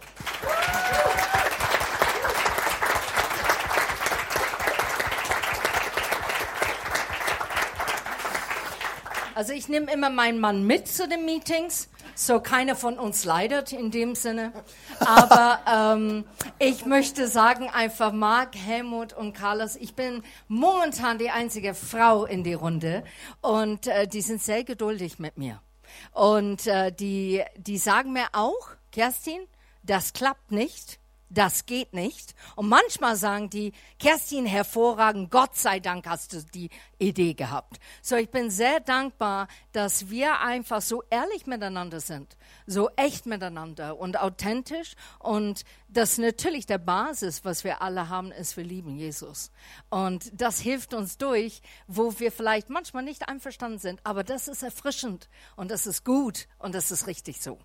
Also 9.39 9.53
ich 9.53 9.68
nehme 9.68 9.93
immer 9.93 10.11
meinen 10.11 10.41
Mann 10.41 10.64
mit 10.66 10.89
zu 10.89 11.07
den 11.07 11.24
Meetings, 11.24 11.89
so 12.16 12.41
keiner 12.41 12.74
von 12.74 12.99
uns 12.99 13.24
leidet 13.24 13.70
in 13.70 13.93
dem 13.93 14.16
Sinne. 14.16 14.53
Aber 14.99 15.61
ähm, 15.97 16.24
ich 16.59 16.86
möchte 16.86 17.28
sagen 17.28 17.70
einfach, 17.70 18.11
Marc, 18.11 18.57
Helmut 18.57 19.12
und 19.12 19.34
Carlos, 19.34 19.76
ich 19.76 19.95
bin 19.95 20.24
momentan 20.49 21.18
die 21.18 21.30
einzige 21.30 21.74
Frau 21.74 22.24
in 22.24 22.43
die 22.43 22.55
Runde 22.55 23.05
und 23.41 23.86
äh, 23.86 24.09
die 24.09 24.22
sind 24.22 24.43
sehr 24.43 24.64
geduldig 24.64 25.20
mit 25.20 25.39
mir. 25.39 25.62
Und 26.11 26.66
äh, 26.66 26.91
die, 26.91 27.45
die 27.57 27.78
sagen 27.78 28.12
mir 28.12 28.26
auch, 28.32 28.70
Kerstin, 28.91 29.39
das 29.84 30.14
klappt 30.14 30.51
nicht 30.51 30.99
das 31.31 31.66
geht 31.66 31.93
nicht. 31.93 32.35
Und 32.57 32.68
manchmal 32.68 33.16
sagen 33.16 33.51
die, 33.51 33.72
Kerstin, 33.99 34.47
hervorragend, 34.47 35.31
Gott 35.31 35.57
sei 35.57 35.81
Dank 35.81 36.07
hast 36.07 36.33
du 36.33 36.43
die 36.43 36.70
Idee 36.99 37.35
gehabt. 37.35 37.79
So, 38.03 38.16
ich 38.16 38.31
bin 38.31 38.51
sehr 38.51 38.81
dankbar, 38.81 39.49
dass 39.72 40.11
wir 40.11 40.41
einfach 40.41 40.81
so 40.81 41.03
ehrlich 41.11 41.47
miteinander 41.47 42.01
sind, 42.01 42.37
so 42.66 42.91
echt 42.97 43.26
miteinander 43.26 43.99
und 43.99 44.18
authentisch. 44.18 44.95
Und 45.18 45.64
das 45.89 46.18
natürlich 46.18 46.66
der 46.66 46.79
Basis, 46.79 47.45
was 47.45 47.64
wir 47.64 47.83
alle 47.83 48.09
haben, 48.09 48.33
ist, 48.33 48.57
wir 48.57 48.64
lieben 48.64 48.97
Jesus. 48.97 49.51
Und 49.91 50.31
das 50.41 50.61
hilft 50.61 50.95
uns 50.95 51.18
durch, 51.18 51.62
wo 51.87 52.18
wir 52.18 52.33
vielleicht 52.33 52.70
manchmal 52.70 53.03
nicht 53.03 53.29
einverstanden 53.29 53.79
sind. 53.79 54.01
Aber 54.05 54.24
das 54.24 54.49
ist 54.49 54.62
erfrischend 54.62 55.29
und 55.57 55.70
das 55.70 55.87
ist 55.87 56.05
gut 56.05 56.49
und 56.59 56.74
das 56.74 56.91
ist 56.91 57.07
richtig 57.07 57.41
so. 57.41 57.59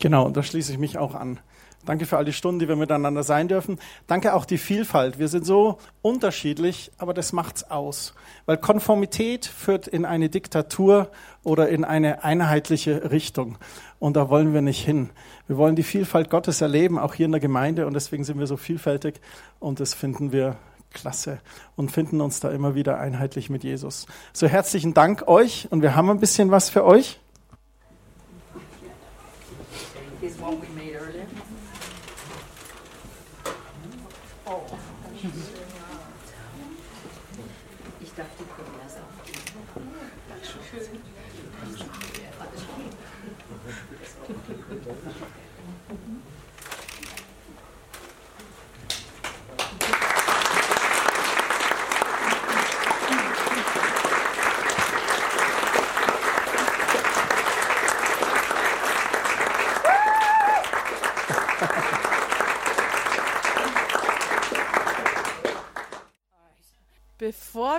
Genau, 0.00 0.30
da 0.30 0.42
schließe 0.42 0.72
ich 0.72 0.78
mich 0.78 0.96
auch 0.96 1.14
an. 1.14 1.40
Danke 1.84 2.06
für 2.06 2.18
all 2.18 2.24
die 2.24 2.32
Stunden, 2.32 2.58
die 2.58 2.68
wir 2.68 2.76
miteinander 2.76 3.22
sein 3.22 3.48
dürfen. 3.48 3.78
Danke 4.06 4.34
auch 4.34 4.44
die 4.44 4.58
Vielfalt. 4.58 5.18
Wir 5.18 5.28
sind 5.28 5.46
so 5.46 5.78
unterschiedlich, 6.02 6.90
aber 6.98 7.14
das 7.14 7.32
macht's 7.32 7.70
aus. 7.70 8.14
Weil 8.46 8.58
Konformität 8.58 9.46
führt 9.46 9.86
in 9.86 10.04
eine 10.04 10.28
Diktatur 10.28 11.10
oder 11.44 11.68
in 11.68 11.84
eine 11.84 12.24
einheitliche 12.24 13.10
Richtung. 13.10 13.56
Und 13.98 14.16
da 14.16 14.28
wollen 14.28 14.52
wir 14.52 14.60
nicht 14.60 14.84
hin. 14.84 15.10
Wir 15.46 15.56
wollen 15.56 15.76
die 15.76 15.82
Vielfalt 15.82 16.30
Gottes 16.30 16.60
erleben, 16.60 16.98
auch 16.98 17.14
hier 17.14 17.26
in 17.26 17.32
der 17.32 17.40
Gemeinde. 17.40 17.86
Und 17.86 17.94
deswegen 17.94 18.24
sind 18.24 18.38
wir 18.38 18.46
so 18.46 18.56
vielfältig. 18.56 19.20
Und 19.58 19.80
das 19.80 19.94
finden 19.94 20.30
wir 20.32 20.56
klasse 20.92 21.40
und 21.76 21.90
finden 21.90 22.20
uns 22.20 22.40
da 22.40 22.50
immer 22.50 22.74
wieder 22.74 22.98
einheitlich 22.98 23.50
mit 23.50 23.64
Jesus. 23.64 24.06
So 24.32 24.46
herzlichen 24.46 24.94
Dank 24.94 25.26
euch. 25.28 25.68
Und 25.70 25.82
wir 25.82 25.94
haben 25.94 26.10
ein 26.10 26.20
bisschen 26.20 26.50
was 26.50 26.70
für 26.70 26.84
euch. 26.84 27.18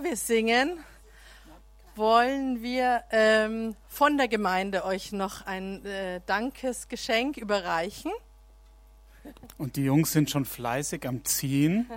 Wir 0.02 0.16
singen, 0.16 0.80
wollen 1.96 2.64
wir 2.64 3.04
ähm, 3.12 3.76
von 3.90 4.18
der 4.18 4.30
Gemeinde 4.30 4.86
euch 4.86 5.12
noch 5.12 5.46
ein 5.46 5.86
äh, 5.86 6.22
Dankesgeschenk 6.26 7.36
überreichen. 7.36 8.12
Und 9.58 9.76
die 9.76 9.84
Jungs 9.84 10.14
sind 10.14 10.30
schon 10.30 10.46
fleißig 10.46 11.06
am 11.06 11.26
Ziehen. 11.26 11.90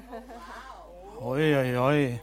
Hoi, 1.20 1.54
hoi, 1.54 1.76
hoi. 1.76 2.20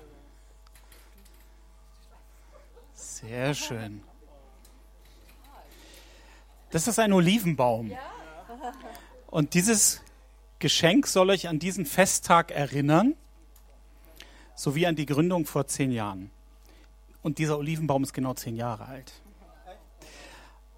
Sehr 2.94 3.54
schön. 3.54 4.04
Das 6.72 6.90
ist 6.90 7.00
ein 7.00 7.14
Olivenbaum. 7.14 7.94
Und 9.28 9.54
dieses 9.54 10.02
Geschenk 10.60 11.08
soll 11.08 11.30
euch 11.30 11.48
an 11.48 11.58
diesen 11.58 11.86
Festtag 11.86 12.52
erinnern 12.52 13.16
sowie 14.60 14.86
an 14.86 14.96
die 14.96 15.06
Gründung 15.06 15.46
vor 15.46 15.68
zehn 15.68 15.90
Jahren. 15.90 16.32
Und 17.22 17.38
dieser 17.38 17.58
Olivenbaum 17.58 18.04
ist 18.04 18.14
genau 18.14 18.34
zehn 18.34 18.58
Jahre 18.58 18.86
alt. 18.88 19.14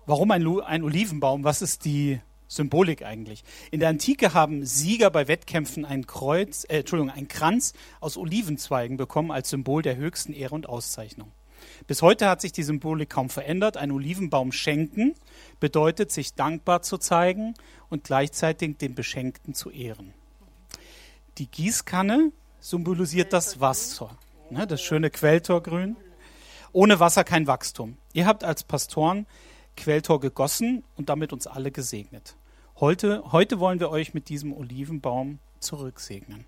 Warum 0.06 0.30
ein, 0.30 0.48
ein 0.62 0.84
Olivenbaum? 0.84 1.44
Was 1.44 1.64
ist 1.64 1.84
die 1.86 2.20
Symbolik 2.48 3.04
eigentlich? 3.04 3.44
In 3.72 3.80
der 3.80 3.90
Antike 3.90 4.36
haben 4.36 4.66
Sieger 4.68 5.10
bei 5.10 5.28
Wettkämpfen 5.28 5.86
ein 5.86 6.06
Kreuz, 6.06 6.64
äh, 6.66 6.80
Entschuldigung, 6.80 7.12
ein 7.12 7.28
Kranz 7.28 7.74
aus 8.00 8.18
Olivenzweigen 8.18 8.98
bekommen 8.98 9.32
als 9.32 9.50
Symbol 9.50 9.82
der 9.82 9.96
höchsten 9.96 10.34
Ehre 10.34 10.54
und 10.54 10.70
Auszeichnung. 10.70 11.32
Bis 11.88 12.04
heute 12.04 12.30
hat 12.30 12.42
sich 12.42 12.52
die 12.52 12.64
Symbolik 12.64 13.10
kaum 13.10 13.30
verändert. 13.30 13.78
Ein 13.78 13.92
Olivenbaum 13.92 14.52
schenken 14.52 15.16
bedeutet, 15.60 16.12
sich 16.12 16.36
dankbar 16.36 16.84
zu 16.84 17.00
zeigen 17.00 17.56
und 17.90 18.04
gleichzeitig 18.04 18.78
den 18.78 18.94
Beschenkten 18.94 19.56
zu 19.56 19.72
ehren. 19.72 20.14
Die 21.40 21.48
Gießkanne 21.48 22.32
symbolisiert 22.62 23.34
das 23.34 23.60
Wasser, 23.60 24.18
ne, 24.50 24.66
das 24.66 24.82
schöne 24.82 25.10
Quelltorgrün. 25.10 25.98
Ohne 26.72 27.02
Wasser 27.02 27.26
kein 27.26 27.48
Wachstum. 27.48 27.98
Ihr 28.14 28.26
habt 28.26 28.46
als 28.46 28.64
Pastoren 28.64 29.26
Quelltor 29.76 30.22
gegossen 30.22 30.84
und 30.96 31.10
damit 31.10 31.34
uns 31.34 31.48
alle 31.48 31.72
gesegnet. 31.72 32.36
Heute, 32.80 33.24
heute 33.32 33.60
wollen 33.60 33.80
wir 33.80 33.90
euch 33.90 34.14
mit 34.14 34.30
diesem 34.30 34.54
Olivenbaum 34.54 35.40
zurücksegnen. 35.60 36.46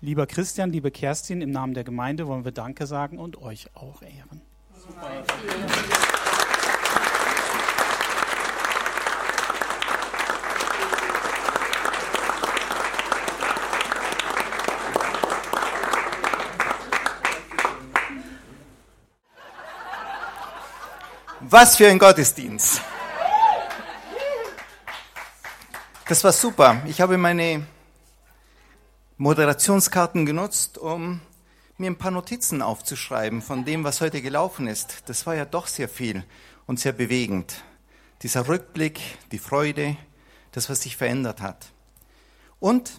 Lieber 0.00 0.26
Christian, 0.26 0.72
liebe 0.72 0.90
Kerstin, 0.90 1.40
im 1.40 1.50
Namen 1.50 1.74
der 1.74 1.84
Gemeinde 1.84 2.26
wollen 2.26 2.44
wir 2.44 2.52
Danke 2.52 2.86
sagen 2.86 3.18
und 3.18 3.40
euch 3.40 3.68
auch 3.76 4.02
ehren. 4.02 4.40
Super. 4.74 6.21
Was 21.52 21.76
für 21.76 21.86
ein 21.86 21.98
Gottesdienst. 21.98 22.80
Das 26.08 26.24
war 26.24 26.32
super. 26.32 26.80
Ich 26.86 27.02
habe 27.02 27.18
meine 27.18 27.66
Moderationskarten 29.18 30.24
genutzt, 30.24 30.78
um 30.78 31.20
mir 31.76 31.90
ein 31.90 31.98
paar 31.98 32.10
Notizen 32.10 32.62
aufzuschreiben 32.62 33.42
von 33.42 33.66
dem, 33.66 33.84
was 33.84 34.00
heute 34.00 34.22
gelaufen 34.22 34.66
ist. 34.66 35.02
Das 35.10 35.26
war 35.26 35.34
ja 35.34 35.44
doch 35.44 35.66
sehr 35.66 35.90
viel 35.90 36.24
und 36.64 36.80
sehr 36.80 36.92
bewegend. 36.92 37.62
Dieser 38.22 38.48
Rückblick, 38.48 39.02
die 39.30 39.38
Freude, 39.38 39.98
das, 40.52 40.70
was 40.70 40.80
sich 40.80 40.96
verändert 40.96 41.42
hat. 41.42 41.66
Und 42.60 42.98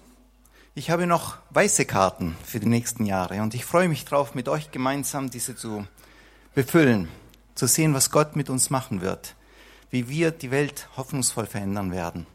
ich 0.76 0.92
habe 0.92 1.08
noch 1.08 1.40
weiße 1.50 1.86
Karten 1.86 2.38
für 2.46 2.60
die 2.60 2.68
nächsten 2.68 3.08
Jahre 3.08 3.42
und 3.42 3.56
ich 3.56 3.66
freue 3.66 3.90
mich 3.90 4.06
drauf, 4.06 4.36
mit 4.36 4.48
euch 4.48 4.70
gemeinsam 4.70 5.32
diese 5.32 5.56
zu 5.56 5.88
befüllen 6.54 7.10
zu 7.56 7.68
sehen, 7.68 7.94
was 7.94 8.12
Gott 8.12 8.36
mit 8.36 8.50
uns 8.50 8.70
machen 8.70 9.02
wird, 9.02 9.36
wie 9.90 10.10
wir 10.10 10.32
die 10.32 10.52
Welt 10.52 10.90
hoffnungsvoll 10.98 11.46
verändern 11.46 11.92
werden. 11.92 12.26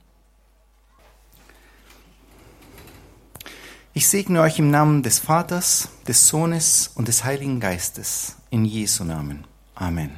Ich 3.94 4.08
segne 4.08 4.42
euch 4.42 4.58
im 4.58 4.70
Namen 4.70 5.02
des 5.02 5.18
Vaters, 5.18 5.88
des 6.06 6.28
Sohnes 6.28 6.92
und 6.94 7.08
des 7.08 7.24
Heiligen 7.24 7.58
Geistes. 7.58 8.36
In 8.50 8.64
Jesu 8.64 9.02
Namen. 9.02 9.44
Amen. 9.74 10.12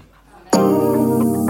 Amen. 0.52 1.40